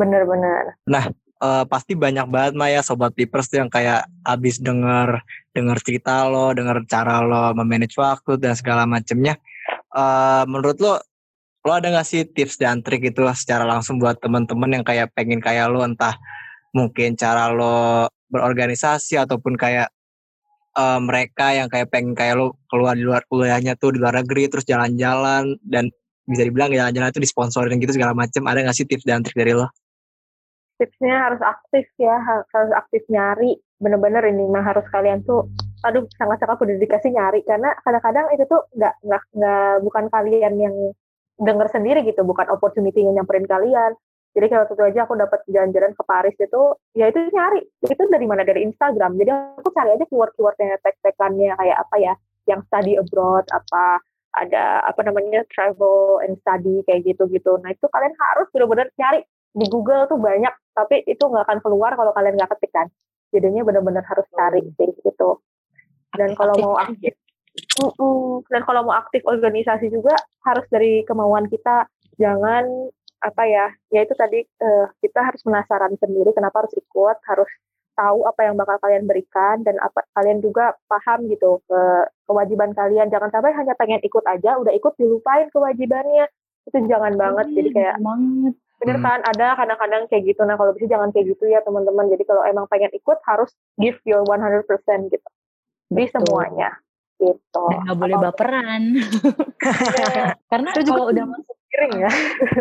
Bener-bener 0.00 0.78
nah 0.88 1.10
uh, 1.42 1.64
pasti 1.66 1.98
banyak 1.98 2.30
banget 2.30 2.52
Maya 2.56 2.80
sobat 2.80 3.12
tipers 3.12 3.50
tuh 3.50 3.60
yang 3.60 3.70
kayak 3.70 4.06
abis 4.24 4.62
denger 4.62 5.20
denger 5.52 5.76
cerita 5.82 6.30
lo 6.30 6.54
denger 6.54 6.86
cara 6.88 7.20
lo 7.20 7.52
memanage 7.52 7.98
waktu 7.98 8.40
dan 8.40 8.56
segala 8.56 8.88
macemnya. 8.88 9.36
Uh, 9.94 10.42
menurut 10.46 10.78
lo 10.82 10.98
lo 11.64 11.72
ada 11.72 11.88
gak 11.88 12.04
sih 12.04 12.28
tips 12.28 12.60
dan 12.60 12.84
trik 12.84 13.08
itu 13.08 13.24
secara 13.32 13.64
langsung 13.64 13.96
buat 13.96 14.20
teman-teman 14.20 14.80
yang 14.80 14.84
kayak 14.84 15.08
pengen 15.16 15.40
kayak 15.40 15.72
lo 15.72 15.80
entah 15.80 16.12
mungkin 16.76 17.16
cara 17.16 17.48
lo 17.48 18.12
berorganisasi 18.28 19.16
ataupun 19.16 19.56
kayak 19.56 19.88
uh, 20.76 21.00
mereka 21.00 21.56
yang 21.56 21.72
kayak 21.72 21.88
pengen 21.88 22.12
kayak 22.12 22.36
lo 22.36 22.60
keluar 22.68 22.92
di 22.92 23.04
luar 23.06 23.24
kuliahnya 23.32 23.80
tuh 23.80 23.96
di 23.96 23.98
luar 24.02 24.20
negeri 24.20 24.52
terus 24.52 24.68
jalan-jalan 24.68 25.56
dan 25.64 25.88
bisa 26.28 26.44
dibilang 26.44 26.68
jalan-jalan 26.68 27.08
itu 27.08 27.22
disponsorin 27.24 27.80
gitu 27.80 27.96
segala 27.96 28.12
macam 28.12 28.44
ada 28.44 28.60
gak 28.64 28.76
sih 28.76 28.84
tips 28.84 29.08
dan 29.08 29.24
trik 29.24 29.36
dari 29.36 29.56
lo? 29.56 29.72
Tipsnya 30.76 31.30
harus 31.30 31.40
aktif 31.40 31.86
ya 31.96 32.16
harus 32.28 32.72
aktif 32.76 33.06
nyari. 33.08 33.56
Bener-bener 33.80 34.26
ini 34.28 34.44
mah 34.52 34.64
harus 34.64 34.84
kalian 34.92 35.24
tuh 35.24 35.48
aduh 35.84 36.04
sangat-sangat 36.18 36.60
berdedikasi 36.60 37.14
nyari. 37.14 37.40
Karena 37.46 37.72
kadang-kadang 37.86 38.26
itu 38.34 38.44
tuh 38.50 38.68
nggak 38.74 38.94
nggak 39.06 39.22
nggak 39.32 39.72
bukan 39.86 40.04
kalian 40.10 40.54
yang 40.58 40.76
dengar 41.38 41.66
sendiri 41.70 42.06
gitu 42.06 42.22
bukan 42.22 42.46
opportunity 42.50 43.02
yang 43.02 43.18
nyamperin 43.18 43.46
kalian. 43.48 43.92
Jadi 44.34 44.46
kalau 44.50 44.66
tentu 44.66 44.82
aja 44.82 45.06
aku 45.06 45.14
dapat 45.14 45.40
jalan-jalan 45.46 45.94
ke 45.94 46.02
Paris 46.02 46.34
itu 46.34 46.62
ya 46.98 47.06
itu 47.06 47.22
nyari. 47.30 47.62
Itu 47.86 48.02
dari 48.10 48.26
mana? 48.26 48.42
Dari 48.42 48.66
Instagram. 48.66 49.14
Jadi 49.14 49.30
aku 49.30 49.68
cari 49.70 49.90
aja 49.94 50.04
keyword-keywordnya 50.10 50.82
tag-tagannya 50.82 51.54
kayak 51.54 51.78
apa 51.86 51.96
ya? 52.02 52.14
Yang 52.50 52.60
study 52.66 52.92
abroad 52.98 53.46
apa 53.54 54.02
ada 54.34 54.82
apa 54.82 55.00
namanya 55.06 55.46
travel 55.54 56.18
and 56.26 56.34
study 56.42 56.82
kayak 56.82 57.06
gitu-gitu. 57.06 57.62
Nah 57.62 57.70
itu 57.70 57.86
kalian 57.86 58.14
harus 58.18 58.50
benar-benar 58.50 58.90
cari 58.98 59.22
di 59.54 59.66
Google 59.70 60.10
tuh 60.10 60.18
banyak 60.18 60.50
tapi 60.74 61.06
itu 61.06 61.22
nggak 61.22 61.46
akan 61.46 61.58
keluar 61.62 61.94
kalau 61.94 62.10
kalian 62.10 62.34
nggak 62.34 62.50
ketik 62.58 62.74
kan. 62.74 62.90
Jadinya 63.30 63.62
benar-benar 63.62 64.02
harus 64.02 64.26
cari 64.34 64.66
sih 64.74 64.90
gitu. 64.98 65.38
Dan 66.10 66.34
kalau 66.34 66.58
mau 66.58 66.74
aktif 66.78 67.14
dan 68.50 68.62
kalau 68.66 68.86
mau 68.86 68.94
aktif 68.98 69.22
organisasi 69.22 69.90
juga 69.90 70.14
harus 70.42 70.66
dari 70.70 71.06
kemauan 71.06 71.46
kita. 71.46 71.86
Jangan 72.18 72.90
apa 73.24 73.42
ya 73.48 73.66
ya 73.88 74.04
itu 74.04 74.14
tadi 74.14 74.44
uh, 74.60 74.86
kita 75.00 75.20
harus 75.24 75.40
penasaran 75.40 75.96
sendiri 75.96 76.36
kenapa 76.36 76.60
harus 76.60 76.76
ikut 76.76 77.18
harus 77.24 77.48
tahu 77.94 78.26
apa 78.26 78.50
yang 78.50 78.58
bakal 78.58 78.76
kalian 78.82 79.06
berikan 79.06 79.62
dan 79.62 79.78
apa 79.80 80.02
kalian 80.18 80.42
juga 80.42 80.74
paham 80.90 81.30
gitu 81.30 81.62
ke 81.66 81.80
kewajiban 82.26 82.74
kalian. 82.74 83.06
Jangan 83.10 83.30
sampai 83.30 83.54
hanya 83.54 83.74
pengen 83.78 84.02
ikut 84.02 84.24
aja 84.26 84.58
udah 84.58 84.74
ikut 84.74 84.94
dilupain 84.98 85.46
kewajibannya. 85.54 86.26
Itu 86.66 86.82
jangan 86.90 87.14
banget. 87.14 87.54
Jadi 87.54 87.70
iya, 87.70 87.76
kayak 87.78 87.96
banget. 88.02 88.54
Bener 88.82 88.98
hmm. 88.98 89.06
kan 89.06 89.20
ada 89.22 89.46
kadang-kadang 89.54 90.02
kayak 90.10 90.22
gitu. 90.26 90.42
Nah 90.42 90.58
kalau 90.58 90.74
bisa 90.74 90.90
jangan 90.90 91.14
kayak 91.14 91.38
gitu 91.38 91.46
ya 91.46 91.62
teman-teman. 91.62 92.10
Jadi 92.10 92.22
kalau 92.26 92.42
emang 92.42 92.66
pengen 92.66 92.90
ikut 92.90 93.18
harus 93.30 93.54
give 93.78 93.98
your 94.02 94.26
100% 94.26 94.66
gitu. 95.14 95.28
Di 95.94 96.04
semuanya 96.10 96.83
gitu. 97.18 97.64
Nggak 97.86 97.96
boleh 97.98 98.16
baperan. 98.18 98.82
Ya. 98.96 100.34
karena 100.50 100.68
itu 100.74 100.82
juga 100.90 101.02
udah 101.10 101.24
masuk 101.28 101.56
piring 101.70 101.94
ya. 102.02 102.10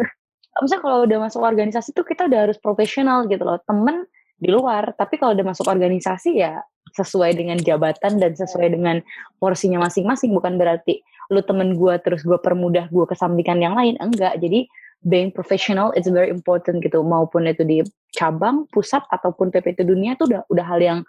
Misalnya 0.62 0.82
kalau 0.86 0.98
udah 1.10 1.18
masuk 1.18 1.42
organisasi 1.42 1.90
tuh 1.98 2.06
kita 2.06 2.30
udah 2.30 2.40
harus 2.50 2.58
profesional 2.62 3.26
gitu 3.26 3.42
loh. 3.42 3.58
Temen 3.66 4.06
di 4.38 4.50
luar 4.52 4.94
tapi 4.98 5.18
kalau 5.18 5.34
udah 5.34 5.46
masuk 5.48 5.66
organisasi 5.66 6.38
ya 6.38 6.62
sesuai 6.94 7.34
dengan 7.34 7.58
jabatan 7.58 8.22
dan 8.22 8.38
sesuai 8.38 8.70
dengan 8.74 9.02
porsinya 9.42 9.82
masing-masing. 9.82 10.30
Bukan 10.34 10.62
berarti 10.62 11.02
lu 11.34 11.42
temen 11.42 11.74
gue 11.74 11.96
terus 12.04 12.22
gue 12.22 12.38
permudah 12.38 12.88
gue 12.94 13.06
kesampingkan 13.10 13.58
yang 13.58 13.74
lain. 13.74 13.98
Enggak. 13.98 14.38
Jadi 14.38 14.70
being 15.04 15.34
professional 15.34 15.90
is 15.98 16.06
very 16.06 16.30
important 16.30 16.86
gitu. 16.86 17.02
Maupun 17.02 17.50
itu 17.50 17.66
di 17.66 17.82
cabang 18.14 18.70
pusat 18.70 19.02
ataupun 19.10 19.50
PPT 19.50 19.84
dunia 19.84 20.14
itu 20.14 20.30
udah 20.30 20.46
udah 20.54 20.66
hal 20.70 20.80
yang 20.80 21.00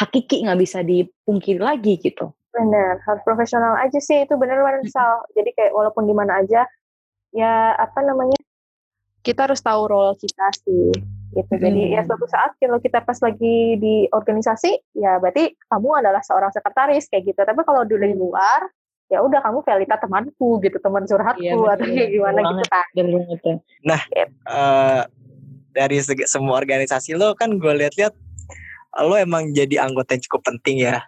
hakiki 0.00 0.48
nggak 0.48 0.60
bisa 0.60 0.80
dipungkiri 0.80 1.60
lagi 1.60 2.00
gitu 2.00 2.32
benar 2.50 2.98
harus 3.06 3.22
profesional 3.22 3.78
aja 3.78 3.98
sih 4.02 4.26
itu 4.26 4.34
benar-benar 4.34 4.82
sal 4.90 5.22
jadi 5.38 5.50
kayak 5.54 5.72
walaupun 5.72 6.06
di 6.06 6.14
mana 6.14 6.42
aja 6.42 6.66
ya 7.30 7.78
apa 7.78 8.02
namanya 8.02 8.38
kita 9.22 9.46
harus 9.46 9.62
tahu 9.62 9.86
role 9.86 10.18
kita 10.18 10.46
sih 10.66 10.90
gitu. 11.34 11.52
Hmm. 11.54 11.62
Jadi 11.62 11.82
ya 11.94 12.02
suatu 12.06 12.26
saat 12.26 12.58
kalau 12.58 12.78
kita 12.82 13.02
pas 13.06 13.18
lagi 13.22 13.78
di 13.78 14.06
organisasi 14.10 14.98
ya 14.98 15.18
berarti 15.22 15.54
kamu 15.70 16.02
adalah 16.02 16.22
seorang 16.24 16.50
sekretaris 16.50 17.06
kayak 17.06 17.30
gitu. 17.30 17.40
Tapi 17.42 17.60
kalau 17.62 17.86
dulu 17.86 18.02
di 18.02 18.16
luar 18.18 18.66
ya 19.10 19.18
udah 19.26 19.42
kamu 19.42 19.58
Velita 19.66 19.98
temanku 19.98 20.62
gitu, 20.62 20.78
teman 20.78 21.02
curhatku 21.02 21.42
iya, 21.42 21.74
atau 21.74 21.86
kayak 21.86 22.10
gimana 22.14 22.38
gitu 22.46 22.62
kan. 22.70 22.86
Nah, 23.82 24.00
gitu. 24.06 24.30
uh, 24.46 25.02
dari 25.74 25.98
segi, 25.98 26.30
semua 26.30 26.62
organisasi 26.62 27.18
lo 27.18 27.34
kan 27.34 27.58
gue 27.58 27.72
lihat-lihat 27.74 28.14
lo 29.02 29.14
emang 29.18 29.50
jadi 29.50 29.82
anggota 29.82 30.14
yang 30.14 30.22
cukup 30.30 30.54
penting 30.54 30.86
ya. 30.86 31.02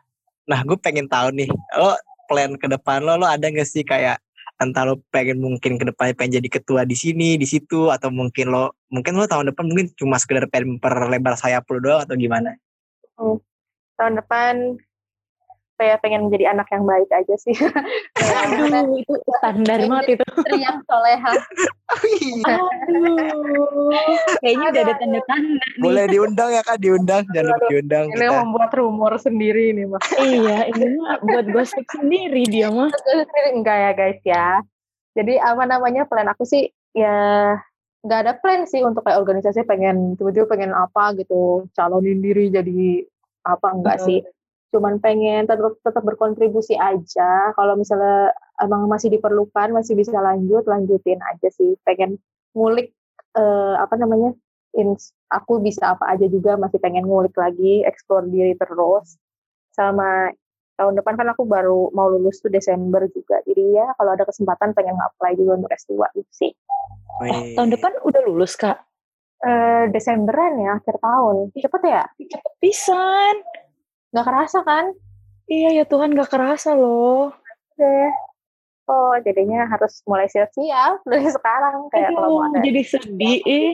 Nah, 0.48 0.60
gue 0.66 0.78
pengen 0.78 1.06
tahu 1.06 1.30
nih, 1.34 1.50
lo 1.78 1.94
plan 2.26 2.54
ke 2.58 2.66
depan 2.66 3.04
lo, 3.04 3.20
lo 3.20 3.26
ada 3.26 3.46
gak 3.46 3.68
sih 3.68 3.86
kayak 3.86 4.18
entah 4.62 4.86
lo 4.86 5.02
pengen 5.10 5.42
mungkin 5.42 5.74
ke 5.74 5.84
depannya 5.90 6.14
pengen 6.14 6.38
jadi 6.38 6.48
ketua 6.60 6.86
di 6.86 6.94
sini 6.94 7.34
di 7.34 7.46
situ 7.50 7.90
atau 7.90 8.14
mungkin 8.14 8.54
lo 8.54 8.78
mungkin 8.94 9.18
lo 9.18 9.26
tahun 9.26 9.50
depan 9.50 9.66
mungkin 9.66 9.90
cuma 9.98 10.22
sekedar 10.22 10.46
pengen 10.46 10.78
memperlebar 10.78 11.34
sayap 11.34 11.66
lo 11.66 11.78
doang 11.82 12.00
atau 12.06 12.14
gimana? 12.14 12.54
Hmm. 13.18 13.42
Tahun 13.98 14.14
depan 14.22 14.78
saya 15.76 15.96
pengen 15.98 16.28
menjadi 16.28 16.54
anak 16.54 16.68
yang 16.70 16.84
baik 16.84 17.10
aja 17.10 17.34
sih. 17.40 17.54
Aduh, 18.42 18.96
itu 18.98 19.14
standar 19.40 19.78
banget 19.88 20.18
itu. 20.18 20.24
Istri 20.24 20.58
yang 20.62 20.78
soleha. 20.86 21.32
Aduh, 22.46 23.90
kayaknya 24.40 24.66
udah 24.72 24.82
ada 24.86 24.94
tanda-tanda. 25.00 25.64
Boleh 25.80 26.04
diundang 26.08 26.50
ya 26.54 26.62
kak, 26.64 26.78
diundang, 26.78 27.22
jangan 27.32 27.56
lupa 27.56 27.66
diundang. 27.68 28.06
Ini 28.12 28.16
kita. 28.20 28.38
membuat 28.44 28.70
rumor 28.76 29.12
sendiri 29.18 29.64
nih 29.74 29.86
mas. 29.90 30.04
iya, 30.20 30.58
ini 30.70 30.86
mah 30.96 31.16
buat 31.28 31.46
gosip 31.50 31.84
sendiri 31.92 32.42
dia 32.46 32.68
mah. 32.70 32.90
Enggak 33.52 33.76
ya 33.76 33.90
guys 33.96 34.20
ya. 34.22 34.48
Jadi 35.12 35.36
apa 35.36 35.68
namanya 35.68 36.08
plan 36.08 36.28
aku 36.30 36.48
sih 36.48 36.72
ya 36.96 37.56
nggak 38.02 38.20
ada 38.26 38.32
plan 38.34 38.66
sih 38.66 38.82
untuk 38.82 39.06
kayak 39.06 39.22
organisasi 39.22 39.62
pengen 39.62 40.18
tiba-tiba 40.18 40.50
pengen 40.50 40.74
apa 40.74 41.14
gitu 41.14 41.70
calonin 41.70 42.18
diri 42.18 42.50
jadi 42.50 43.06
apa 43.46 43.68
enggak 43.78 44.02
sih 44.02 44.26
cuman 44.72 44.98
pengen 45.04 45.44
tetap, 45.44 45.76
tetap 45.84 46.02
berkontribusi 46.02 46.74
aja. 46.80 47.52
Kalau 47.52 47.76
misalnya 47.76 48.32
emang 48.56 48.88
masih 48.88 49.12
diperlukan 49.12 49.68
masih 49.76 49.92
bisa 49.92 50.16
lanjut 50.16 50.64
lanjutin 50.64 51.20
aja 51.20 51.48
sih. 51.52 51.76
Pengen 51.84 52.16
ngulik 52.56 52.96
uh, 53.36 53.76
apa 53.76 54.00
namanya 54.00 54.32
in, 54.72 54.96
aku 55.28 55.60
bisa 55.60 55.92
apa 55.92 56.16
aja 56.16 56.24
juga 56.32 56.56
masih 56.56 56.80
pengen 56.80 57.04
ngulik 57.04 57.36
lagi 57.36 57.84
explore 57.84 58.24
diri 58.32 58.56
terus. 58.56 59.20
Sama 59.76 60.32
tahun 60.80 60.96
depan 60.96 61.20
kan 61.20 61.28
aku 61.36 61.44
baru 61.44 61.92
mau 61.92 62.08
lulus 62.08 62.40
tuh 62.40 62.48
Desember 62.48 63.04
juga. 63.12 63.44
Jadi 63.44 63.76
ya 63.76 63.92
kalau 64.00 64.16
ada 64.16 64.24
kesempatan 64.24 64.72
pengen 64.72 64.96
apply 64.96 65.36
juga 65.36 65.60
untuk 65.60 65.70
S2 65.70 66.00
gitu 66.16 66.32
sih. 66.32 66.52
Eh, 67.28 67.52
tahun 67.54 67.76
depan 67.76 67.92
udah 68.08 68.20
lulus 68.24 68.56
kak? 68.56 68.80
Uh, 69.42 69.90
Desemberan 69.92 70.56
ya 70.64 70.80
akhir 70.80 70.96
tahun. 71.02 71.52
Cepet 71.52 71.82
ya? 71.84 72.02
Cepet 72.16 72.52
pisan 72.62 73.36
Gak 74.12 74.26
kerasa 74.28 74.60
kan? 74.62 74.92
Iya 75.48 75.82
ya 75.82 75.84
Tuhan 75.88 76.12
gak 76.12 76.30
kerasa 76.30 76.76
loh. 76.76 77.32
Oke. 77.72 77.96
Oh 78.86 79.16
jadinya 79.24 79.64
harus 79.68 80.04
mulai 80.04 80.28
siap-siap 80.28 81.00
dari 81.10 81.28
sekarang 81.32 81.88
kayak 81.88 82.12
kalau 82.12 82.28
mau 82.28 82.42
ada. 82.52 82.60
Jadi 82.60 82.80
sedih. 82.84 83.40
Eh. 83.48 83.72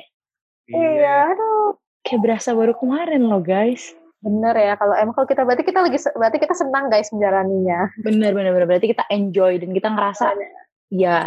Iya, 0.68 1.32
aduh. 1.34 1.80
Kayak 2.04 2.20
berasa 2.22 2.52
baru 2.54 2.76
kemarin 2.76 3.26
loh 3.26 3.42
guys. 3.42 3.96
Bener 4.18 4.54
ya, 4.58 4.74
kalau 4.74 4.98
emang 4.98 5.14
kalau 5.14 5.30
kita 5.30 5.46
berarti 5.46 5.62
kita 5.62 5.78
lagi 5.78 5.98
berarti 6.12 6.38
kita 6.42 6.54
senang 6.54 6.90
guys 6.90 7.08
menjalaninya. 7.14 7.90
Bener 8.02 8.34
bener 8.34 8.50
bener 8.50 8.66
berarti 8.66 8.90
kita 8.90 9.06
enjoy 9.14 9.62
dan 9.62 9.70
kita 9.70 9.88
ngerasa 9.94 10.34
bener. 10.34 10.50
ya 10.90 11.18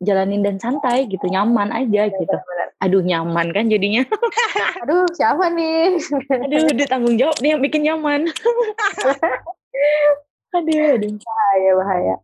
jalanin 0.00 0.42
dan 0.42 0.56
santai 0.56 1.06
gitu, 1.06 1.28
nyaman 1.28 1.70
aja 1.70 2.08
bener, 2.08 2.18
gitu. 2.18 2.36
Bener 2.36 2.60
aduh 2.80 3.04
nyaman 3.04 3.52
kan 3.52 3.68
jadinya. 3.68 4.02
Aduh 4.82 5.04
siapa 5.12 5.52
nih? 5.52 6.00
Aduh 6.48 6.72
udah 6.72 6.88
tanggung 6.88 7.16
jawab 7.20 7.36
nih 7.44 7.54
yang 7.54 7.62
bikin 7.62 7.84
nyaman. 7.84 8.24
Aduh 10.56 10.96
aduh. 10.96 11.12
Bahaya 11.20 11.72
bahaya. 11.76 12.16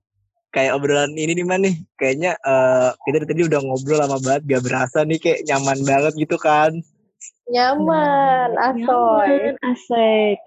Kayak 0.51 0.81
obrolan 0.81 1.13
ini 1.13 1.37
nih 1.37 1.47
man 1.47 1.61
nih. 1.61 1.77
Kayaknya 2.01 2.33
uh, 2.41 2.97
kita 3.05 3.29
tadi 3.29 3.45
udah 3.45 3.61
ngobrol 3.61 4.01
lama 4.01 4.17
banget 4.19 4.43
gak 4.49 4.65
berasa 4.65 5.05
nih 5.05 5.21
kayak 5.21 5.45
nyaman 5.45 5.79
banget 5.85 6.13
gitu 6.17 6.37
kan. 6.41 6.73
Nyaman 7.53 8.57
asoy. 8.57 8.83
nyaman, 8.83 9.55
asik. 9.61 10.41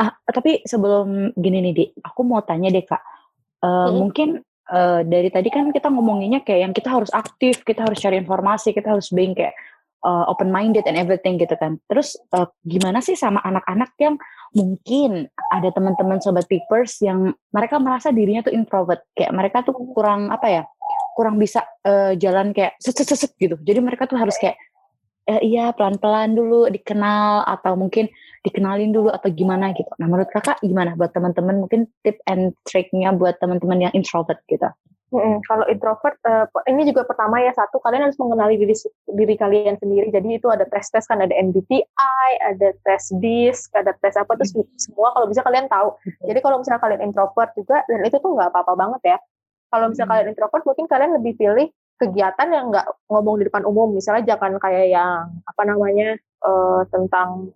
Ah 0.00 0.16
tapi 0.32 0.64
sebelum 0.64 1.36
gini 1.36 1.60
nih 1.68 1.72
di 1.76 1.84
aku 2.00 2.24
mau 2.24 2.40
tanya 2.40 2.72
deh 2.72 2.82
kak. 2.82 3.04
Uh, 3.60 3.68
hmm. 3.68 3.92
mungkin 4.00 4.28
uh, 4.70 5.02
dari 5.04 5.28
tadi 5.28 5.50
kan 5.50 5.74
kita 5.74 5.90
ngomonginnya 5.90 6.40
kayak 6.46 6.60
yang 6.70 6.74
kita 6.74 6.88
harus 6.88 7.10
aktif, 7.12 7.66
kita 7.66 7.84
harus 7.84 7.98
cari 7.98 8.16
informasi, 8.22 8.72
kita 8.72 8.94
harus 8.96 9.10
being 9.10 9.34
kayak 9.34 9.52
uh, 10.06 10.24
open 10.30 10.48
minded 10.48 10.86
and 10.86 10.96
everything 10.96 11.36
gitu 11.36 11.52
kan. 11.58 11.76
Terus 11.90 12.16
uh, 12.32 12.48
gimana 12.64 13.02
sih 13.04 13.18
sama 13.18 13.42
anak-anak 13.42 13.92
yang 14.00 14.14
mungkin 14.50 15.30
ada 15.54 15.70
teman-teman 15.70 16.18
sobat 16.18 16.46
peepers 16.50 16.98
yang 17.02 17.34
mereka 17.54 17.78
merasa 17.78 18.10
dirinya 18.10 18.42
tuh 18.46 18.54
introvert, 18.54 19.02
kayak 19.14 19.34
mereka 19.34 19.62
tuh 19.66 19.74
kurang 19.94 20.30
apa 20.30 20.48
ya? 20.48 20.64
kurang 21.14 21.36
bisa 21.36 21.60
uh, 21.84 22.16
jalan 22.16 22.56
kayak 22.56 22.80
set 22.80 22.96
set 22.96 23.36
gitu. 23.36 23.58
Jadi 23.60 23.78
mereka 23.84 24.08
tuh 24.08 24.16
harus 24.16 24.34
kayak 24.40 24.56
eh, 25.28 25.40
iya 25.44 25.74
pelan-pelan 25.76 26.32
dulu 26.32 26.70
dikenal 26.70 27.44
atau 27.44 27.76
mungkin 27.76 28.08
dikenalin 28.46 28.94
dulu 28.94 29.12
atau 29.12 29.28
gimana 29.28 29.76
gitu. 29.76 29.90
Nah 30.00 30.08
menurut 30.08 30.32
kakak 30.32 30.60
gimana 30.64 30.96
buat 30.96 31.12
teman-teman 31.12 31.66
mungkin 31.66 31.90
tip 32.00 32.20
and 32.24 32.56
triknya 32.64 33.12
buat 33.12 33.36
teman-teman 33.42 33.90
yang 33.90 33.92
introvert 33.92 34.40
gitu? 34.48 34.68
Hmm, 35.10 35.42
kalau 35.42 35.66
introvert, 35.66 36.14
uh, 36.22 36.46
ini 36.70 36.86
juga 36.86 37.02
pertama 37.02 37.42
ya 37.42 37.50
satu 37.50 37.82
kalian 37.82 38.06
harus 38.06 38.14
mengenali 38.14 38.54
diri 38.54 38.78
diri 39.10 39.34
kalian 39.34 39.74
sendiri. 39.82 40.06
Jadi 40.14 40.38
itu 40.38 40.46
ada 40.46 40.62
tes 40.70 40.86
tes 40.86 41.02
kan 41.02 41.18
ada 41.18 41.34
MBTI, 41.34 42.28
ada 42.46 42.70
tes 42.86 43.10
DISC, 43.18 43.74
ada 43.74 43.90
tes 43.98 44.14
apa 44.14 44.38
terus 44.38 44.54
hmm. 44.54 44.70
semua 44.78 45.10
kalau 45.10 45.26
bisa 45.26 45.42
kalian 45.42 45.66
tahu. 45.66 45.98
Jadi 46.22 46.38
kalau 46.38 46.62
misalnya 46.62 46.78
kalian 46.78 47.02
introvert 47.10 47.50
juga 47.58 47.82
dan 47.90 48.06
itu 48.06 48.22
tuh 48.22 48.30
nggak 48.38 48.54
apa-apa 48.54 48.72
banget 48.78 49.02
ya. 49.02 49.18
Kalau 49.74 49.90
misalnya 49.90 50.06
hmm. 50.06 50.14
kalian 50.14 50.28
introvert 50.30 50.62
mungkin 50.62 50.86
kalian 50.86 51.10
lebih 51.18 51.32
pilih 51.34 51.66
kegiatan 52.00 52.48
yang 52.48 52.72
nggak 52.72 52.88
ngomong 53.12 53.36
di 53.36 53.44
depan 53.46 53.68
umum. 53.68 53.92
Misalnya 53.92 54.34
jangan 54.34 54.56
kayak 54.56 54.88
yang 54.88 55.28
apa 55.44 55.62
namanya 55.68 56.16
uh, 56.40 56.88
tentang 56.88 57.52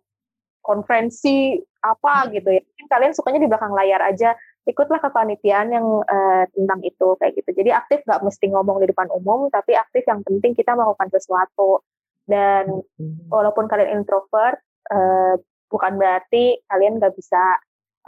konferensi 0.60 1.56
apa 1.80 2.28
gitu 2.32 2.48
ya. 2.52 2.60
Mungkin 2.60 2.86
kalian 2.88 3.12
sukanya 3.16 3.40
di 3.40 3.48
belakang 3.48 3.72
layar 3.72 4.04
aja. 4.04 4.36
Ikutlah 4.64 5.00
kepanitiaan 5.00 5.68
yang 5.72 5.86
uh, 6.04 6.44
tentang 6.52 6.80
itu 6.84 7.16
kayak 7.20 7.36
gitu. 7.40 7.50
Jadi 7.56 7.70
aktif 7.72 8.00
nggak 8.04 8.20
mesti 8.24 8.48
ngomong 8.52 8.80
di 8.80 8.88
depan 8.88 9.08
umum 9.12 9.48
tapi 9.52 9.76
aktif 9.76 10.04
yang 10.04 10.20
penting 10.24 10.52
kita 10.52 10.76
melakukan 10.76 11.08
sesuatu. 11.12 11.80
Dan 12.24 12.80
walaupun 13.28 13.68
kalian 13.68 14.00
introvert 14.00 14.60
uh, 14.88 15.36
bukan 15.68 16.00
berarti 16.00 16.60
kalian 16.68 16.96
nggak 16.96 17.12
bisa 17.12 17.60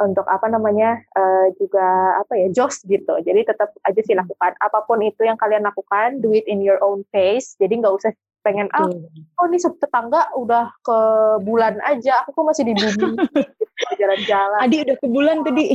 untuk 0.02 0.28
apa 0.28 0.46
namanya 0.52 1.00
uh, 1.16 1.48
juga 1.56 2.20
apa 2.20 2.32
ya 2.36 2.48
jos 2.52 2.84
gitu 2.84 3.16
jadi 3.24 3.46
tetap 3.48 3.72
aja 3.84 4.00
sih 4.04 4.12
lakukan 4.12 4.52
apa 4.60 4.78
pun 4.84 5.00
itu 5.00 5.24
yang 5.24 5.40
kalian 5.40 5.64
lakukan 5.64 6.20
do 6.20 6.32
it 6.36 6.44
in 6.44 6.60
your 6.60 6.76
own 6.84 7.04
pace 7.12 7.56
jadi 7.56 7.80
nggak 7.80 7.96
usah 7.96 8.12
pengen 8.44 8.70
ah 8.76 8.86
oh 9.42 9.46
ini 9.50 9.58
tetangga 9.58 10.30
udah 10.38 10.70
ke 10.84 10.98
bulan 11.42 11.82
aja 11.82 12.22
aku 12.22 12.30
kok 12.36 12.46
masih 12.46 12.64
di 12.70 12.74
bumi 12.78 13.18
jalan-jalan. 13.96 14.58
Adi 14.64 14.76
udah 14.82 14.96
ke 14.96 15.06
bulan 15.08 15.36
tadi. 15.44 15.66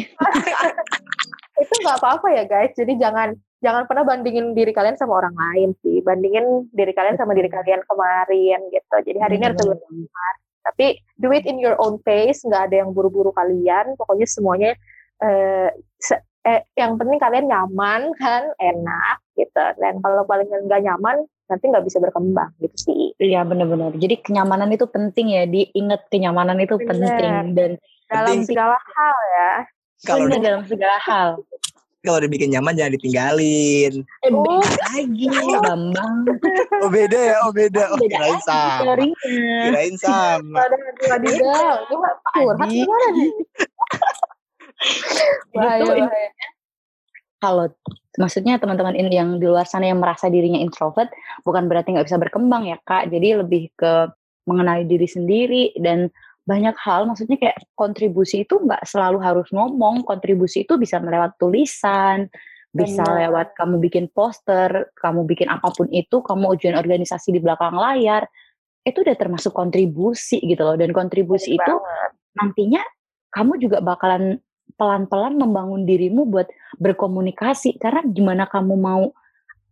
itu 1.62 1.74
nggak 1.86 1.98
apa-apa 2.02 2.28
ya 2.34 2.44
guys. 2.50 2.74
Jadi 2.74 2.98
jangan 2.98 3.38
jangan 3.62 3.86
pernah 3.86 4.04
bandingin 4.04 4.58
diri 4.58 4.74
kalian 4.74 4.98
sama 4.98 5.22
orang 5.22 5.36
lain 5.38 5.70
sih. 5.86 6.02
Bandingin 6.02 6.70
diri 6.74 6.94
kalian 6.96 7.18
sama 7.22 7.38
diri 7.38 7.50
kalian 7.52 7.86
kemarin 7.86 8.60
gitu. 8.74 8.96
Jadi 9.06 9.18
hari 9.22 9.38
ini 9.38 9.46
harus 9.46 9.62
benar. 9.62 10.36
Tapi 10.62 11.02
do 11.18 11.34
it 11.34 11.46
in 11.50 11.58
your 11.58 11.76
own 11.82 11.98
pace. 12.02 12.46
Nggak 12.46 12.72
ada 12.72 12.76
yang 12.86 12.94
buru-buru 12.94 13.34
kalian. 13.34 13.98
Pokoknya 13.98 14.28
semuanya 14.30 14.72
eh, 15.22 15.70
eh, 16.46 16.62
yang 16.78 16.98
penting 16.98 17.18
kalian 17.22 17.50
nyaman 17.50 18.14
kan, 18.18 18.50
enak 18.58 19.18
gitu. 19.38 19.66
Dan 19.78 20.02
kalau 20.02 20.26
paling 20.26 20.50
nggak 20.50 20.82
nyaman, 20.86 21.26
nanti 21.52 21.64
nggak 21.68 21.86
bisa 21.86 22.00
berkembang 22.00 22.50
gitu 22.64 22.78
sih. 22.78 23.04
Iya 23.20 23.44
benar-benar. 23.44 23.92
Jadi 24.00 24.24
kenyamanan 24.24 24.72
itu 24.72 24.88
penting 24.88 25.36
ya. 25.36 25.44
Diingat 25.46 26.08
kenyamanan 26.08 26.58
itu 26.64 26.80
Bener. 26.80 26.90
penting 26.90 27.34
dan 27.58 27.72
Dalam 28.12 28.44
Penting. 28.44 28.44
segala 28.44 28.76
hal 28.76 29.18
ya. 29.32 29.52
Kalau 30.02 30.26
dalam 30.28 30.64
segala 30.68 30.98
hal. 31.00 31.30
Kalau 32.02 32.18
dibikin 32.18 32.50
nyaman 32.50 32.74
jangan 32.74 32.98
ditinggalin. 32.98 33.94
Eh, 34.26 34.32
Oh. 34.34 34.58
lagi, 34.98 35.30
Bambang. 35.62 36.26
Oh 36.82 36.90
beda 36.90 37.20
ya, 37.20 37.36
oh 37.46 37.54
beda. 37.54 37.94
Oh, 37.94 37.98
Beda 38.02 38.18
kirain 38.18 38.42
sama. 38.42 38.94
Kirain 39.70 39.96
sama. 40.02 40.62
Itu 41.22 41.96
mah 42.02 42.14
curhat 42.34 42.70
gimana 42.74 43.08
nih? 43.14 43.32
Bahaya, 45.54 45.84
bahaya. 45.86 46.30
Kalau 47.42 47.66
maksudnya 48.18 48.58
teman-teman 48.62 48.94
ini 48.94 49.18
yang 49.18 49.38
di 49.42 49.46
luar 49.50 49.66
sana 49.66 49.90
yang 49.90 50.02
merasa 50.02 50.30
dirinya 50.30 50.62
introvert, 50.62 51.10
bukan 51.46 51.66
berarti 51.70 51.94
nggak 51.94 52.06
bisa 52.10 52.18
berkembang 52.22 52.70
ya 52.70 52.78
kak. 52.86 53.10
Jadi 53.14 53.46
lebih 53.46 53.70
ke 53.78 54.10
mengenali 54.50 54.90
diri 54.90 55.06
sendiri 55.06 55.64
dan 55.78 56.10
banyak 56.46 56.76
hal. 56.82 57.06
Maksudnya 57.06 57.38
kayak 57.38 57.58
kontribusi 57.78 58.44
itu 58.44 58.58
nggak 58.58 58.84
selalu 58.86 59.20
harus 59.22 59.48
ngomong. 59.54 60.04
Kontribusi 60.06 60.66
itu 60.66 60.78
bisa 60.78 60.98
melewat 60.98 61.38
tulisan, 61.38 62.28
bisa 62.72 63.04
Benar. 63.04 63.18
lewat 63.28 63.48
kamu 63.58 63.76
bikin 63.84 64.06
poster, 64.12 64.90
kamu 64.98 65.28
bikin 65.28 65.48
apa 65.52 65.70
pun 65.74 65.88
itu, 65.92 66.24
kamu 66.24 66.56
ujian 66.56 66.76
organisasi 66.78 67.36
di 67.36 67.40
belakang 67.40 67.76
layar. 67.76 68.26
Itu 68.82 69.06
udah 69.06 69.16
termasuk 69.18 69.54
kontribusi 69.54 70.42
gitu 70.42 70.66
loh. 70.66 70.76
Dan 70.76 70.92
kontribusi 70.96 71.56
Bener 71.56 71.68
itu 71.68 71.76
nantinya 72.32 72.82
kamu 73.32 73.60
juga 73.60 73.80
bakalan 73.84 74.40
pelan-pelan 74.80 75.36
membangun 75.38 75.84
dirimu 75.84 76.26
buat 76.26 76.48
berkomunikasi 76.80 77.78
karena 77.78 78.02
gimana 78.08 78.48
kamu 78.48 78.76
mau 78.80 79.12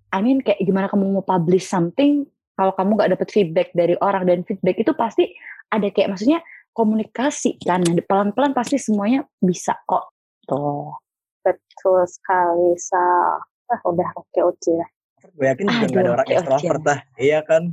I 0.10 0.20
mean 0.22 0.44
kayak 0.44 0.62
gimana 0.62 0.92
kamu 0.92 1.18
mau 1.18 1.24
publish 1.24 1.66
something 1.66 2.28
kalau 2.60 2.76
kamu 2.76 3.00
gak 3.00 3.12
dapet 3.16 3.30
feedback 3.32 3.70
dari 3.72 3.96
orang 4.04 4.28
dan 4.28 4.44
feedback 4.44 4.78
itu 4.84 4.92
pasti 4.92 5.32
ada 5.72 5.88
kayak 5.88 6.12
maksudnya 6.12 6.44
komunikasi 6.80 7.60
kan 7.60 7.84
Nah, 7.84 8.00
pelan-pelan 8.08 8.56
pasti 8.56 8.80
semuanya 8.80 9.28
bisa 9.44 9.76
kok 9.84 10.16
tuh 10.48 10.96
Betul 11.44 12.04
sekali, 12.04 12.76
Sal. 12.76 13.40
Ah, 13.72 13.82
udah 13.88 14.12
oke 14.18 14.40
oke 14.44 14.72
lah. 14.76 14.90
Gue 15.36 15.46
yakin 15.48 15.66
juga 15.68 15.80
Aduh, 15.80 15.88
nggak 15.88 16.04
ada 16.04 16.12
orang 16.12 16.28
oke. 16.28 16.36
extrovert 16.36 16.84
lah. 16.84 17.00
Iya 17.16 17.40
kan? 17.48 17.64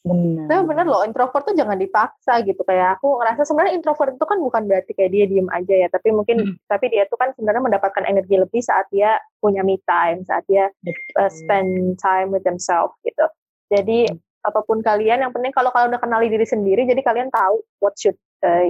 benar 0.00 0.48
Tapi 0.48 0.64
bener 0.64 0.86
loh, 0.88 1.04
introvert 1.04 1.44
tuh 1.44 1.52
jangan 1.52 1.76
dipaksa 1.76 2.40
gitu. 2.48 2.64
Kayak 2.64 2.98
aku 2.98 3.20
ngerasa 3.20 3.44
sebenarnya 3.44 3.76
introvert 3.76 4.16
itu 4.16 4.24
kan 4.24 4.38
bukan 4.40 4.62
berarti 4.64 4.92
kayak 4.96 5.12
dia 5.12 5.24
diem 5.28 5.48
aja 5.52 5.74
ya, 5.76 5.88
tapi 5.92 6.08
mungkin 6.10 6.36
Hmm. 6.40 6.56
tapi 6.72 6.88
dia 6.88 7.04
tuh 7.04 7.20
kan 7.20 7.36
sebenarnya 7.36 7.62
mendapatkan 7.68 8.04
energi 8.08 8.40
lebih 8.40 8.64
saat 8.64 8.88
dia 8.88 9.20
punya 9.44 9.60
me 9.60 9.76
time, 9.84 10.24
saat 10.24 10.42
dia 10.48 10.72
uh, 11.20 11.30
spend 11.30 12.00
time 12.00 12.32
with 12.32 12.44
themselves 12.48 12.96
gitu. 13.04 13.28
Jadi 13.68 14.08
Hmm. 14.08 14.18
Apa 14.40 14.60
pun 14.64 14.80
kalian, 14.80 15.20
yang 15.20 15.32
penting 15.32 15.52
kalau 15.52 15.68
kalian 15.72 15.92
udah 15.92 16.02
kenali 16.02 16.32
diri 16.32 16.46
sendiri, 16.48 16.88
jadi 16.88 17.00
kalian 17.04 17.28
tahu 17.28 17.60
what 17.84 17.92
should 18.00 18.16
uh, 18.44 18.68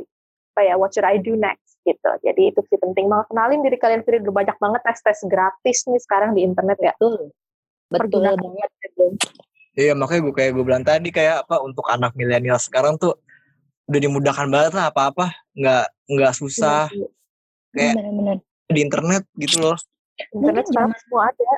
apa 0.55 0.61
ya, 0.66 0.75
what 0.75 0.91
should 0.91 1.07
I 1.07 1.18
do 1.23 1.39
next 1.39 1.79
gitu. 1.87 2.11
Jadi 2.27 2.51
itu 2.51 2.61
sih 2.66 2.79
penting 2.79 3.07
banget 3.07 3.31
kenalin 3.31 3.61
diri 3.62 3.77
kalian 3.79 4.03
sendiri. 4.03 4.27
Udah 4.27 4.35
banyak 4.35 4.57
banget 4.59 4.81
tes-tes 4.85 5.21
gratis 5.31 5.79
nih 5.87 6.01
sekarang 6.03 6.35
di 6.35 6.43
internet 6.45 6.79
ya. 6.83 6.93
betul 6.99 7.33
betul 7.91 8.23
banget 8.23 8.71
gitu. 8.87 9.05
Iya 9.79 9.95
makanya 9.95 10.21
gue 10.27 10.35
kayak 10.35 10.51
gue 10.55 10.64
bilang 10.66 10.85
tadi 10.85 11.09
kayak 11.14 11.47
apa 11.47 11.62
untuk 11.62 11.87
anak 11.87 12.14
milenial 12.18 12.59
sekarang 12.59 12.99
tuh 12.99 13.18
udah 13.87 14.01
dimudahkan 14.03 14.47
banget 14.51 14.73
lah 14.75 14.91
apa-apa 14.91 15.35
nggak 15.55 15.87
nggak 16.11 16.33
susah 16.35 16.87
Kayak- 17.75 17.99
benar-benar 17.99 18.39
di 18.71 18.81
internet 18.87 19.23
gitu 19.35 19.57
loh. 19.59 19.77
Internet 20.31 20.64
sekarang 20.71 20.95
semua 20.95 21.23
ada. 21.33 21.51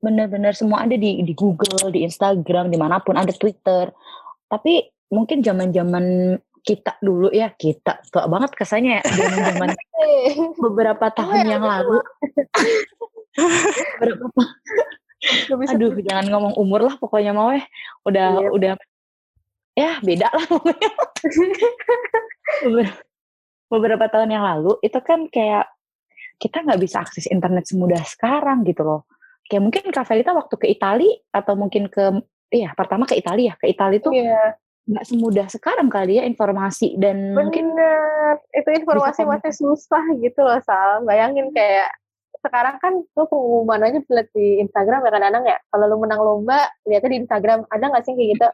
Benar-benar 0.00 0.52
semua 0.52 0.84
ada 0.84 0.94
di 0.94 1.24
di 1.24 1.32
Google, 1.32 1.90
di 1.90 2.04
Instagram, 2.04 2.68
di 2.70 2.78
mana 2.78 3.00
pun 3.00 3.16
ada 3.16 3.32
Twitter. 3.32 3.90
Tapi 4.46 4.86
mungkin 5.10 5.42
zaman-zaman 5.42 6.36
kita 6.66 6.98
dulu 6.98 7.30
ya 7.30 7.54
kita 7.54 8.02
tua 8.10 8.26
banget 8.26 8.50
kesannya 8.58 8.98
ya 8.98 9.02
zaman-zaman 9.06 9.70
beberapa 10.64 11.06
tahun 11.14 11.46
ya, 11.46 11.50
yang 11.56 11.64
lalu. 11.64 12.02
beberapa, 14.00 14.26
aduh 15.70 15.92
jangan 16.02 16.26
ngomong 16.32 16.54
umur 16.58 16.80
lah 16.90 16.94
pokoknya 16.98 17.32
mau 17.36 17.52
eh 17.54 17.64
udah 18.02 18.28
Iya. 18.42 18.48
udah 18.50 18.72
ya 19.76 19.92
beda 20.00 20.28
lah 20.32 20.44
pokoknya. 20.48 20.90
beberapa, 22.64 23.00
beberapa 23.68 24.04
tahun 24.08 24.30
yang 24.32 24.44
lalu 24.44 24.72
itu 24.80 24.98
kan 25.04 25.28
kayak 25.28 25.68
kita 26.40 26.64
nggak 26.64 26.80
bisa 26.80 27.04
akses 27.04 27.28
internet 27.28 27.68
semudah 27.68 28.02
sekarang 28.04 28.64
gitu 28.64 28.82
loh. 28.84 29.02
Kayak 29.46 29.62
mungkin 29.62 29.82
Kak 29.94 30.06
Felita 30.06 30.34
waktu 30.34 30.54
ke 30.58 30.66
Itali 30.70 31.10
atau 31.30 31.54
mungkin 31.54 31.86
ke 31.86 32.22
iya 32.50 32.74
pertama 32.74 33.06
ke 33.06 33.14
Italia 33.18 33.52
ya 33.52 33.54
ke 33.58 33.66
Italia 33.70 33.98
tuh 34.02 34.14
Iya, 34.14 34.58
nggak 34.86 35.04
semudah 35.06 35.46
sekarang 35.50 35.90
kali 35.90 36.18
ya 36.18 36.24
informasi 36.26 36.94
dan 36.98 37.34
mungkin 37.34 37.74
bener. 37.74 38.38
Itu 38.54 38.70
informasi 38.70 39.22
masih 39.26 39.52
susah 39.54 40.02
gitu 40.22 40.40
loh, 40.42 40.58
Sal. 40.62 41.02
Bayangin 41.02 41.50
kayak 41.50 41.90
sekarang 42.38 42.78
kan 42.78 43.02
lu 43.02 43.24
pengumuman 43.26 43.82
aja 43.82 43.98
lihat 43.98 44.28
di 44.30 44.62
Instagram 44.62 45.02
ya 45.02 45.10
kadang-kadang 45.10 45.44
ya. 45.46 45.58
Kalau 45.74 45.84
lu 45.90 45.96
menang 45.98 46.20
lomba, 46.22 46.70
lihatnya 46.86 47.10
di 47.10 47.18
Instagram. 47.26 47.66
Ada 47.66 47.84
nggak 47.90 48.04
sih 48.06 48.14
kayak 48.14 48.30
gitu? 48.38 48.48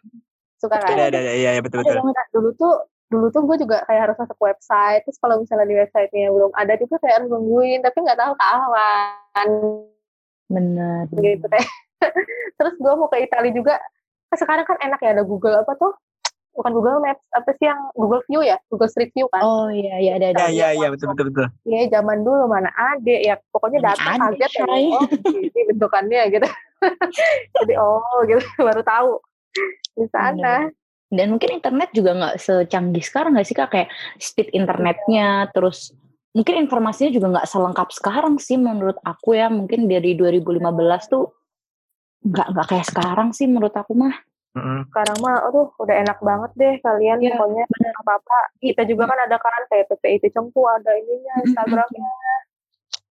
Suka 0.61 0.76
kan? 0.80 0.97
Ada 0.97 1.05
ada 1.12 1.20
iya 1.36 1.57
iya, 1.57 1.61
betul 1.61 1.84
betul. 1.84 2.01
Dulu 2.32 2.51
tuh 2.57 2.74
dulu 3.12 3.28
tuh 3.28 3.45
gue 3.45 3.57
juga 3.61 3.84
kayak 3.84 4.09
harus 4.09 4.16
masuk 4.16 4.40
website 4.40 5.05
terus 5.05 5.20
kalau 5.20 5.36
misalnya 5.36 5.68
di 5.68 5.76
websitenya 5.76 6.32
belum 6.32 6.49
ada 6.57 6.80
juga 6.80 6.97
kayak 6.97 7.20
harus 7.20 7.28
nungguin 7.28 7.84
tapi 7.84 7.99
nggak 8.01 8.16
tahu 8.16 8.32
kapan 8.40 9.49
bener. 10.53 11.09
Gitu 11.09 11.46
kayak. 11.48 11.68
Terus 12.61 12.74
gue 12.76 12.92
mau 12.92 13.09
ke 13.09 13.24
Italia 13.24 13.53
juga. 13.53 13.74
Sekarang 14.32 14.64
kan 14.64 14.78
enak 14.80 15.00
ya 15.00 15.16
ada 15.16 15.24
Google 15.24 15.61
apa 15.61 15.76
tuh? 15.76 15.92
Bukan 16.53 16.72
Google 16.76 17.00
Maps 17.00 17.24
apa 17.32 17.57
sih 17.57 17.64
yang 17.64 17.80
Google 17.96 18.20
View 18.28 18.44
ya? 18.44 18.61
Google 18.68 18.88
Street 18.92 19.12
View 19.16 19.24
kan? 19.32 19.40
Oh 19.40 19.72
iya 19.72 19.96
iya 20.00 20.12
ada 20.20 20.26
ada. 20.36 20.53
Iya 20.53 20.53
iya 20.53 20.68
iya 20.76 20.86
betul 20.92 21.16
betul 21.16 21.32
betul. 21.32 21.48
Iya 21.64 21.80
zaman 21.96 22.24
dulu 22.24 22.44
mana 22.48 22.68
ada 22.76 23.16
ya. 23.16 23.40
Pokoknya 23.48 23.80
datang 23.92 24.20
kaget 24.20 24.53
ya. 24.61 24.64
oh 24.68 25.05
ini 25.32 25.61
bentukannya 25.72 26.22
gitu. 26.28 26.48
Jadi 27.57 27.74
oh 27.80 28.20
gitu. 28.28 28.44
Baru 28.68 28.84
tahu. 28.84 29.11
Di 29.96 30.07
sana. 30.12 30.68
Dan 31.12 31.36
mungkin 31.36 31.61
internet 31.61 31.92
juga 31.92 32.16
nggak 32.16 32.36
secanggih 32.40 33.05
sekarang 33.05 33.36
nggak 33.36 33.48
sih 33.48 33.57
kak? 33.57 33.68
Kayak 33.72 33.88
speed 34.16 34.48
internetnya 34.53 35.48
terus 35.53 35.92
mungkin 36.33 36.55
informasinya 36.64 37.12
juga 37.12 37.26
nggak 37.39 37.49
selengkap 37.49 37.89
sekarang 37.93 38.37
sih 38.41 38.57
menurut 38.57 38.97
aku 39.05 39.37
ya. 39.37 39.53
Mungkin 39.53 39.87
dari 39.87 40.16
2015 40.16 40.59
tuh 41.12 41.33
nggak 42.22 42.47
nggak 42.55 42.66
kayak 42.70 42.87
sekarang 42.89 43.28
sih 43.33 43.47
menurut 43.47 43.74
aku 43.74 43.93
mah. 43.95 44.14
Mm-mm. 44.53 44.85
sekarang 44.93 45.16
mah 45.24 45.49
aduh 45.49 45.72
udah 45.80 45.97
enak 46.05 46.20
banget 46.20 46.53
deh 46.61 46.74
kalian 46.85 47.24
Iya, 47.24 47.41
pokoknya. 47.41 47.64
apa 48.05 48.20
apa 48.20 48.39
kita 48.61 48.85
juga 48.85 49.09
kan 49.09 49.16
ada 49.24 49.41
kan 49.41 49.64
kayak 49.72 49.89
PPIT 49.89 50.28
Cengku 50.28 50.61
ada 50.68 50.93
ininya 50.93 51.41
Instagramnya. 51.41 52.12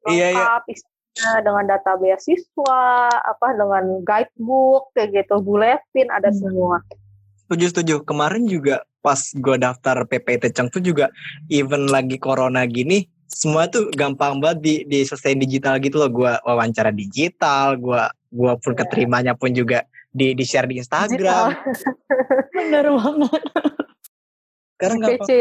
Iya, 0.06 0.28
iya. 0.30 0.38
lengkap 0.38 0.64
isinya 0.70 1.32
dengan 1.42 1.66
data 1.66 1.98
beasiswa 1.98 2.84
apa 3.10 3.48
dengan 3.58 4.06
guidebook 4.06 4.94
kayak 4.94 5.18
gitu. 5.18 5.42
Buletin 5.42 6.14
ada 6.14 6.30
Hmm. 6.30 6.38
semua 6.46 6.78
Setuju 7.52 7.68
setuju. 7.68 7.96
Kemarin 8.08 8.48
juga 8.48 8.88
pas 9.04 9.20
gue 9.20 9.56
daftar 9.60 10.08
PPT 10.08 10.56
Ceng 10.56 10.72
tuh 10.72 10.80
juga 10.80 11.12
even 11.52 11.92
lagi 11.92 12.16
corona 12.16 12.64
gini 12.64 13.12
semua 13.28 13.68
tuh 13.68 13.92
gampang 13.92 14.40
banget 14.40 14.60
di 14.64 14.76
di 14.88 15.00
selesai 15.04 15.36
digital 15.36 15.76
gitu 15.84 16.00
loh. 16.00 16.08
Gue 16.08 16.32
wawancara 16.48 16.96
digital, 16.96 17.76
gue 17.76 18.08
gua 18.32 18.56
pun 18.56 18.72
keterimanya 18.72 19.36
pun 19.36 19.52
juga 19.52 19.84
di 20.16 20.32
di 20.32 20.44
share 20.48 20.72
di 20.72 20.80
Instagram. 20.80 21.52
bener 22.56 22.88
banget 22.88 23.44
Sekarang 24.80 24.98
gampang 25.04 25.28
kece 25.28 25.40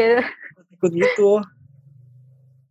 ikut 0.75 0.91
gitu. 0.91 1.31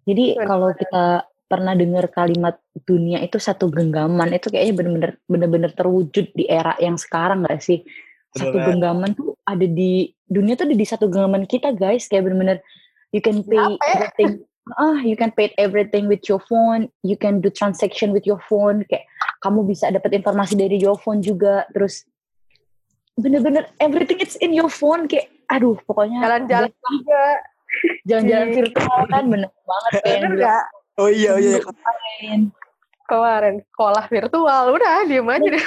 jadi 0.05 0.37
kalau 0.45 0.75
kita 0.77 1.25
pernah 1.49 1.79
dengar 1.79 2.11
kalimat 2.11 2.59
dunia 2.85 3.23
itu 3.23 3.39
satu 3.39 3.71
genggaman 3.71 4.35
itu 4.35 4.53
kayaknya 4.53 4.75
bener-bener 4.75 5.13
bener-bener 5.31 5.71
terwujud 5.73 6.29
di 6.35 6.45
era 6.51 6.75
yang 6.83 6.99
sekarang 6.99 7.47
nggak 7.47 7.63
sih 7.63 7.87
satu 8.37 8.57
genggaman 8.63 9.11
tuh 9.19 9.35
ada 9.43 9.67
di 9.67 10.15
dunia 10.31 10.55
tuh 10.55 10.71
ada 10.71 10.77
di 10.79 10.87
satu 10.87 11.11
genggaman 11.11 11.45
kita 11.47 11.75
guys. 11.75 12.07
Kayak 12.07 12.31
bener-bener 12.31 12.59
you 13.11 13.19
can 13.19 13.43
pay 13.43 13.59
Apa 13.59 13.75
ya? 13.75 13.91
everything. 13.99 14.33
Ah 14.79 15.03
you 15.03 15.19
can 15.19 15.35
pay 15.35 15.51
everything 15.59 16.07
with 16.07 16.23
your 16.31 16.39
phone. 16.47 16.87
You 17.03 17.19
can 17.19 17.43
do 17.43 17.51
transaction 17.51 18.15
with 18.15 18.23
your 18.23 18.39
phone. 18.47 18.87
Kayak 18.87 19.11
kamu 19.43 19.67
bisa 19.67 19.91
dapat 19.91 20.23
informasi 20.23 20.55
dari 20.55 20.79
your 20.79 20.95
phone 21.01 21.25
juga. 21.25 21.67
Terus 21.75 22.07
bener-bener 23.19 23.67
everything 23.83 24.23
it's 24.23 24.39
in 24.39 24.55
your 24.55 24.71
phone. 24.71 25.11
Kayak 25.11 25.33
aduh 25.51 25.75
pokoknya 25.83 26.23
jalan-jalan 26.23 26.71
juga. 26.71 27.25
Jalan-jalan 28.07 28.49
virtual 28.55 29.01
kan 29.11 29.25
bener 29.31 29.51
banget 29.63 29.93
Bener 30.03 30.33
gak? 30.39 30.65
Oh 30.99 31.09
iya 31.11 31.35
oh 31.35 31.41
iya. 31.41 31.59
kemarin. 31.63 32.41
Kemarin 33.11 33.55
sekolah 33.75 34.05
virtual, 34.07 34.65
udah 34.71 35.03
diem 35.03 35.27
aja 35.27 35.49
deh. 35.51 35.67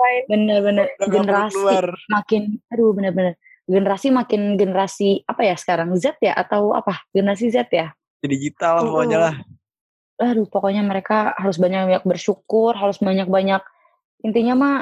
Main. 0.00 0.22
Bener-bener 0.26 0.86
generasi 0.96 1.54
keluar. 1.60 1.84
makin, 2.08 2.42
aduh 2.72 2.96
bener-bener 2.96 3.34
generasi 3.70 4.10
makin 4.10 4.58
generasi 4.58 5.22
apa 5.30 5.46
ya 5.46 5.54
sekarang 5.54 5.94
Z 5.94 6.18
ya 6.18 6.34
atau 6.34 6.74
apa 6.74 7.06
generasi 7.14 7.54
Z 7.54 7.70
ya? 7.70 7.94
Digital 8.24 8.80
lah 8.80 8.82
pokoknya 8.82 9.18
lah. 9.20 9.34
Aduh 10.20 10.48
pokoknya 10.50 10.82
mereka 10.82 11.32
harus 11.38 11.56
banyak-banyak 11.56 12.02
bersyukur, 12.02 12.74
harus 12.74 12.98
banyak-banyak 12.98 13.62
intinya 14.26 14.54
mah 14.58 14.76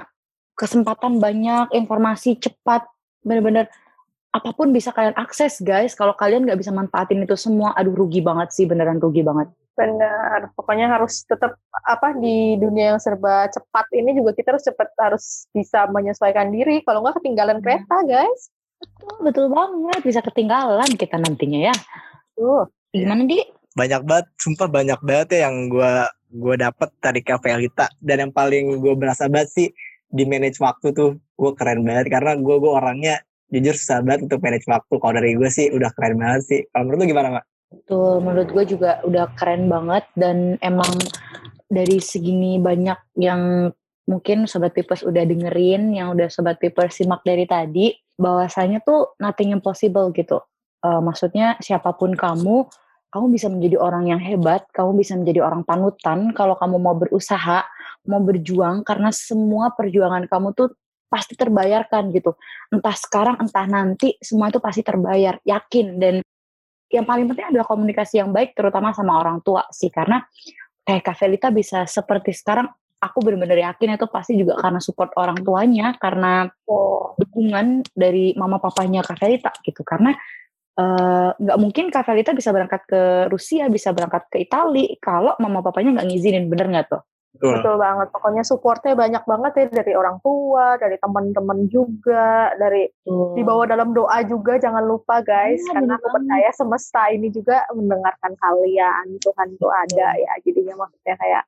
kesempatan 0.58 1.22
banyak, 1.22 1.70
informasi 1.70 2.42
cepat, 2.42 2.88
bener-bener 3.22 3.70
apa 4.34 4.50
pun 4.50 4.74
bisa 4.74 4.90
kalian 4.90 5.14
akses 5.14 5.62
guys. 5.62 5.94
Kalau 5.94 6.18
kalian 6.18 6.42
nggak 6.48 6.58
bisa 6.58 6.74
manfaatin 6.74 7.22
itu 7.22 7.38
semua, 7.38 7.76
aduh 7.78 7.94
rugi 7.94 8.18
banget 8.18 8.50
sih, 8.50 8.66
beneran 8.66 8.98
rugi 8.98 9.22
banget. 9.22 9.52
Benar, 9.78 10.50
pokoknya 10.58 10.90
harus 10.90 11.22
tetap 11.22 11.54
apa 11.86 12.10
di 12.18 12.58
dunia 12.58 12.94
yang 12.94 13.00
serba 13.00 13.46
cepat 13.46 13.86
ini 13.94 14.10
juga 14.18 14.34
kita 14.34 14.58
harus 14.58 14.66
cepat 14.66 14.88
harus 14.98 15.24
bisa 15.54 15.86
menyesuaikan 15.86 16.50
diri. 16.50 16.82
Kalau 16.82 16.98
nggak 17.06 17.22
ketinggalan 17.22 17.62
kereta, 17.62 18.02
guys. 18.02 18.50
Betul, 18.82 19.14
betul 19.22 19.46
banget, 19.54 20.00
bisa 20.02 20.18
ketinggalan 20.18 20.90
kita 20.98 21.14
nantinya 21.22 21.70
ya. 21.70 21.74
Tuh, 22.34 22.66
Gimana 22.90 23.22
di? 23.28 23.38
Banyak 23.78 24.02
banget, 24.02 24.26
sumpah 24.40 24.66
banyak 24.66 25.00
banget 25.04 25.28
ya 25.38 25.38
yang 25.46 25.70
gua 25.70 26.10
gua 26.34 26.54
dapet 26.58 26.90
dari 26.98 27.20
Cafe 27.22 27.54
Elita 27.54 27.86
dan 28.02 28.28
yang 28.28 28.32
paling 28.34 28.82
gue 28.82 28.94
berasa 28.98 29.30
banget 29.30 29.48
sih 29.54 29.68
di 30.08 30.24
manage 30.24 30.60
waktu 30.60 30.92
tuh 30.92 31.16
gue 31.16 31.52
keren 31.56 31.84
banget 31.84 32.08
karena 32.12 32.36
gue 32.36 32.56
gue 32.58 32.72
orangnya 32.72 33.20
jujur 33.48 33.76
susah 33.76 34.00
banget 34.04 34.28
untuk 34.28 34.40
manage 34.44 34.68
waktu 34.68 34.94
kalau 35.00 35.14
dari 35.16 35.36
gue 35.36 35.48
sih 35.52 35.72
udah 35.72 35.88
keren 35.96 36.16
banget 36.20 36.42
sih 36.44 36.60
kalau 36.72 36.88
menurut 36.88 37.00
lu 37.00 37.06
gimana 37.12 37.28
mak? 37.40 37.44
Betul, 37.68 38.24
menurut 38.24 38.48
gue 38.48 38.64
juga 38.76 39.04
udah 39.04 39.28
keren 39.36 39.68
banget 39.68 40.08
dan 40.16 40.56
emang 40.64 40.88
dari 41.68 42.00
segini 42.00 42.56
banyak 42.56 42.96
yang 43.20 43.68
mungkin 44.08 44.48
Sobat 44.48 44.72
Pipers 44.72 45.04
udah 45.04 45.20
dengerin, 45.28 45.92
yang 45.92 46.16
udah 46.16 46.32
Sobat 46.32 46.56
Pipers 46.56 46.96
simak 46.96 47.20
dari 47.28 47.44
tadi, 47.44 47.92
bahwasanya 48.16 48.80
tuh 48.80 49.12
nothing 49.20 49.52
impossible 49.52 50.08
gitu. 50.16 50.40
Eh, 50.80 51.00
maksudnya 51.04 51.60
siapa 51.60 51.92
pun 51.92 52.16
kamu, 52.16 52.64
kamu 53.12 53.26
bisa 53.28 53.52
menjadi 53.52 53.76
orang 53.76 54.08
yang 54.08 54.20
hebat, 54.20 54.64
kamu 54.72 55.04
bisa 55.04 55.12
menjadi 55.20 55.44
orang 55.44 55.60
panutan 55.68 56.32
kalau 56.32 56.56
kamu 56.56 56.80
mau 56.80 56.96
berusaha, 56.96 57.68
mau 58.08 58.20
berjuang 58.24 58.80
karena 58.80 59.12
semua 59.12 59.76
perjuangan 59.76 60.24
kamu 60.24 60.56
tuh 60.56 60.72
pasti 61.12 61.36
terbayarkan 61.36 62.16
gitu. 62.16 62.32
Entah 62.72 62.96
sekarang, 62.96 63.36
entah 63.44 63.68
nanti, 63.68 64.16
semua 64.24 64.48
itu 64.48 64.60
pasti 64.60 64.80
terbayar, 64.80 65.36
yakin 65.44 66.00
dan 66.00 66.14
yang 66.88 67.04
paling 67.04 67.28
penting 67.28 67.52
adalah 67.52 67.66
komunikasi 67.68 68.20
yang 68.20 68.32
baik 68.32 68.56
terutama 68.56 68.96
sama 68.96 69.20
orang 69.20 69.44
tua 69.44 69.64
sih. 69.72 69.92
Karena 69.92 70.24
kayak 70.82 71.02
Kak 71.04 71.16
Felita 71.20 71.48
bisa 71.52 71.84
seperti 71.84 72.32
sekarang 72.32 72.68
aku 72.98 73.18
benar-benar 73.22 73.72
yakin 73.72 73.94
itu 73.94 74.06
pasti 74.10 74.34
juga 74.34 74.58
karena 74.58 74.82
support 74.82 75.14
orang 75.14 75.38
tuanya 75.44 75.94
karena 76.00 76.50
oh, 76.66 77.14
dukungan 77.14 77.86
dari 77.94 78.34
mama 78.34 78.58
papanya 78.58 79.04
Kak 79.04 79.20
Felita 79.20 79.52
gitu. 79.60 79.84
Karena 79.84 80.16
eh, 80.80 81.30
nggak 81.36 81.58
mungkin 81.60 81.92
Kak 81.92 82.08
Felita 82.08 82.32
bisa 82.32 82.50
berangkat 82.50 82.82
ke 82.88 83.02
Rusia 83.28 83.68
bisa 83.68 83.92
berangkat 83.92 84.32
ke 84.32 84.40
Italia 84.40 84.96
kalau 84.98 85.36
mama 85.38 85.60
papanya 85.60 86.00
nggak 86.00 86.08
ngizinin 86.08 86.48
bener 86.48 86.66
nggak 86.72 86.86
tuh 86.88 87.02
Betul. 87.36 87.60
betul 87.60 87.76
banget. 87.76 88.08
Pokoknya 88.10 88.42
supportnya 88.42 88.94
banyak 88.96 89.22
banget 89.28 89.52
ya 89.54 89.66
dari 89.70 89.92
orang 89.92 90.16
tua, 90.24 90.80
dari 90.80 90.96
teman-teman 90.96 91.68
juga, 91.68 92.50
dari 92.56 92.88
dibawa 93.36 93.68
dalam 93.68 93.92
doa 93.92 94.18
juga 94.24 94.56
jangan 94.56 94.82
lupa 94.82 95.20
guys. 95.20 95.60
Iya, 95.60 95.76
karena 95.76 95.92
aku 96.00 96.08
banget. 96.08 96.16
percaya 96.18 96.50
semesta 96.56 97.02
ini 97.12 97.28
juga 97.28 97.62
mendengarkan 97.76 98.32
kalian. 98.40 99.06
Tuhan 99.20 99.48
tuh 99.60 99.70
ada 99.70 100.08
ya. 100.16 100.32
Jadinya 100.42 100.74
maksudnya 100.80 101.14
kayak 101.20 101.42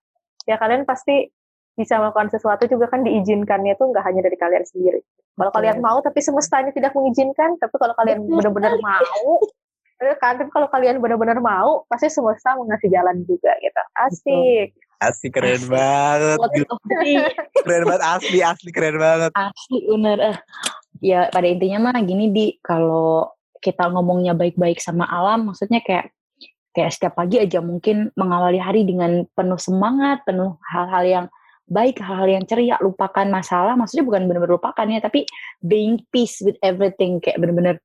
ya 0.45 0.57
kalian 0.61 0.83
pasti 0.85 1.33
bisa 1.75 1.97
melakukan 1.97 2.29
sesuatu 2.29 2.69
juga 2.69 2.93
kan 2.93 3.01
diizinkannya 3.01 3.73
tuh 3.81 3.89
nggak 3.89 4.05
hanya 4.05 4.21
dari 4.21 4.37
kalian 4.37 4.65
sendiri. 4.69 5.01
Kalau 5.35 5.49
Betul. 5.49 5.59
kalian 5.65 5.79
mau 5.81 5.99
tapi 6.05 6.21
semesta 6.21 6.61
ini 6.61 6.77
tidak 6.77 6.93
mengizinkan. 6.93 7.57
Tapi 7.57 7.75
kalau 7.81 7.97
kalian 7.97 8.29
Betul 8.29 8.37
benar-benar 8.37 8.77
mau 8.79 9.33
eh, 10.05 10.17
kan? 10.21 10.37
Tapi 10.37 10.53
kalau 10.53 10.69
kalian 10.69 11.01
benar-benar 11.01 11.41
mau 11.41 11.89
pasti 11.89 12.13
semesta 12.13 12.53
mengasih 12.55 12.93
jalan 12.93 13.25
juga 13.25 13.57
gitu. 13.59 13.83
Asik 13.97 14.77
Asli 15.01 15.29
keren 15.33 15.57
Asli. 15.57 15.73
banget. 15.73 16.39
Keren 17.65 17.83
banget 17.89 18.03
asli 18.05 18.39
asli 18.45 18.71
keren 18.71 18.97
banget. 19.01 19.31
asli 19.33 19.79
bener 19.89 20.19
eh. 20.21 20.37
ya 21.01 21.33
pada 21.33 21.49
intinya 21.49 21.89
mah 21.89 21.97
gini 22.05 22.29
di 22.29 22.47
kalau 22.61 23.33
kita 23.61 23.89
ngomongnya 23.89 24.37
baik-baik 24.37 24.81
sama 24.81 25.09
alam 25.09 25.49
maksudnya 25.49 25.81
kayak 25.81 26.13
kayak 26.77 26.93
setiap 26.93 27.19
pagi 27.19 27.41
aja 27.41 27.59
mungkin 27.61 28.13
mengawali 28.15 28.61
hari 28.61 28.87
dengan 28.87 29.27
penuh 29.35 29.59
semangat 29.59 30.23
penuh 30.29 30.57
hal-hal 30.71 31.05
yang 31.05 31.27
baik 31.71 32.03
hal-hal 32.03 32.27
yang 32.27 32.45
ceria 32.47 32.77
lupakan 32.83 33.27
masalah 33.31 33.79
maksudnya 33.79 34.07
bukan 34.07 34.27
benar-benar 34.27 34.59
lupakan 34.59 34.87
ya 34.91 34.99
tapi 34.99 35.27
being 35.63 36.03
peace 36.11 36.43
with 36.43 36.59
everything 36.67 37.23
kayak 37.23 37.39
benar-benar 37.39 37.79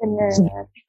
benar 0.00 0.32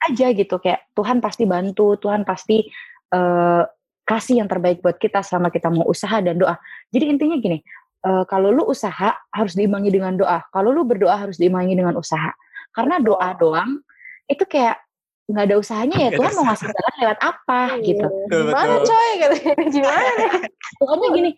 aja 0.08 0.32
gitu 0.32 0.56
kayak 0.60 0.88
Tuhan 0.96 1.20
pasti 1.20 1.44
bantu 1.44 2.00
Tuhan 2.00 2.24
pasti 2.24 2.64
eh, 3.12 3.64
kasih 4.08 4.40
yang 4.40 4.48
terbaik 4.48 4.80
buat 4.80 4.96
kita 4.96 5.20
selama 5.20 5.52
kita 5.52 5.68
mau 5.68 5.84
usaha 5.84 6.24
dan 6.24 6.40
doa. 6.40 6.56
Jadi 6.96 7.12
intinya 7.12 7.36
gini 7.36 7.60
eh, 8.08 8.24
kalau 8.32 8.56
lu 8.56 8.64
usaha 8.72 9.20
harus 9.36 9.54
diimbangi 9.54 9.92
dengan 9.92 10.16
doa. 10.16 10.48
Kalau 10.48 10.72
lu 10.72 10.88
berdoa 10.88 11.28
harus 11.28 11.36
diimbangi 11.36 11.76
dengan 11.76 12.00
usaha. 12.00 12.32
Karena 12.72 13.04
doa 13.04 13.36
doang 13.36 13.84
itu 14.32 14.48
kayak 14.48 14.80
nggak 15.28 15.44
ada 15.44 15.56
usahanya 15.60 15.98
ya 16.08 16.10
Tuhan 16.16 16.32
mau 16.40 16.46
ngasih 16.48 16.68
jalan 16.76 16.96
lewat 17.04 17.20
apa 17.20 17.60
gitu. 17.84 18.08
Betul, 18.08 18.42
gimana 18.48 18.76
coy 18.80 19.10
katanya 19.20 19.66
gimana? 19.76 20.26
Pokoknya 20.80 21.08
gini 21.12 21.30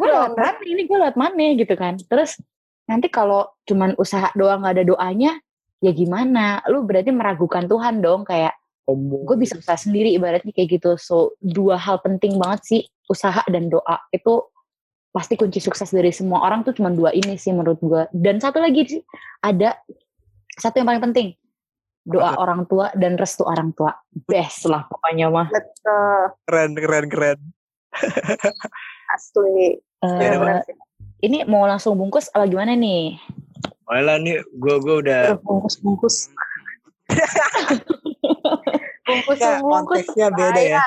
gue 0.00 0.08
lewat 0.08 0.32
mana 0.32 0.60
ini 0.64 0.82
gue 0.88 0.96
lewat 0.96 1.16
mana 1.20 1.44
gitu 1.60 1.74
kan. 1.76 1.94
Terus 2.00 2.40
nanti 2.88 3.12
kalau 3.12 3.52
cuman 3.68 3.92
usaha 4.00 4.32
doang 4.32 4.64
nggak 4.64 4.80
ada 4.80 4.84
doanya 4.88 5.32
ya 5.84 5.92
gimana? 5.92 6.64
Lu 6.72 6.88
berarti 6.88 7.12
meragukan 7.12 7.68
Tuhan 7.68 8.00
dong 8.00 8.24
kayak 8.24 8.56
gue 8.92 9.36
bisa 9.40 9.56
usaha 9.56 9.80
sendiri 9.80 10.12
ibaratnya 10.12 10.52
kayak 10.52 10.80
gitu. 10.80 11.00
So 11.00 11.36
dua 11.40 11.80
hal 11.80 12.04
penting 12.04 12.36
banget 12.36 12.60
sih 12.64 12.80
usaha 13.08 13.40
dan 13.48 13.72
doa. 13.72 13.96
Itu 14.12 14.52
pasti 15.14 15.38
kunci 15.38 15.62
sukses 15.62 15.88
dari 15.94 16.10
semua 16.10 16.42
orang 16.44 16.66
tuh 16.66 16.74
cuma 16.76 16.92
dua 16.92 17.14
ini 17.16 17.40
sih 17.40 17.56
menurut 17.56 17.80
gue. 17.80 18.02
Dan 18.12 18.42
satu 18.42 18.60
lagi 18.60 18.84
sih 18.84 19.02
ada 19.40 19.72
satu 20.60 20.80
yang 20.80 20.88
paling 20.92 21.04
penting. 21.10 21.28
Doa 22.04 22.36
tuh? 22.36 22.40
orang 22.44 22.60
tua 22.68 22.92
dan 22.92 23.16
restu 23.16 23.48
orang 23.48 23.72
tua. 23.72 23.96
Best 24.28 24.68
lah 24.68 24.84
pokoknya 24.84 25.32
mah. 25.32 25.48
Betul. 25.48 26.36
Keren 26.44 26.70
keren 26.76 27.06
keren. 27.08 27.38
asli. 29.14 29.80
Ya, 30.04 30.60
sih. 30.68 30.76
ini 31.24 31.48
mau 31.48 31.64
langsung 31.64 31.96
bungkus 31.96 32.28
apa 32.36 32.44
gimana 32.44 32.76
nih? 32.76 33.16
Boleh 33.88 34.02
lah 34.04 34.16
nih. 34.20 34.44
Gue 34.60 34.76
gue 34.84 34.96
udah 35.08 35.40
bungkus 35.40 35.80
bungkus 35.80 36.28
bungkus 39.04 39.38
bungkus 39.38 39.60
konteksnya 39.60 40.28
beda 40.32 40.62
ya. 40.62 40.80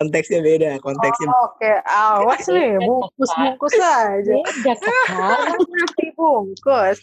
konteksnya 0.00 0.40
beda 0.40 0.70
konteksnya. 0.80 1.28
Oh, 1.28 1.52
Oke, 1.52 1.72
awas 1.84 2.40
nih, 2.48 2.80
bungkus 2.80 3.30
bungkus 3.36 3.74
aja. 3.76 4.32
beda 4.32 4.72
kakak 4.80 5.38
Nasi 5.76 6.06
bungkus. 6.16 6.98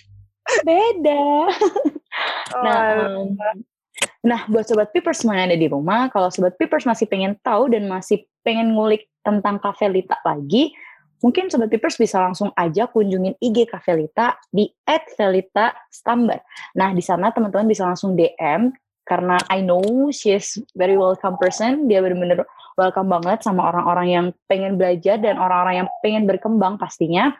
beda 0.65 1.21
Oh, 2.55 2.63
Nah, 2.63 2.79
em, 3.37 3.61
nah 4.25 4.41
buat 4.49 4.65
sobat 4.65 4.89
Pipers 4.89 5.21
yang 5.21 5.37
ada 5.37 5.53
di 5.53 5.67
rumah, 5.69 6.09
kalau 6.09 6.31
sobat 6.33 6.57
Pipers 6.57 6.87
masih 6.89 7.05
pengen 7.05 7.37
tahu 7.45 7.69
dan 7.69 7.85
masih 7.85 8.25
pengen 8.41 8.73
ngulik 8.73 9.05
tentang 9.21 9.59
Cafe 9.61 9.91
Lita 9.91 10.17
lagi, 10.25 10.73
mungkin 11.21 11.49
sobat 11.49 11.69
Pipers 11.73 11.97
bisa 11.97 12.21
langsung 12.21 12.53
aja 12.53 12.85
kunjungin 12.89 13.37
IG 13.41 13.69
Cafe 13.69 13.97
Lita 13.97 14.37
di 14.49 14.69
@velita_stambar. 14.85 16.39
Nah, 16.77 16.93
di 16.93 17.01
sana 17.01 17.33
teman-teman 17.33 17.67
bisa 17.69 17.85
langsung 17.85 18.13
DM 18.13 18.73
karena 19.07 19.39
I 19.47 19.63
know 19.63 20.11
she 20.11 20.35
is 20.35 20.59
very 20.75 20.99
welcome 20.99 21.39
person, 21.39 21.87
dia 21.87 22.03
benar-benar 22.03 22.43
welcome 22.75 23.09
banget 23.09 23.41
sama 23.41 23.71
orang-orang 23.71 24.07
yang 24.11 24.25
pengen 24.45 24.75
belajar 24.75 25.17
dan 25.17 25.39
orang-orang 25.39 25.85
yang 25.85 25.89
pengen 26.03 26.23
berkembang 26.27 26.77
pastinya 26.77 27.33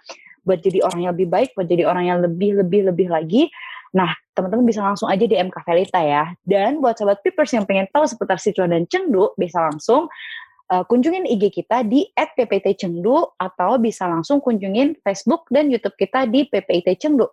buat 0.48 0.64
jadi 0.64 0.80
orang 0.88 1.04
yang 1.04 1.12
lebih 1.12 1.28
baik, 1.28 1.50
buat 1.60 1.68
jadi 1.68 1.84
orang 1.84 2.08
yang 2.08 2.20
lebih 2.24 2.64
lebih 2.64 2.88
lebih 2.88 3.08
lagi. 3.12 3.52
Nah, 3.92 4.16
teman-teman 4.32 4.64
bisa 4.64 4.80
langsung 4.80 5.12
aja 5.12 5.28
DM 5.28 5.52
Kak 5.52 5.68
Felita 5.68 6.00
ya. 6.00 6.32
Dan 6.48 6.80
buat 6.80 6.96
sobat 6.96 7.20
Pipers 7.20 7.52
yang 7.52 7.68
pengen 7.68 7.92
tahu 7.92 8.08
seputar 8.08 8.40
Sichuan 8.40 8.72
dan 8.72 8.88
Chengdu, 8.88 9.36
bisa 9.36 9.60
langsung 9.60 10.08
uh, 10.72 10.84
kunjungin 10.88 11.28
IG 11.28 11.52
kita 11.52 11.84
di 11.88 12.08
@ppt_chengdu 12.16 13.40
atau 13.40 13.80
bisa 13.80 14.08
langsung 14.08 14.44
kunjungin 14.44 15.00
Facebook 15.02 15.48
dan 15.52 15.72
YouTube 15.72 15.96
kita 15.96 16.28
di 16.28 16.48
PPIT 16.48 17.00
Chengdu. 17.00 17.28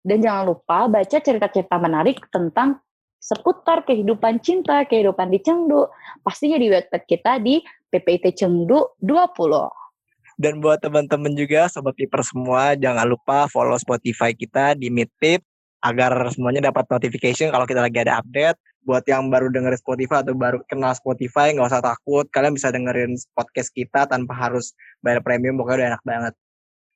Dan 0.00 0.24
jangan 0.24 0.48
lupa 0.48 0.88
baca 0.88 1.18
cerita-cerita 1.20 1.76
menarik 1.76 2.24
tentang 2.32 2.80
seputar 3.20 3.84
kehidupan 3.84 4.40
cinta, 4.40 4.88
kehidupan 4.88 5.28
di 5.28 5.38
Chengdu. 5.44 5.90
Pastinya 6.24 6.56
di 6.56 6.72
website 6.72 7.04
kita 7.04 7.36
di 7.36 7.60
PPIT 7.92 8.32
Chengdu 8.32 8.96
20. 9.02 10.40
Dan 10.40 10.64
buat 10.64 10.80
teman-teman 10.80 11.36
juga 11.36 11.68
sobat 11.68 11.92
Piper 11.92 12.24
semua 12.24 12.72
jangan 12.72 13.04
lupa 13.04 13.44
follow 13.52 13.76
Spotify 13.76 14.32
kita 14.32 14.72
di 14.72 14.88
Meetpip 14.88 15.44
agar 15.80 16.12
semuanya 16.32 16.68
dapat 16.68 16.84
notification 16.88 17.48
kalau 17.48 17.64
kita 17.64 17.80
lagi 17.80 18.00
ada 18.04 18.20
update. 18.20 18.58
buat 18.80 19.04
yang 19.04 19.28
baru 19.28 19.52
denger 19.52 19.76
Spotify 19.76 20.24
atau 20.24 20.32
baru 20.32 20.64
kenal 20.64 20.96
Spotify 20.96 21.52
nggak 21.52 21.68
usah 21.68 21.84
takut 21.84 22.24
kalian 22.32 22.56
bisa 22.56 22.72
dengerin 22.72 23.12
podcast 23.36 23.68
kita 23.76 24.08
tanpa 24.08 24.32
harus 24.32 24.72
bayar 25.04 25.20
premium 25.20 25.60
pokoknya 25.60 25.76
udah 25.76 25.88
enak 25.92 26.02
banget 26.08 26.34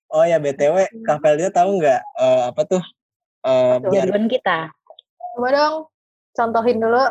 oh 0.08 0.24
ya 0.24 0.40
btw 0.40 0.88
Kak 1.04 1.20
Feldia 1.20 1.52
tahu 1.52 1.84
nggak 1.84 2.00
eh, 2.00 2.42
apa 2.48 2.62
tuh 2.64 2.80
eh, 3.44 3.76
biar 3.84 4.08
Jargon 4.08 4.32
kita. 4.32 4.72
Coba 5.36 5.48
dong, 5.52 5.76
contohin 6.32 6.80
dulu. 6.80 7.04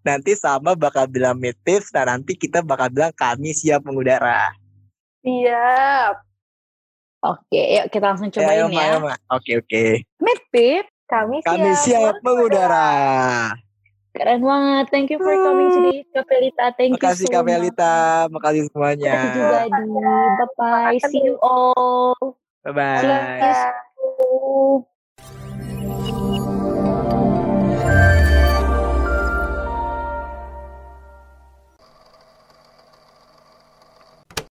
nanti 0.00 0.32
sama 0.32 0.72
bakal 0.72 1.04
bilang 1.04 1.36
meet 1.36 1.60
tips 1.60 1.92
nah 1.92 2.08
nanti 2.08 2.40
kita 2.40 2.64
bakal 2.64 2.88
bilang 2.88 3.12
kami 3.12 3.52
siap 3.52 3.84
mengudara 3.84 4.48
Siap. 5.20 6.27
Oke, 7.18 7.58
yuk 7.58 7.86
kita 7.90 8.14
langsung 8.14 8.30
cobain 8.30 8.62
Ya, 8.62 8.66
Ma, 8.70 8.82
ya. 8.86 8.96
Ma. 9.02 9.14
oke 9.34 9.52
oke 9.58 9.82
Meet 10.22 10.40
Pip. 10.54 10.84
Kami, 11.08 11.40
kami 11.40 11.72
siap 11.72 12.20
mengudara 12.20 12.86
Keren 14.12 14.42
banget. 14.44 14.86
Thank 14.92 15.08
you 15.14 15.18
for 15.22 15.30
coming 15.30 15.70
today, 15.72 16.04
Kak 16.10 16.26
Felita. 16.26 16.74
Thank 16.76 16.98
makasih 16.98 17.26
you 17.26 17.30
so 17.30 17.34
Kak 17.38 17.44
much. 17.46 18.34
Makasih 18.34 18.62
semuanya 18.68 19.12
Makasih 19.14 19.30
juga 19.34 19.58
di. 19.70 19.82
Bye 19.88 20.48
bye. 20.58 20.98
See 21.06 21.22
you 21.22 21.36
all. 21.38 22.14
bye 22.66 22.74
bye 22.74 23.02
Bye. 23.06 23.72
you. 24.02 24.97